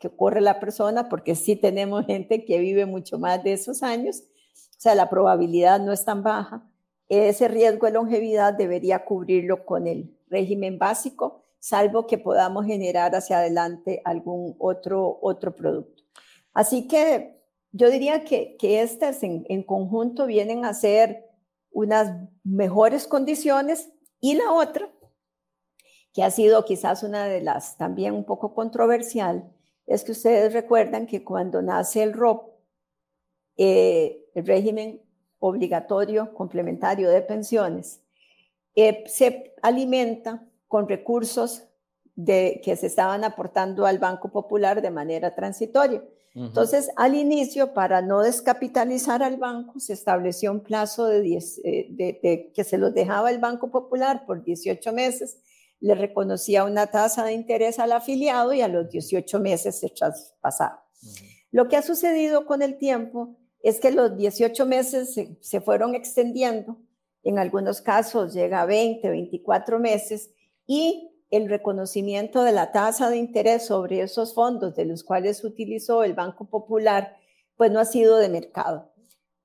que 0.00 0.10
corre 0.10 0.40
la 0.40 0.58
persona, 0.58 1.08
porque 1.08 1.36
sí 1.36 1.54
tenemos 1.54 2.06
gente 2.06 2.44
que 2.44 2.58
vive 2.58 2.86
mucho 2.86 3.20
más 3.20 3.44
de 3.44 3.52
esos 3.52 3.84
años, 3.84 4.24
o 4.52 4.80
sea, 4.80 4.96
la 4.96 5.08
probabilidad 5.08 5.78
no 5.78 5.92
es 5.92 6.04
tan 6.04 6.24
baja, 6.24 6.68
ese 7.08 7.48
riesgo 7.48 7.86
de 7.86 7.92
longevidad 7.92 8.54
debería 8.54 9.04
cubrirlo 9.04 9.64
con 9.64 9.86
el 9.86 10.16
régimen 10.28 10.78
básico, 10.78 11.44
salvo 11.58 12.06
que 12.06 12.18
podamos 12.18 12.66
generar 12.66 13.14
hacia 13.14 13.38
adelante 13.38 14.02
algún 14.04 14.56
otro, 14.58 15.18
otro 15.22 15.54
producto. 15.54 16.02
Así 16.52 16.86
que 16.86 17.40
yo 17.72 17.90
diría 17.90 18.24
que, 18.24 18.56
que 18.58 18.82
estas 18.82 19.22
en, 19.22 19.44
en 19.48 19.62
conjunto 19.62 20.26
vienen 20.26 20.64
a 20.64 20.74
ser 20.74 21.24
unas 21.70 22.12
mejores 22.44 23.06
condiciones 23.06 23.90
y 24.20 24.34
la 24.34 24.52
otra, 24.52 24.90
que 26.12 26.22
ha 26.22 26.30
sido 26.30 26.64
quizás 26.64 27.02
una 27.02 27.26
de 27.26 27.40
las 27.40 27.76
también 27.76 28.14
un 28.14 28.24
poco 28.24 28.54
controversial, 28.54 29.52
es 29.86 30.04
que 30.04 30.12
ustedes 30.12 30.52
recuerdan 30.52 31.06
que 31.06 31.24
cuando 31.24 31.62
nace 31.62 32.02
el 32.02 32.12
ROP, 32.12 32.50
eh, 33.56 34.26
el 34.34 34.46
régimen 34.46 35.00
obligatorio 35.38 36.34
complementario 36.34 37.10
de 37.10 37.22
pensiones, 37.22 38.00
eh, 38.74 39.04
se 39.06 39.54
alimenta 39.62 40.46
con 40.66 40.88
recursos 40.88 41.64
de, 42.14 42.60
que 42.64 42.76
se 42.76 42.86
estaban 42.86 43.24
aportando 43.24 43.86
al 43.86 43.98
Banco 43.98 44.30
Popular 44.30 44.82
de 44.82 44.90
manera 44.90 45.34
transitoria. 45.34 46.02
Entonces, 46.34 46.90
al 46.94 47.16
inicio, 47.16 47.74
para 47.74 48.00
no 48.00 48.20
descapitalizar 48.20 49.24
al 49.24 49.38
banco, 49.38 49.80
se 49.80 49.92
estableció 49.92 50.52
un 50.52 50.60
plazo 50.60 51.06
de, 51.06 51.20
10, 51.20 51.60
eh, 51.64 51.86
de, 51.90 52.52
que 52.54 52.62
se 52.62 52.78
los 52.78 52.94
dejaba 52.94 53.30
el 53.30 53.38
Banco 53.38 53.72
Popular 53.72 54.24
por 54.24 54.44
18 54.44 54.92
meses, 54.92 55.38
le 55.80 55.96
reconocía 55.96 56.62
una 56.64 56.86
tasa 56.86 57.24
de 57.24 57.32
interés 57.32 57.80
al 57.80 57.90
afiliado 57.90 58.52
y 58.52 58.60
a 58.60 58.68
los 58.68 58.88
18 58.88 59.40
meses 59.40 59.80
se 59.80 59.88
traspasaba. 59.88 60.84
Lo 61.50 61.66
que 61.68 61.76
ha 61.76 61.82
sucedido 61.82 62.46
con 62.46 62.62
el 62.62 62.78
tiempo 62.78 63.36
es 63.62 63.80
que 63.80 63.90
los 63.90 64.16
18 64.16 64.66
meses 64.66 65.18
se, 65.40 65.60
fueron 65.60 65.94
extendiendo, 65.94 66.78
en 67.22 67.38
algunos 67.38 67.80
casos 67.80 68.32
llega 68.32 68.62
a 68.62 68.66
20, 68.66 69.08
24 69.08 69.78
meses, 69.78 70.30
y 70.66 71.10
el 71.30 71.48
reconocimiento 71.48 72.42
de 72.42 72.52
la 72.52 72.72
tasa 72.72 73.10
de 73.10 73.16
interés 73.16 73.66
sobre 73.66 74.00
esos 74.00 74.34
fondos 74.34 74.74
de 74.74 74.84
los 74.84 75.02
cuales 75.04 75.44
utilizó 75.44 76.04
el 76.04 76.14
Banco 76.14 76.48
Popular, 76.48 77.16
pues 77.56 77.70
no 77.70 77.80
ha 77.80 77.84
sido 77.84 78.16
de 78.16 78.28
mercado. 78.28 78.92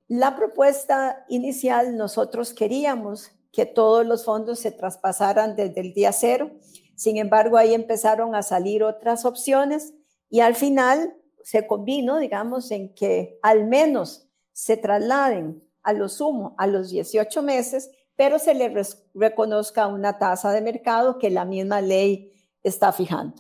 La 0.08 0.36
propuesta 0.36 1.26
inicial, 1.28 1.98
nosotros 1.98 2.54
queríamos 2.54 3.32
que 3.52 3.66
todos 3.66 4.06
los 4.06 4.26
fondos 4.26 4.60
se 4.60 4.72
traspasaran 4.72 5.56
desde 5.56 5.82
el 5.82 5.94
día 5.94 6.12
cero, 6.12 6.52
sin 6.96 7.18
embargo, 7.18 7.58
ahí 7.58 7.74
empezaron 7.74 8.36
a 8.36 8.44
salir 8.44 8.84
otras 8.84 9.26
opciones 9.26 9.94
y 10.30 10.42
al 10.42 10.56
final 10.56 11.16
se 11.44 11.68
convino, 11.68 12.20
digamos, 12.20 12.72
en 12.72 12.94
que 12.94 13.40
al 13.42 13.66
menos 13.66 14.28
se 14.52 14.78
trasladen 14.78 15.64
a 15.84 15.94
lo 15.94 16.10
sumo 16.10 16.56
a 16.58 16.68
los 16.68 16.90
18 16.90 17.44
meses, 17.44 17.92
pero 18.16 18.40
se 18.40 18.54
le 18.54 18.74
reconozca 19.14 19.88
una 19.88 20.18
tasa 20.18 20.52
de 20.52 20.62
mercado 20.62 21.18
que 21.18 21.30
la 21.30 21.46
misma 21.46 21.82
ley 21.82 22.32
está 22.64 22.92
fijando. 22.92 23.36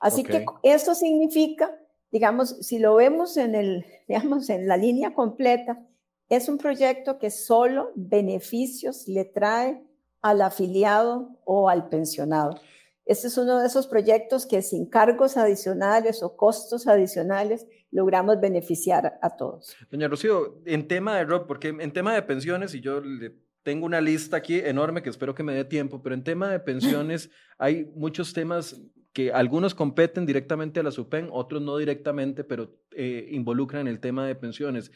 Así 0.00 0.22
que 0.22 0.44
eso 0.62 0.94
significa, 0.94 1.74
digamos, 2.10 2.50
si 2.60 2.78
lo 2.78 2.96
vemos 2.96 3.36
en, 3.36 3.54
el, 3.54 3.86
digamos, 4.08 4.50
en 4.50 4.68
la 4.68 4.76
línea 4.76 5.14
completa, 5.14 5.80
es 6.28 6.48
un 6.48 6.58
proyecto 6.58 7.18
que 7.18 7.30
solo 7.30 7.92
beneficios 7.94 9.06
le 9.06 9.24
trae 9.24 9.82
al 10.22 10.42
afiliado 10.42 11.30
o 11.44 11.68
al 11.68 11.88
pensionado. 11.88 12.58
Este 13.06 13.28
es 13.28 13.38
uno 13.38 13.60
de 13.60 13.68
esos 13.68 13.86
proyectos 13.86 14.46
que 14.46 14.62
sin 14.62 14.84
cargos 14.84 15.36
adicionales 15.36 16.24
o 16.24 16.36
costos 16.36 16.88
adicionales 16.88 17.66
logramos 17.92 18.40
beneficiar 18.40 19.16
a 19.22 19.36
todos. 19.36 19.76
Doña 19.90 20.08
Rocío, 20.08 20.60
en 20.66 20.88
tema 20.88 21.16
de 21.16 21.24
ROP, 21.24 21.46
porque 21.46 21.68
en 21.68 21.92
tema 21.92 22.12
de 22.14 22.22
pensiones, 22.22 22.74
y 22.74 22.80
yo 22.80 23.00
le 23.00 23.32
tengo 23.62 23.86
una 23.86 24.00
lista 24.00 24.36
aquí 24.36 24.58
enorme 24.58 25.02
que 25.02 25.10
espero 25.10 25.36
que 25.36 25.44
me 25.44 25.54
dé 25.54 25.64
tiempo, 25.64 26.02
pero 26.02 26.16
en 26.16 26.24
tema 26.24 26.50
de 26.50 26.58
pensiones 26.58 27.30
hay 27.58 27.84
muchos 27.94 28.32
temas 28.32 28.80
que 29.12 29.32
algunos 29.32 29.74
competen 29.74 30.26
directamente 30.26 30.80
a 30.80 30.82
la 30.82 30.90
SUPEN, 30.90 31.28
otros 31.30 31.62
no 31.62 31.76
directamente, 31.76 32.42
pero 32.42 32.76
eh, 32.90 33.28
involucran 33.30 33.86
el 33.86 34.00
tema 34.00 34.26
de 34.26 34.34
pensiones. 34.34 34.90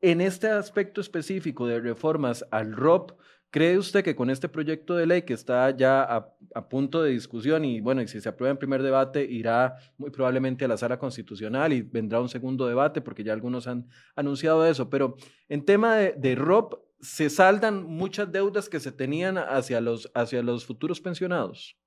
En 0.00 0.20
este 0.20 0.48
aspecto 0.48 1.00
específico 1.00 1.66
de 1.66 1.80
reformas 1.80 2.44
al 2.50 2.72
ROP, 2.72 3.12
¿Cree 3.50 3.78
usted 3.78 4.04
que 4.04 4.14
con 4.14 4.28
este 4.28 4.46
proyecto 4.48 4.94
de 4.94 5.06
ley 5.06 5.22
que 5.22 5.32
está 5.32 5.70
ya 5.74 6.02
a, 6.02 6.68
punto 6.68 7.02
de 7.02 7.12
discusión 7.12 7.64
y 7.64 7.80
bueno, 7.80 8.02
y 8.02 8.08
si 8.08 8.20
se 8.20 8.28
aprueba 8.28 8.50
en 8.50 8.58
primer 8.58 8.82
debate, 8.82 9.24
irá 9.24 9.76
muy 9.96 10.10
probablemente 10.10 10.66
a 10.66 10.68
la 10.68 10.76
sala 10.76 10.98
constitucional 10.98 11.72
y 11.72 11.80
vendrá 11.80 12.20
un 12.20 12.28
segundo 12.28 12.66
debate 12.66 13.00
porque 13.00 13.24
ya 13.24 13.32
algunos 13.32 13.66
han 13.66 13.88
anunciado 14.16 14.66
eso, 14.66 14.90
pero 14.90 15.16
en 15.48 15.64
tema 15.64 15.96
de, 15.96 16.12
de 16.12 16.34
ROP, 16.34 16.74
¿se 17.00 17.30
saldan 17.30 17.84
muchas 17.84 18.30
deudas 18.30 18.68
que 18.68 18.80
se 18.80 18.92
tenían 18.92 19.38
hacia 19.38 19.80
los, 19.80 20.10
hacia 20.14 20.42
los 20.42 20.66
futuros 20.66 21.00
pensionados? 21.00 21.78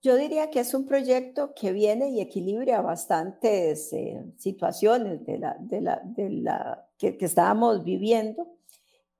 Yo 0.00 0.16
diría 0.16 0.50
que 0.50 0.60
es 0.60 0.72
un 0.74 0.86
proyecto 0.86 1.52
que 1.54 1.72
viene 1.72 2.10
y 2.10 2.20
equilibra 2.20 2.80
bastantes 2.80 3.92
eh, 3.92 4.24
situaciones 4.36 5.24
de 5.26 5.38
la, 5.38 5.56
de 5.60 6.30
la, 6.30 6.88
que 6.98 7.16
estábamos 7.20 7.84
viviendo 7.84 8.51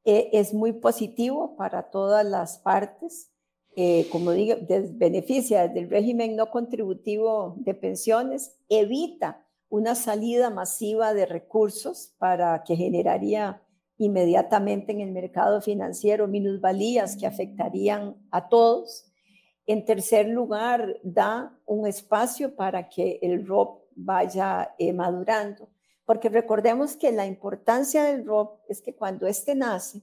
eh, 0.05 0.30
es 0.32 0.53
muy 0.53 0.72
positivo 0.72 1.57
para 1.57 1.90
todas 1.90 2.24
las 2.26 2.59
partes. 2.59 3.30
Eh, 3.74 4.09
como 4.12 4.32
digo, 4.32 4.57
beneficia 4.92 5.68
del 5.68 5.88
régimen 5.88 6.36
no 6.36 6.50
contributivo 6.50 7.55
de 7.59 7.74
pensiones, 7.74 8.59
evita 8.68 9.46
una 9.70 9.94
salida 9.94 10.50
masiva 10.50 11.14
de 11.14 11.24
recursos 11.24 12.14
para 12.18 12.62
que 12.64 12.76
generaría 12.76 13.62
inmediatamente 13.96 14.92
en 14.92 15.00
el 15.00 15.12
mercado 15.12 15.62
financiero 15.62 16.28
minusvalías 16.28 17.16
que 17.16 17.26
afectarían 17.26 18.16
a 18.30 18.48
todos. 18.48 19.07
En 19.66 19.84
tercer 19.84 20.28
lugar, 20.28 20.98
da 21.03 21.59
un 21.64 21.86
espacio 21.86 22.55
para 22.55 22.88
que 22.88 23.18
el 23.22 23.46
ROP 23.46 23.84
vaya 23.94 24.74
eh, 24.78 24.92
madurando. 24.92 25.68
Porque 26.05 26.28
recordemos 26.28 26.96
que 26.96 27.12
la 27.12 27.26
importancia 27.26 28.05
del 28.05 28.26
ROP 28.26 28.61
es 28.68 28.80
que 28.80 28.94
cuando 28.94 29.26
éste 29.26 29.55
nace 29.55 30.03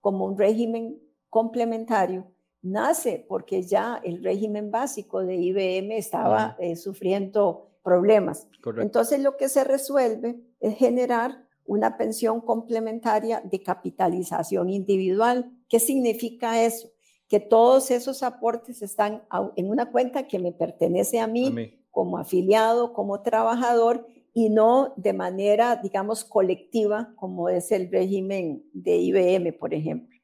como 0.00 0.24
un 0.24 0.38
régimen 0.38 1.00
complementario, 1.30 2.26
nace 2.62 3.24
porque 3.28 3.62
ya 3.62 4.00
el 4.02 4.22
régimen 4.22 4.70
básico 4.70 5.20
de 5.20 5.36
IBM 5.36 5.96
estaba 5.96 6.56
eh, 6.58 6.76
sufriendo 6.76 7.78
problemas. 7.82 8.48
Entonces 8.78 9.20
lo 9.20 9.36
que 9.36 9.48
se 9.48 9.62
resuelve 9.62 10.40
es 10.58 10.76
generar 10.76 11.46
una 11.64 11.96
pensión 11.96 12.40
complementaria 12.40 13.40
de 13.44 13.62
capitalización 13.62 14.70
individual. 14.70 15.52
¿Qué 15.68 15.78
significa 15.78 16.62
eso? 16.62 16.88
Que 17.28 17.40
todos 17.40 17.90
esos 17.90 18.22
aportes 18.22 18.82
están 18.82 19.22
en 19.56 19.68
una 19.68 19.90
cuenta 19.90 20.26
que 20.26 20.38
me 20.38 20.52
pertenece 20.52 21.20
a 21.20 21.26
mí, 21.26 21.48
a 21.48 21.50
mí. 21.50 21.86
como 21.90 22.18
afiliado, 22.18 22.92
como 22.92 23.22
trabajador, 23.22 24.06
y 24.38 24.50
no 24.50 24.92
de 24.98 25.14
manera, 25.14 25.76
digamos, 25.76 26.22
colectiva, 26.22 27.14
como 27.16 27.48
es 27.48 27.72
el 27.72 27.90
régimen 27.90 28.62
de 28.74 28.98
IBM, 28.98 29.54
por 29.54 29.72
ejemplo. 29.72 30.14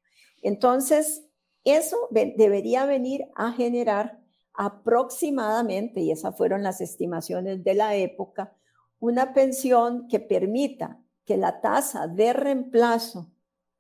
Entonces, 0.43 1.27
eso 1.65 1.97
debería 2.11 2.85
venir 2.85 3.25
a 3.35 3.53
generar 3.53 4.21
aproximadamente, 4.53 6.03
y 6.03 6.11
esas 6.11 6.37
fueron 6.37 6.63
las 6.63 6.83
estimaciones 6.83 7.65
de 7.65 7.73
la 7.73 7.97
época, 7.97 8.55
una 8.99 9.33
pensión 9.33 10.09
que 10.09 10.21
permita 10.21 11.03
que 11.25 11.39
la 11.39 11.63
tasa 11.63 12.07
de 12.07 12.35
reemplazo, 12.35 13.33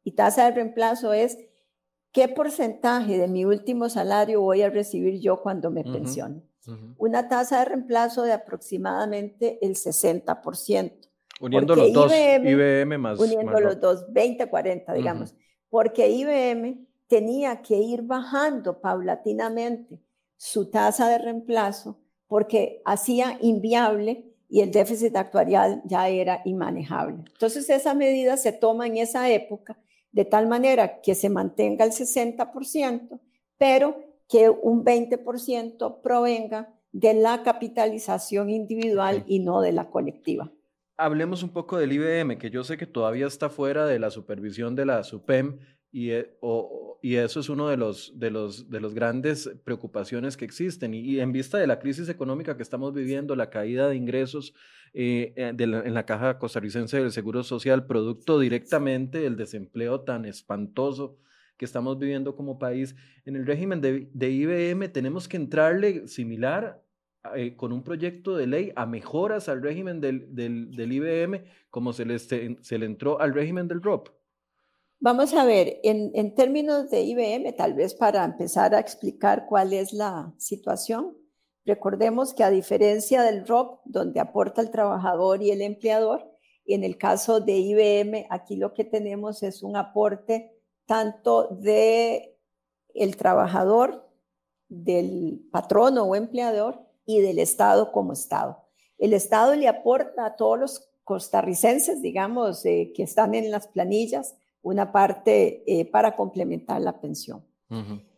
y 0.02 0.12
tasa 0.12 0.46
de 0.46 0.52
reemplazo 0.52 1.12
es 1.12 1.36
qué 2.10 2.28
porcentaje 2.28 3.18
de 3.18 3.28
mi 3.28 3.44
último 3.44 3.90
salario 3.90 4.40
voy 4.40 4.62
a 4.62 4.70
recibir 4.70 5.20
yo 5.20 5.42
cuando 5.42 5.70
me 5.70 5.84
pensione 5.84 6.42
una 6.98 7.28
tasa 7.28 7.60
de 7.60 7.64
reemplazo 7.66 8.22
de 8.22 8.32
aproximadamente 8.32 9.58
el 9.62 9.74
60%. 9.74 10.92
Uniendo 11.40 11.74
los 11.74 11.92
dos, 11.92 12.12
IBM, 12.12 12.98
más. 12.98 13.18
Uniendo 13.18 13.58
los 13.60 13.80
dos, 13.80 14.12
20, 14.12 14.48
40, 14.48 14.92
digamos. 14.94 15.34
Porque 15.68 16.08
IBM 16.08 16.86
tenía 17.08 17.62
que 17.62 17.76
ir 17.76 18.02
bajando 18.02 18.80
paulatinamente 18.80 20.00
su 20.36 20.70
tasa 20.70 21.08
de 21.08 21.18
reemplazo 21.18 21.98
porque 22.26 22.80
hacía 22.84 23.38
inviable 23.40 24.32
y 24.48 24.60
el 24.60 24.70
déficit 24.70 25.16
actuarial 25.16 25.82
ya 25.84 26.08
era 26.08 26.42
inmanejable. 26.44 27.24
Entonces 27.32 27.68
esa 27.70 27.94
medida 27.94 28.36
se 28.36 28.52
toma 28.52 28.86
en 28.86 28.96
esa 28.96 29.30
época 29.30 29.78
de 30.10 30.24
tal 30.24 30.46
manera 30.46 31.00
que 31.00 31.14
se 31.14 31.28
mantenga 31.28 31.84
el 31.84 31.92
60%, 31.92 33.20
pero 33.58 34.11
que 34.32 34.48
un 34.48 34.82
20% 34.82 36.00
provenga 36.02 36.74
de 36.90 37.12
la 37.12 37.42
capitalización 37.42 38.48
individual 38.48 39.24
y 39.26 39.40
no 39.40 39.60
de 39.60 39.72
la 39.72 39.90
colectiva. 39.90 40.50
Hablemos 40.96 41.42
un 41.42 41.50
poco 41.50 41.76
del 41.76 41.92
IBM, 41.92 42.38
que 42.38 42.48
yo 42.48 42.64
sé 42.64 42.78
que 42.78 42.86
todavía 42.86 43.26
está 43.26 43.50
fuera 43.50 43.84
de 43.84 43.98
la 43.98 44.10
supervisión 44.10 44.74
de 44.74 44.86
la 44.86 45.04
SUPEM 45.04 45.58
y, 45.90 46.12
eh, 46.12 46.34
y 47.02 47.16
eso 47.16 47.40
es 47.40 47.50
uno 47.50 47.68
de 47.68 47.76
los, 47.76 48.18
de, 48.18 48.30
los, 48.30 48.70
de 48.70 48.80
los 48.80 48.94
grandes 48.94 49.50
preocupaciones 49.64 50.38
que 50.38 50.46
existen. 50.46 50.94
Y, 50.94 51.20
en 51.20 51.32
vista 51.32 51.58
de 51.58 51.66
la 51.66 51.78
crisis 51.78 52.08
económica 52.08 52.56
que 52.56 52.62
estamos 52.62 52.94
viviendo, 52.94 53.36
la 53.36 53.50
caída 53.50 53.88
de 53.88 53.96
ingresos 53.96 54.54
eh, 54.94 55.34
eh, 55.36 55.54
en 55.58 55.94
la 55.94 56.06
caja 56.06 56.38
costarricense 56.38 56.98
del 56.98 57.12
Seguro 57.12 57.42
Social, 57.42 57.84
producto 57.84 58.38
directamente 58.38 59.18
del 59.18 59.36
desempleo 59.36 60.00
tan 60.00 60.24
espantoso 60.24 61.18
que 61.62 61.66
estamos 61.66 61.96
viviendo 61.96 62.34
como 62.34 62.58
país, 62.58 62.96
en 63.24 63.36
el 63.36 63.46
régimen 63.46 63.80
de, 63.80 64.10
IBM 64.18 64.88
tenemos 64.88 65.28
que 65.28 65.36
entrarle 65.36 66.08
similar 66.08 66.82
eh, 67.36 67.54
con 67.54 67.72
un 67.72 67.84
proyecto 67.84 68.36
de 68.36 68.48
ley 68.48 68.72
a 68.74 68.84
mejoras 68.84 69.48
al 69.48 69.62
régimen 69.62 70.00
del, 70.00 70.34
del, 70.34 70.92
IBM 70.92 71.44
como 71.70 71.92
se 71.92 72.04
le, 72.04 72.18
se 72.18 72.78
le 72.78 72.86
entró 72.86 73.20
al 73.20 73.32
régimen 73.32 73.68
del 73.68 73.80
ROP. 73.80 74.08
Vamos 74.98 75.34
a 75.34 75.44
ver, 75.44 75.78
en, 75.84 76.10
en, 76.14 76.34
términos 76.34 76.90
de 76.90 77.02
IBM, 77.02 77.52
tal 77.52 77.74
vez 77.74 77.94
para 77.94 78.24
empezar 78.24 78.74
a 78.74 78.80
explicar 78.80 79.46
cuál 79.48 79.72
es 79.72 79.92
la 79.92 80.34
situación, 80.38 81.16
recordemos 81.64 82.34
que 82.34 82.42
a 82.42 82.50
diferencia 82.50 83.22
del 83.22 83.46
ROP, 83.46 83.82
donde 83.84 84.18
aporta 84.18 84.60
el 84.62 84.72
trabajador 84.72 85.44
y 85.44 85.52
el 85.52 85.62
empleador, 85.62 86.28
en 86.66 86.82
el 86.82 86.98
caso 86.98 87.40
de 87.40 87.52
IBM, 87.52 88.26
aquí 88.30 88.56
lo 88.56 88.74
que 88.74 88.82
tenemos 88.82 89.44
es 89.44 89.62
un 89.62 89.76
aporte 89.76 90.58
tanto 90.86 91.48
de 91.48 92.36
el 92.94 93.16
trabajador, 93.16 94.08
del 94.68 95.46
patrono 95.50 96.04
o 96.04 96.16
empleador 96.16 96.80
y 97.04 97.20
del 97.20 97.38
Estado 97.38 97.92
como 97.92 98.12
Estado. 98.12 98.58
El 98.98 99.12
Estado 99.12 99.54
le 99.54 99.68
aporta 99.68 100.24
a 100.24 100.36
todos 100.36 100.58
los 100.58 100.88
costarricenses, 101.04 102.00
digamos, 102.00 102.64
eh, 102.64 102.92
que 102.94 103.02
están 103.02 103.34
en 103.34 103.50
las 103.50 103.66
planillas, 103.68 104.36
una 104.62 104.92
parte 104.92 105.62
eh, 105.66 105.84
para 105.84 106.16
complementar 106.16 106.80
la 106.80 107.00
pensión. 107.00 107.44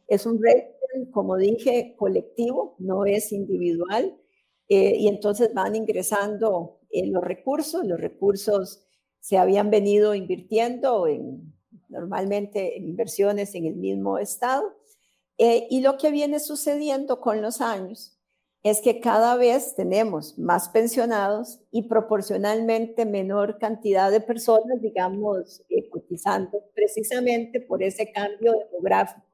Es 0.08 0.26
un 0.26 0.40
régimen, 0.42 1.10
como 1.12 1.36
dije, 1.36 1.94
colectivo, 1.96 2.74
no 2.78 3.06
es 3.06 3.32
individual, 3.32 4.16
eh, 4.68 4.96
y 4.96 5.08
entonces 5.08 5.54
van 5.54 5.76
ingresando 5.76 6.80
los 6.92 7.24
recursos, 7.24 7.84
los 7.84 8.00
recursos 8.00 8.84
se 9.20 9.38
habían 9.38 9.70
venido 9.70 10.14
invirtiendo 10.14 11.06
en 11.06 11.53
normalmente 11.88 12.76
en 12.76 12.88
inversiones 12.88 13.54
en 13.54 13.66
el 13.66 13.76
mismo 13.76 14.18
estado. 14.18 14.74
Eh, 15.38 15.66
y 15.70 15.80
lo 15.80 15.96
que 15.98 16.10
viene 16.10 16.40
sucediendo 16.40 17.20
con 17.20 17.42
los 17.42 17.60
años 17.60 18.14
es 18.64 18.80
que 18.80 18.98
cada 18.98 19.36
vez 19.36 19.74
tenemos 19.74 20.38
más 20.38 20.70
pensionados 20.70 21.60
y 21.70 21.82
proporcionalmente 21.82 23.04
menor 23.04 23.58
cantidad 23.58 24.10
de 24.10 24.20
personas, 24.20 24.80
digamos, 24.80 25.62
eh, 25.68 25.88
cotizando 25.90 26.62
precisamente 26.74 27.60
por 27.60 27.82
ese 27.82 28.10
cambio 28.10 28.52
demográfico. 28.52 29.26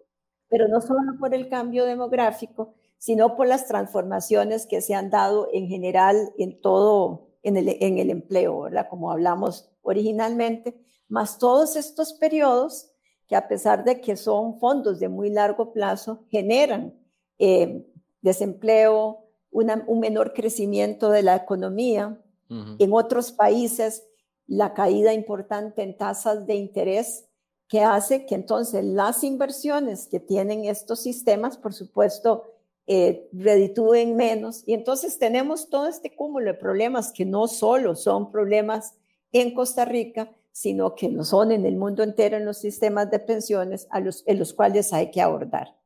Pero 0.49 0.67
no 0.67 0.81
solo 0.81 1.17
por 1.21 1.33
el 1.33 1.49
cambio 1.49 1.85
demográfico, 1.85 2.75
sino 2.99 3.37
por 3.37 3.47
las 3.47 3.69
transformaciones 3.69 4.67
que 4.67 4.83
se 4.83 4.95
han 4.95 5.11
dado 5.11 5.49
en 5.53 5.69
general 5.69 6.33
en 6.37 6.61
todo, 6.61 7.29
en 7.45 7.57
el, 7.57 8.11
empleo, 8.11 8.63
¿verdad? 8.63 8.89
Como 8.91 9.13
hablamos 9.13 9.71
originalmente, 9.83 10.75
más 11.11 11.39
todos 11.39 11.77
estos 11.77 12.15
periodos 12.15 12.91
que 13.29 13.37
a 13.37 13.47
pesar 13.47 13.85
de 13.85 14.01
que 14.01 14.17
son 14.17 14.59
fondos 14.59 14.99
de 14.99 15.09
muy 15.09 15.31
largo 15.31 15.73
plazo, 15.73 16.25
generan 16.31 16.95
eh, 17.39 17.87
desempleo, 18.23 19.27
un 19.51 20.01
menor 20.01 20.33
crecimiento 20.33 21.11
de 21.11 21.23
la 21.23 21.37
economía. 21.37 22.21
En 22.49 22.93
otros 22.93 23.31
países, 23.31 24.05
la 24.47 24.75
caída 24.75 25.13
importante 25.13 25.83
en 25.83 25.97
tasas 25.97 26.47
de 26.47 26.57
interés 26.57 27.27
que 27.69 27.83
hace 27.83 28.27
que 28.27 28.35
entonces 28.35 28.85
las 28.85 29.23
inversiones 29.23 30.09
que 30.09 30.19
tienen 30.19 30.65
estos 30.65 31.01
sistemas, 31.01 31.57
por 31.57 31.73
supuesto, 31.73 32.45
eh, 32.89 33.29
reditúen 33.33 34.17
menos. 34.17 34.65
Y 34.67 34.75
entonces 34.75 35.21
tenemos 35.21 35.69
todo 35.69 35.87
este 35.87 36.17
cúmulo 36.17 36.47
de 36.47 36.59
problemas 36.59 37.13
que 37.13 37.25
no 37.25 37.47
solo 37.47 37.95
son 37.95 38.33
problemas 38.33 38.95
en 39.31 39.55
Costa 39.55 39.85
Rica, 39.85 40.33
sino 40.53 40.95
que 40.95 41.09
no 41.09 41.25
son 41.25 41.53
en 41.53 41.65
el 41.65 41.77
mundo 41.77 42.03
entero 42.03 42.37
en 42.37 42.45
los 42.45 42.59
sistemas 42.59 43.11
de 43.11 43.19
pensiones 43.19 43.87
a 43.91 44.01
los, 44.01 44.25
en 44.27 44.39
los 44.39 44.53
cuales 44.53 44.93
hay 44.93 45.11
que 45.11 45.21
abordar. 45.21 45.77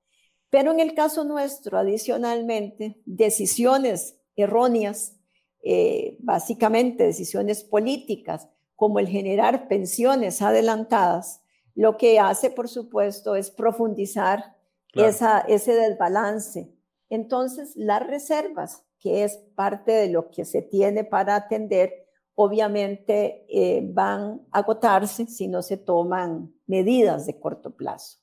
Pero 0.50 0.70
en 0.70 0.80
el 0.80 0.94
caso 0.94 1.24
nuestro, 1.24 1.78
adicionalmente, 1.78 3.00
decisiones 3.04 4.16
erróneas, 4.36 5.16
eh, 5.62 6.16
básicamente 6.20 7.04
decisiones 7.04 7.64
políticas, 7.64 8.48
como 8.76 8.98
el 8.98 9.08
generar 9.08 9.68
pensiones 9.68 10.42
adelantadas, 10.42 11.42
lo 11.74 11.96
que 11.96 12.20
hace, 12.20 12.50
por 12.50 12.68
supuesto, 12.68 13.34
es 13.34 13.50
profundizar 13.50 14.56
esa, 14.94 15.40
ese 15.40 15.74
desbalance. 15.74 16.72
Entonces, 17.10 17.72
las 17.74 18.06
reservas, 18.06 18.84
que 19.00 19.24
es 19.24 19.36
parte 19.54 19.92
de 19.92 20.08
lo 20.08 20.30
que 20.30 20.44
se 20.44 20.62
tiene 20.62 21.04
para 21.04 21.34
atender, 21.34 22.03
obviamente 22.34 23.46
eh, 23.48 23.82
van 23.92 24.42
a 24.50 24.58
agotarse 24.58 25.26
si 25.26 25.48
no 25.48 25.62
se 25.62 25.76
toman 25.76 26.52
medidas 26.66 27.26
de 27.26 27.38
corto 27.38 27.70
plazo. 27.70 28.18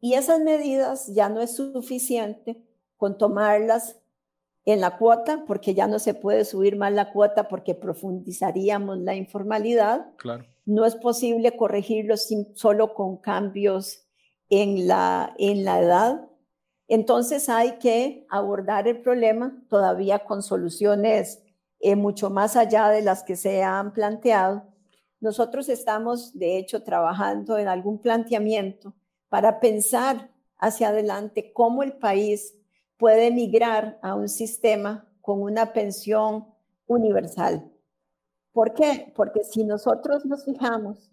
Y 0.00 0.14
esas 0.14 0.40
medidas 0.40 1.12
ya 1.14 1.28
no 1.28 1.40
es 1.40 1.56
suficiente 1.56 2.62
con 2.96 3.18
tomarlas 3.18 3.96
en 4.64 4.80
la 4.80 4.98
cuota, 4.98 5.44
porque 5.46 5.74
ya 5.74 5.86
no 5.86 5.98
se 5.98 6.14
puede 6.14 6.44
subir 6.44 6.76
más 6.76 6.92
la 6.92 7.12
cuota 7.12 7.48
porque 7.48 7.74
profundizaríamos 7.74 8.98
la 8.98 9.14
informalidad. 9.14 10.12
Claro. 10.16 10.44
No 10.66 10.84
es 10.84 10.94
posible 10.96 11.56
corregirlo 11.56 12.14
solo 12.54 12.94
con 12.94 13.16
cambios 13.16 14.06
en 14.50 14.86
la, 14.86 15.34
en 15.38 15.64
la 15.64 15.80
edad. 15.80 16.28
Entonces 16.88 17.48
hay 17.48 17.78
que 17.78 18.26
abordar 18.30 18.86
el 18.86 19.00
problema 19.00 19.62
todavía 19.68 20.20
con 20.20 20.42
soluciones 20.42 21.42
eh, 21.80 21.96
mucho 21.96 22.30
más 22.30 22.56
allá 22.56 22.88
de 22.88 23.02
las 23.02 23.22
que 23.22 23.36
se 23.36 23.62
han 23.62 23.92
planteado. 23.92 24.64
Nosotros 25.20 25.68
estamos, 25.68 26.38
de 26.38 26.58
hecho, 26.58 26.82
trabajando 26.82 27.58
en 27.58 27.68
algún 27.68 27.98
planteamiento 27.98 28.94
para 29.28 29.60
pensar 29.60 30.30
hacia 30.58 30.88
adelante 30.88 31.52
cómo 31.52 31.82
el 31.82 31.94
país 31.94 32.54
puede 32.96 33.30
migrar 33.30 33.98
a 34.02 34.14
un 34.14 34.28
sistema 34.28 35.10
con 35.20 35.42
una 35.42 35.72
pensión 35.72 36.46
universal. 36.86 37.70
¿Por 38.52 38.74
qué? 38.74 39.12
Porque 39.16 39.44
si 39.44 39.64
nosotros 39.64 40.26
nos 40.26 40.44
fijamos, 40.44 41.10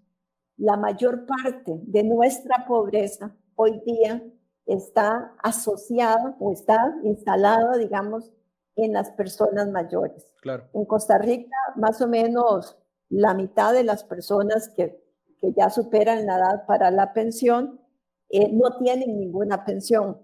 la 0.58 0.76
mayor 0.76 1.26
parte 1.26 1.80
de 1.84 2.04
nuestra 2.04 2.66
pobreza 2.68 3.36
hoy 3.56 3.80
día 3.86 4.24
está 4.66 5.34
asociada 5.44 6.36
o 6.40 6.52
está 6.52 6.96
instalada, 7.04 7.78
digamos, 7.78 8.34
en 8.78 8.94
las 8.94 9.12
personas 9.12 9.70
mayores. 9.70 10.32
Claro. 10.42 10.66
En 10.74 10.86
Costa 10.86 11.18
Rica, 11.18 11.58
más 11.76 12.02
o 12.02 12.08
menos 12.08 12.78
la 13.10 13.34
mitad 13.34 13.74
de 13.74 13.84
las 13.84 14.04
personas 14.04 14.70
que, 14.70 15.04
que 15.40 15.54
ya 15.54 15.70
superan 15.70 16.26
la 16.26 16.38
edad 16.38 16.66
para 16.66 16.92
la 16.92 17.14
pensión 17.14 17.82
eh, 18.30 18.50
no 18.52 18.78
tienen 18.78 19.18
ninguna 19.18 19.66
pensión. 19.66 20.22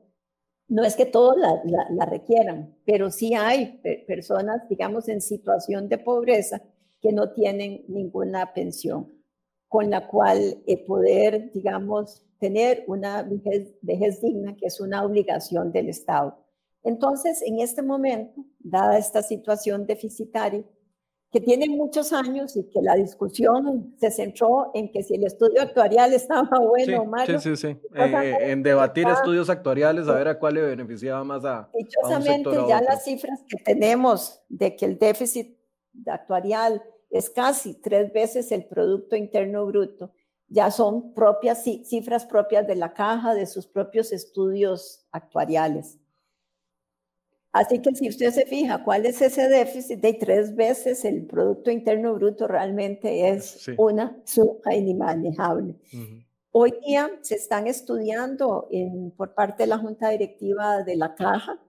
No 0.67 0.83
es 0.83 0.95
que 0.95 1.05
todos 1.05 1.35
la, 1.37 1.61
la, 1.89 2.05
requieran, 2.05 2.75
pero 2.85 3.11
sí 3.11 3.33
hay 3.33 3.81
personas, 4.07 4.67
digamos, 4.69 5.07
en 5.07 5.21
situación 5.21 5.87
de 5.89 5.97
pobreza 5.97 6.61
que 7.01 7.11
no 7.11 7.31
tienen 7.33 7.83
ninguna 7.87 8.53
pensión, 8.53 9.11
con 9.67 9.89
la 9.89 10.07
cual 10.07 10.63
eh, 10.65 10.85
poder, 10.85 11.51
digamos, 11.51 12.25
tener 12.39 12.85
una 12.87 13.23
vejez, 13.23 13.75
vejez 13.81 14.21
digna, 14.21 14.55
que 14.55 14.67
es 14.67 14.79
una 14.79 15.03
obligación 15.03 15.71
del 15.71 15.89
Estado. 15.89 16.42
Entonces, 16.83 17.41
en 17.45 17.59
este 17.59 17.81
momento, 17.81 18.45
dada 18.59 18.97
esta 18.97 19.23
situación 19.23 19.85
deficitaria, 19.85 20.63
que 21.33 21.41
tiene 21.41 21.67
muchos 21.67 22.13
años 22.13 22.55
y 22.55 22.69
que 22.69 22.79
la 22.83 22.93
discusión 22.93 23.95
se 23.97 24.11
centró 24.11 24.69
en 24.75 24.91
que 24.91 25.01
si 25.01 25.15
el 25.15 25.23
estudio 25.23 25.63
actuarial 25.63 26.13
estaba 26.13 26.59
bueno 26.59 27.01
o 27.01 27.05
malo. 27.05 27.39
Sí, 27.39 27.55
sí, 27.55 27.57
sí. 27.57 27.77
Eh, 27.95 28.37
en 28.51 28.61
debatir 28.61 29.07
estudios 29.07 29.49
actuariales, 29.49 30.07
a 30.07 30.13
ver 30.13 30.27
a 30.27 30.37
cuál 30.37 30.53
le 30.53 30.61
beneficiaba 30.61 31.23
más 31.23 31.43
a. 31.43 31.69
Dichosamente, 31.73 32.51
ya 32.67 32.81
las 32.81 33.03
cifras 33.03 33.43
que 33.47 33.57
tenemos 33.63 34.43
de 34.47 34.75
que 34.75 34.85
el 34.85 34.99
déficit 34.99 35.57
actuarial 36.05 36.83
es 37.09 37.31
casi 37.31 37.79
tres 37.81 38.13
veces 38.13 38.51
el 38.51 38.65
Producto 38.65 39.15
Interno 39.15 39.65
Bruto, 39.65 40.13
ya 40.47 40.69
son 40.69 41.15
propias 41.15 41.63
cifras 41.63 42.25
propias 42.25 42.67
de 42.67 42.75
la 42.75 42.93
caja, 42.93 43.33
de 43.33 43.47
sus 43.47 43.65
propios 43.65 44.11
estudios 44.11 45.07
actuariales. 45.11 45.99
Así 47.53 47.79
que 47.83 47.93
si 47.93 48.09
usted 48.09 48.31
se 48.31 48.47
fija 48.47 48.83
cuál 48.83 49.05
es 49.05 49.21
ese 49.21 49.47
déficit 49.47 49.99
de 49.99 50.13
tres 50.13 50.55
veces 50.55 51.05
el 51.05 51.27
Producto 51.27 51.69
Interno 51.69 52.15
Bruto, 52.15 52.47
realmente 52.47 53.29
es 53.29 53.69
una 53.77 54.19
suma 54.25 54.73
inimanejable. 54.75 55.75
Hoy 56.51 56.73
día 56.83 57.11
se 57.21 57.35
están 57.35 57.67
estudiando 57.67 58.67
por 59.15 59.35
parte 59.35 59.63
de 59.63 59.67
la 59.67 59.77
Junta 59.77 60.09
Directiva 60.09 60.81
de 60.81 60.95
la 60.95 61.13
Caja 61.13 61.59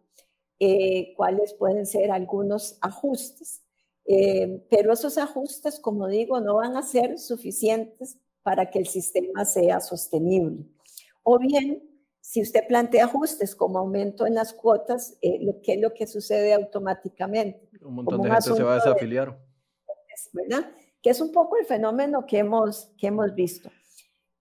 eh, 0.59 1.12
cuáles 1.16 1.53
pueden 1.53 1.85
ser 1.85 2.11
algunos 2.11 2.78
ajustes, 2.80 3.62
eh, 4.07 4.64
pero 4.70 4.93
esos 4.95 5.18
ajustes, 5.18 5.78
como 5.78 6.07
digo, 6.09 6.41
no 6.41 6.55
van 6.55 6.78
a 6.78 6.82
ser 6.82 7.18
suficientes 7.18 8.16
para 8.43 8.70
que 8.70 8.78
el 8.78 8.87
sistema 8.87 9.45
sea 9.45 9.80
sostenible. 9.80 10.64
O 11.22 11.39
bien 11.39 11.82
si 12.25 12.41
usted 12.41 12.66
plantea 12.66 13.05
ajustes 13.05 13.55
como 13.55 13.79
aumento 13.79 14.27
en 14.27 14.35
las 14.35 14.55
cuotas, 14.55 15.18
eh, 15.20 15.41
lo, 15.43 15.61
¿qué 15.61 15.75
es 15.75 15.81
lo 15.81 15.93
que 15.93 16.07
sucede 16.07 16.55
automáticamente? 16.55 17.68
Un 17.83 17.97
montón 17.97 18.22
de 18.22 18.31
gente 18.31 18.55
se 18.55 18.62
va 18.62 18.72
a 18.72 18.77
desafiliar. 18.77 19.39
¿Verdad? 20.33 20.72
Que 21.03 21.11
es 21.11 21.20
un 21.20 21.33
poco 21.33 21.59
el 21.59 21.66
fenómeno 21.66 22.25
que 22.25 22.39
hemos, 22.39 22.87
que 22.97 23.09
hemos 23.09 23.35
visto. 23.35 23.70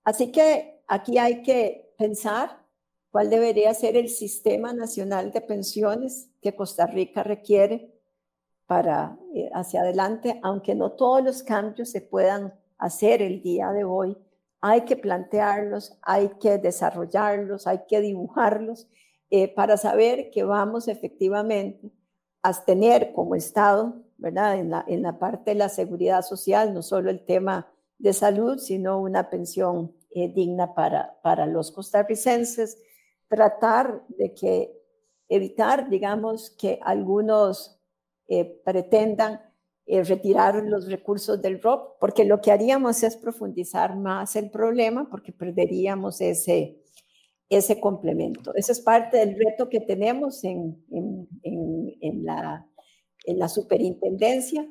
Así 0.06 0.32
que 0.32 0.82
aquí 0.88 1.18
hay 1.18 1.44
que 1.44 1.94
pensar 1.98 2.66
cuál 3.12 3.30
debería 3.30 3.74
ser 3.74 3.98
el 3.98 4.08
sistema 4.08 4.72
nacional 4.72 5.34
de 5.34 5.42
pensiones 5.42 6.30
que 6.42 6.56
Costa 6.56 6.88
Rica 6.88 7.22
requiere 7.22 7.94
para 8.66 9.20
eh, 9.36 9.50
hacia 9.54 9.82
adelante, 9.82 10.40
aunque 10.42 10.74
no 10.74 10.94
todos 10.94 11.22
los 11.22 11.44
cambios 11.44 11.90
se 11.90 12.00
puedan 12.00 12.58
hacer 12.78 13.22
el 13.22 13.42
día 13.42 13.74
de 13.74 13.84
hoy 13.84 14.18
hay 14.66 14.86
que 14.86 14.96
plantearlos, 14.96 16.00
hay 16.02 16.30
que 16.40 16.58
desarrollarlos, 16.58 17.68
hay 17.68 17.82
que 17.86 18.00
dibujarlos 18.00 18.88
eh, 19.30 19.54
para 19.54 19.76
saber 19.76 20.32
que 20.32 20.46
vamos 20.46 20.88
efectivamente 20.88 21.92
a 22.42 22.54
tener 22.64 23.12
como 23.12 23.36
Estado, 23.36 24.02
¿verdad? 24.16 24.58
En 24.88 25.02
la, 25.02 25.20
parte 25.20 25.52
de 25.52 25.56
la 25.56 25.68
seguridad 25.68 26.22
social, 26.22 26.74
no 26.74 26.82
solo 26.82 27.10
el 27.10 27.26
tema 27.26 27.74
de 27.98 28.14
salud, 28.14 28.58
sino 28.58 29.02
una 29.02 29.30
pensión 29.30 29.98
eh, 30.12 30.32
digna 30.34 30.74
para, 30.74 31.20
para 31.22 31.46
los 31.46 31.74
costarricenses, 31.74 32.82
tratar 33.28 34.06
de 34.08 34.34
que 34.34 34.82
evitar, 35.28 35.90
digamos, 35.90 36.52
que 36.52 36.80
algunos 36.84 37.82
eh, 38.30 38.62
pretendan 38.64 39.42
eh, 39.86 40.04
retirar 40.04 40.64
los 40.64 40.88
recursos 40.88 41.42
del 41.42 41.62
ROP, 41.62 42.00
porque 42.00 42.24
lo 42.24 42.40
que 42.40 42.52
haríamos 42.52 43.04
es 43.04 43.18
profundizar 43.18 43.98
más 43.98 44.36
el 44.38 44.50
problema, 44.50 45.10
porque 45.10 45.34
perderíamos 45.34 46.22
ese, 46.22 46.82
ese 47.50 47.82
complemento. 47.82 48.54
Ese 48.56 48.72
es 48.72 48.80
parte 48.80 49.18
del 49.18 49.36
reto 49.36 49.68
que 49.68 49.82
tenemos 49.82 50.44
en, 50.44 50.82
en, 50.90 51.28
en, 52.00 52.26
la, 52.26 52.66
en 53.26 53.40
la 53.40 53.50
superintendencia. 53.50 54.66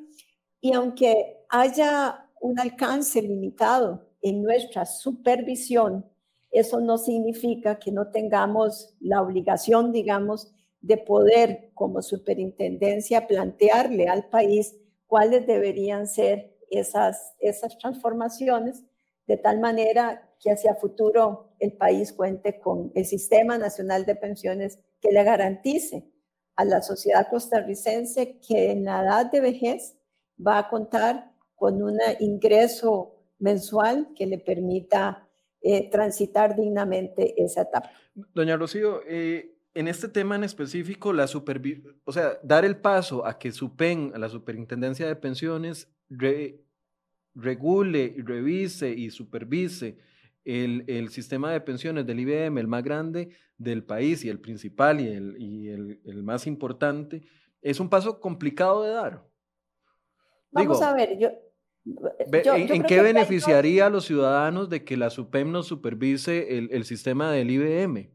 Y 0.59 0.73
aunque 0.73 1.45
haya 1.49 2.29
un 2.41 2.59
alcance 2.59 3.21
limitado 3.21 4.09
en 4.21 4.41
nuestra 4.41 4.85
supervisión, 4.85 6.05
eso 6.49 6.79
no 6.81 6.97
significa 6.97 7.77
que 7.77 7.91
no 7.91 8.09
tengamos 8.09 8.95
la 8.99 9.21
obligación, 9.21 9.91
digamos, 9.91 10.51
de 10.81 10.97
poder 10.97 11.71
como 11.73 12.01
superintendencia 12.01 13.27
plantearle 13.27 14.07
al 14.07 14.27
país 14.29 14.75
cuáles 15.13 15.45
deberían 15.45 16.07
ser 16.07 16.57
esas, 16.71 17.35
esas 17.37 17.77
transformaciones, 17.77 18.83
de 19.27 19.37
tal 19.37 19.59
manera 19.59 20.27
que 20.39 20.49
hacia 20.49 20.73
futuro 20.73 21.53
el 21.59 21.73
país 21.73 22.11
cuente 22.13 22.59
con 22.59 22.91
el 22.95 23.05
Sistema 23.05 23.59
Nacional 23.59 24.07
de 24.07 24.15
Pensiones 24.15 24.79
que 24.99 25.11
le 25.11 25.23
garantice 25.23 26.11
a 26.55 26.65
la 26.65 26.81
sociedad 26.81 27.27
costarricense 27.29 28.39
que 28.39 28.71
en 28.71 28.85
la 28.85 29.03
edad 29.03 29.31
de 29.31 29.41
vejez 29.41 29.95
va 30.35 30.57
a 30.57 30.67
contar 30.67 31.31
con 31.53 31.83
un 31.83 31.99
ingreso 32.19 33.23
mensual 33.37 34.15
que 34.15 34.25
le 34.25 34.39
permita 34.39 35.29
eh, 35.61 35.91
transitar 35.91 36.55
dignamente 36.55 37.35
esa 37.37 37.61
etapa. 37.61 37.91
Doña 38.15 38.57
Rocío, 38.57 39.01
eh, 39.07 39.52
en 39.75 39.87
este 39.87 40.07
tema 40.07 40.35
en 40.35 40.43
específico, 40.43 41.13
la 41.13 41.25
o 42.03 42.11
sea, 42.11 42.39
dar 42.43 42.65
el 42.65 42.77
paso 42.77 43.25
a 43.25 43.39
que 43.39 43.51
SUPEN, 43.51 44.11
a 44.13 44.19
la 44.19 44.29
Superintendencia 44.29 45.07
de 45.07 45.15
Pensiones, 45.15 45.89
regule, 47.35 48.15
revise 48.19 48.89
y 48.89 49.09
supervise 49.09 49.97
el, 50.45 50.83
el, 50.87 51.09
sistema 51.09 51.51
de 51.51 51.61
pensiones 51.61 52.05
del 52.05 52.19
IBM, 52.19 52.59
el 52.59 52.67
más 52.67 52.83
grande 52.83 53.29
del 53.57 53.83
país 53.83 54.23
y 54.25 54.29
el 54.29 54.39
principal 54.39 54.99
y 54.99 55.07
el, 55.07 55.35
y 55.39 55.69
el, 55.69 56.01
el 56.05 56.21
más 56.21 56.45
importante, 56.45 57.23
es 57.61 57.79
un 57.79 57.89
paso 57.89 58.19
complicado 58.19 58.83
de 58.83 58.91
dar. 58.91 59.25
Vamos 60.51 60.81
a 60.81 60.93
ver, 60.93 61.17
yo... 61.17 61.29
¿En, 61.85 62.83
qué 62.83 63.01
beneficiaría 63.01 63.87
a 63.87 63.89
los 63.89 64.05
ciudadanos 64.05 64.69
de 64.69 64.85
que 64.85 64.95
la 64.95 65.09
SUPEM 65.09 65.51
nos 65.51 65.67
supervise 65.67 66.57
el, 66.57 66.69
el 66.71 66.85
sistema 66.85 67.29
del 67.31 67.51
IBM? 67.51 68.09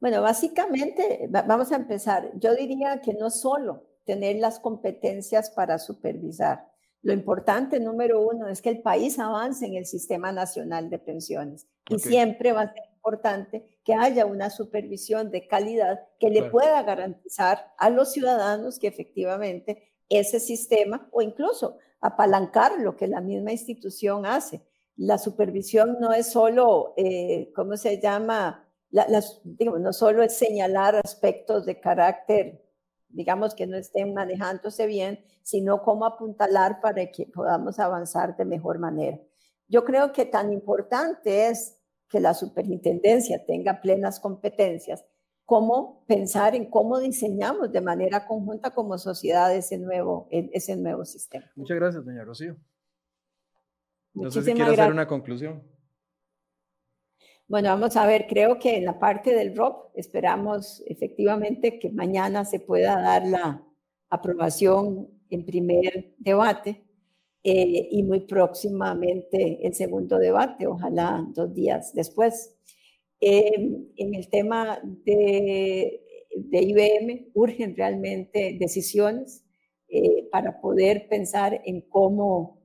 Bueno, 0.00 0.22
básicamente, 0.22 1.28
vamos 1.28 1.70
a 1.72 1.76
empezar. 1.76 2.30
Yo 2.38 2.54
diría 2.54 3.00
que 3.02 3.12
no 3.12 3.30
solo 3.30 3.84
tener 4.04 4.36
las 4.36 4.58
competencias 4.58 5.50
para 5.50 5.78
supervisar, 5.78 6.66
Lo 7.02 7.14
importante, 7.14 7.80
número 7.80 8.20
uno, 8.20 8.48
es 8.48 8.60
que 8.60 8.68
el 8.68 8.82
país 8.82 9.18
avance 9.18 9.64
en 9.64 9.74
el 9.74 9.86
sistema 9.86 10.32
nacional 10.32 10.90
de 10.90 10.98
pensiones. 10.98 11.66
Y 11.88 11.98
siempre 11.98 12.52
va 12.52 12.62
a 12.62 12.74
ser 12.74 12.82
importante 12.94 13.80
que 13.84 13.94
haya 13.94 14.26
una 14.26 14.50
supervisión 14.50 15.30
de 15.30 15.46
calidad 15.48 16.00
que 16.18 16.28
le 16.28 16.50
pueda 16.50 16.82
garantizar 16.82 17.72
a 17.78 17.88
los 17.88 18.12
ciudadanos 18.12 18.78
que 18.78 18.88
efectivamente 18.88 19.94
ese 20.10 20.40
sistema 20.40 21.08
o 21.10 21.22
incluso 21.22 21.78
apalancar 22.02 22.78
lo 22.80 22.96
que 22.96 23.06
la 23.06 23.22
misma 23.22 23.52
institución 23.52 24.26
hace. 24.26 24.60
La 24.96 25.16
supervisión 25.16 25.96
no 26.00 26.12
es 26.12 26.26
solo, 26.26 26.92
eh, 26.98 27.50
¿cómo 27.54 27.78
se 27.78 27.98
llama? 27.98 28.69
No 28.92 29.92
solo 29.92 30.22
es 30.22 30.36
señalar 30.36 30.96
aspectos 30.96 31.66
de 31.66 31.80
carácter 31.80 32.60
digamos, 33.12 33.54
que 33.54 33.66
no 33.66 33.76
estén 33.76 34.14
manejándose 34.14 34.86
bien, 34.86 35.24
sino 35.42 35.82
cómo 35.82 36.06
apuntalar 36.06 36.80
para 36.80 37.10
que 37.10 37.26
podamos 37.26 37.78
avanzar 37.78 38.36
de 38.36 38.44
mejor 38.44 38.78
manera. 38.78 39.18
Yo 39.68 39.84
creo 39.84 40.12
que 40.12 40.24
tan 40.24 40.52
importante 40.52 41.48
es 41.48 41.78
que 42.08 42.20
la 42.20 42.34
superintendencia 42.34 43.44
tenga 43.46 43.80
plenas 43.80 44.18
competencias 44.18 45.04
como 45.44 46.04
pensar 46.06 46.54
en 46.54 46.70
cómo 46.70 47.00
diseñamos 47.00 47.72
de 47.72 47.80
manera 47.80 48.26
conjunta 48.26 48.72
como 48.72 48.98
sociedad 48.98 49.54
ese 49.54 49.78
nuevo, 49.78 50.28
ese 50.30 50.76
nuevo 50.76 51.04
sistema. 51.04 51.46
Muchas 51.56 51.76
gracias, 51.76 52.04
doña 52.04 52.24
Rocío. 52.24 52.56
No 54.14 54.30
sé 54.30 54.42
si 54.42 54.52
quiere 54.52 54.72
hacer 54.72 54.92
una 54.92 55.06
conclusión. 55.06 55.62
Bueno, 57.50 57.70
vamos 57.70 57.96
a 57.96 58.06
ver, 58.06 58.28
creo 58.28 58.60
que 58.60 58.76
en 58.76 58.84
la 58.84 59.00
parte 59.00 59.34
del 59.34 59.56
ROP 59.56 59.90
esperamos 59.96 60.84
efectivamente 60.86 61.80
que 61.80 61.90
mañana 61.90 62.44
se 62.44 62.60
pueda 62.60 63.00
dar 63.00 63.26
la 63.26 63.66
aprobación 64.08 65.08
en 65.30 65.44
primer 65.44 66.14
debate 66.18 66.84
eh, 67.42 67.88
y 67.90 68.04
muy 68.04 68.20
próximamente 68.20 69.66
el 69.66 69.74
segundo 69.74 70.18
debate, 70.18 70.68
ojalá 70.68 71.26
dos 71.34 71.52
días 71.52 71.92
después. 71.92 72.56
Em, 73.20 73.88
en 73.96 74.14
el 74.14 74.28
tema 74.28 74.80
de, 75.04 76.04
IBM 76.52 77.32
urgen 77.34 77.76
realmente 77.76 78.56
decisiones 78.60 79.44
eh, 79.88 80.28
para 80.30 80.60
poder 80.60 81.08
pensar 81.08 81.60
en 81.64 81.80
cómo 81.80 82.59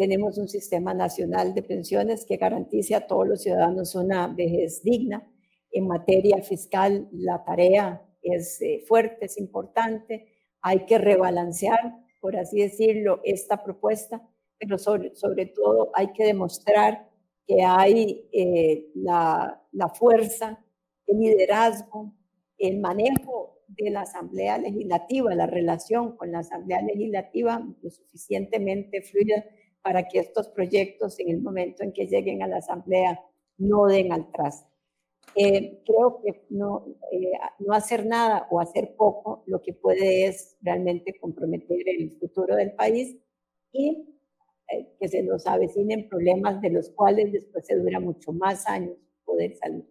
tenemos 0.00 0.38
un 0.38 0.48
sistema 0.48 0.94
nacional 0.94 1.52
de 1.52 1.62
pensiones 1.62 2.24
que 2.24 2.38
garantice 2.38 2.94
a 2.94 3.06
todos 3.06 3.28
los 3.28 3.42
ciudadanos 3.42 3.94
una 3.94 4.28
vejez 4.28 4.82
digna. 4.82 5.30
En 5.70 5.86
materia 5.86 6.42
fiscal, 6.42 7.06
la 7.12 7.44
tarea 7.44 8.02
es 8.22 8.62
eh, 8.62 8.82
fuerte, 8.88 9.26
es 9.26 9.36
importante. 9.36 10.32
Hay 10.62 10.86
que 10.86 10.96
rebalancear, 10.96 11.98
por 12.18 12.38
así 12.38 12.62
decirlo, 12.62 13.20
esta 13.24 13.62
propuesta, 13.62 14.26
pero 14.58 14.78
sobre, 14.78 15.14
sobre 15.16 15.44
todo 15.44 15.90
hay 15.92 16.14
que 16.14 16.24
demostrar 16.24 17.06
que 17.46 17.62
hay 17.62 18.26
eh, 18.32 18.86
la, 18.94 19.62
la 19.70 19.88
fuerza, 19.90 20.64
el 21.06 21.18
liderazgo, 21.18 22.14
el 22.56 22.80
manejo 22.80 23.64
de 23.68 23.90
la 23.90 24.00
Asamblea 24.00 24.56
Legislativa, 24.56 25.34
la 25.34 25.46
relación 25.46 26.16
con 26.16 26.32
la 26.32 26.38
Asamblea 26.38 26.80
Legislativa 26.80 27.62
lo 27.82 27.90
suficientemente 27.90 29.02
fluida 29.02 29.44
para 29.82 30.08
que 30.08 30.18
estos 30.18 30.48
proyectos 30.48 31.18
en 31.20 31.30
el 31.30 31.42
momento 31.42 31.82
en 31.82 31.92
que 31.92 32.06
lleguen 32.06 32.42
a 32.42 32.48
la 32.48 32.58
Asamblea 32.58 33.20
no 33.58 33.86
den 33.86 34.12
al 34.12 34.30
traste. 34.32 34.70
Eh, 35.36 35.82
creo 35.86 36.20
que 36.22 36.44
no, 36.50 36.86
eh, 37.12 37.32
no 37.60 37.72
hacer 37.72 38.04
nada 38.04 38.48
o 38.50 38.60
hacer 38.60 38.96
poco 38.96 39.44
lo 39.46 39.62
que 39.62 39.72
puede 39.72 40.26
es 40.26 40.56
realmente 40.60 41.16
comprometer 41.20 41.88
el 41.88 42.18
futuro 42.18 42.56
del 42.56 42.72
país 42.72 43.16
y 43.70 44.18
eh, 44.68 44.96
que 44.98 45.08
se 45.08 45.22
nos 45.22 45.46
avecinen 45.46 46.08
problemas 46.08 46.60
de 46.60 46.70
los 46.70 46.90
cuales 46.90 47.32
después 47.32 47.64
se 47.66 47.76
dura 47.76 48.00
mucho 48.00 48.32
más 48.32 48.66
años 48.66 48.96
poder 49.24 49.54
salir. 49.56 49.86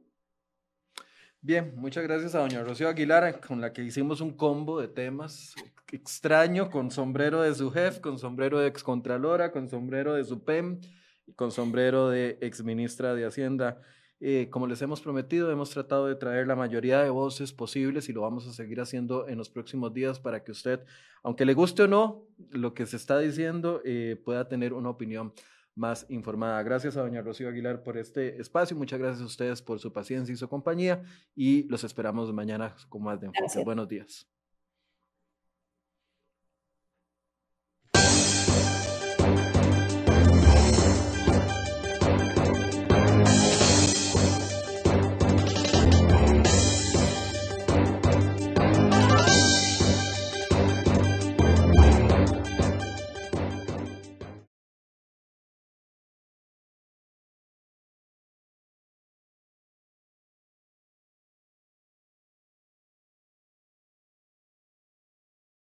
Bien, 1.41 1.73
muchas 1.77 2.03
gracias 2.03 2.35
a 2.35 2.39
doña 2.39 2.63
Rocío 2.63 2.89
Aguilar, 2.89 3.39
con 3.39 3.61
la 3.61 3.71
que 3.71 3.81
hicimos 3.81 4.19
un 4.19 4.33
combo 4.33 4.81
de 4.81 4.89
temas 4.89 5.55
extraño, 5.91 6.69
con 6.69 6.91
sombrero 6.91 7.41
de 7.41 7.55
su 7.55 7.71
jefe, 7.71 8.01
con 8.01 8.19
sombrero 8.19 8.59
de 8.59 8.67
excontralora, 8.67 9.51
con 9.51 9.69
sombrero 9.69 10.13
de 10.13 10.25
su 10.25 10.43
PEM 10.43 10.81
con 11.35 11.51
sombrero 11.51 12.09
de 12.09 12.37
exministra 12.41 13.13
de 13.13 13.25
Hacienda. 13.25 13.81
Eh, 14.19 14.49
como 14.49 14.67
les 14.67 14.81
hemos 14.81 14.99
prometido, 14.99 15.49
hemos 15.49 15.69
tratado 15.69 16.07
de 16.07 16.15
traer 16.15 16.47
la 16.47 16.55
mayoría 16.55 17.01
de 17.01 17.09
voces 17.09 17.53
posibles 17.53 18.09
y 18.09 18.13
lo 18.13 18.21
vamos 18.21 18.45
a 18.47 18.53
seguir 18.53 18.81
haciendo 18.81 19.27
en 19.29 19.37
los 19.37 19.49
próximos 19.49 19.93
días 19.93 20.19
para 20.19 20.43
que 20.43 20.51
usted, 20.51 20.81
aunque 21.23 21.45
le 21.45 21.53
guste 21.53 21.83
o 21.83 21.87
no 21.87 22.25
lo 22.51 22.73
que 22.73 22.85
se 22.85 22.97
está 22.97 23.17
diciendo, 23.19 23.81
eh, 23.85 24.21
pueda 24.25 24.49
tener 24.49 24.73
una 24.73 24.89
opinión 24.89 25.33
más 25.79 26.05
informada. 26.09 26.61
Gracias 26.61 26.97
a 26.97 27.01
doña 27.01 27.21
Rocío 27.21 27.47
Aguilar 27.47 27.83
por 27.83 27.97
este 27.97 28.39
espacio. 28.39 28.75
Muchas 28.75 28.99
gracias 28.99 29.21
a 29.21 29.25
ustedes 29.25 29.61
por 29.61 29.79
su 29.79 29.93
paciencia 29.93 30.33
y 30.33 30.35
su 30.35 30.49
compañía 30.49 31.03
y 31.35 31.63
los 31.69 31.83
esperamos 31.83 32.31
mañana 32.33 32.75
con 32.89 33.03
más 33.03 33.19
de 33.21 33.27
enfoque. 33.27 33.63
Buenos 33.63 33.87
días. 33.87 34.38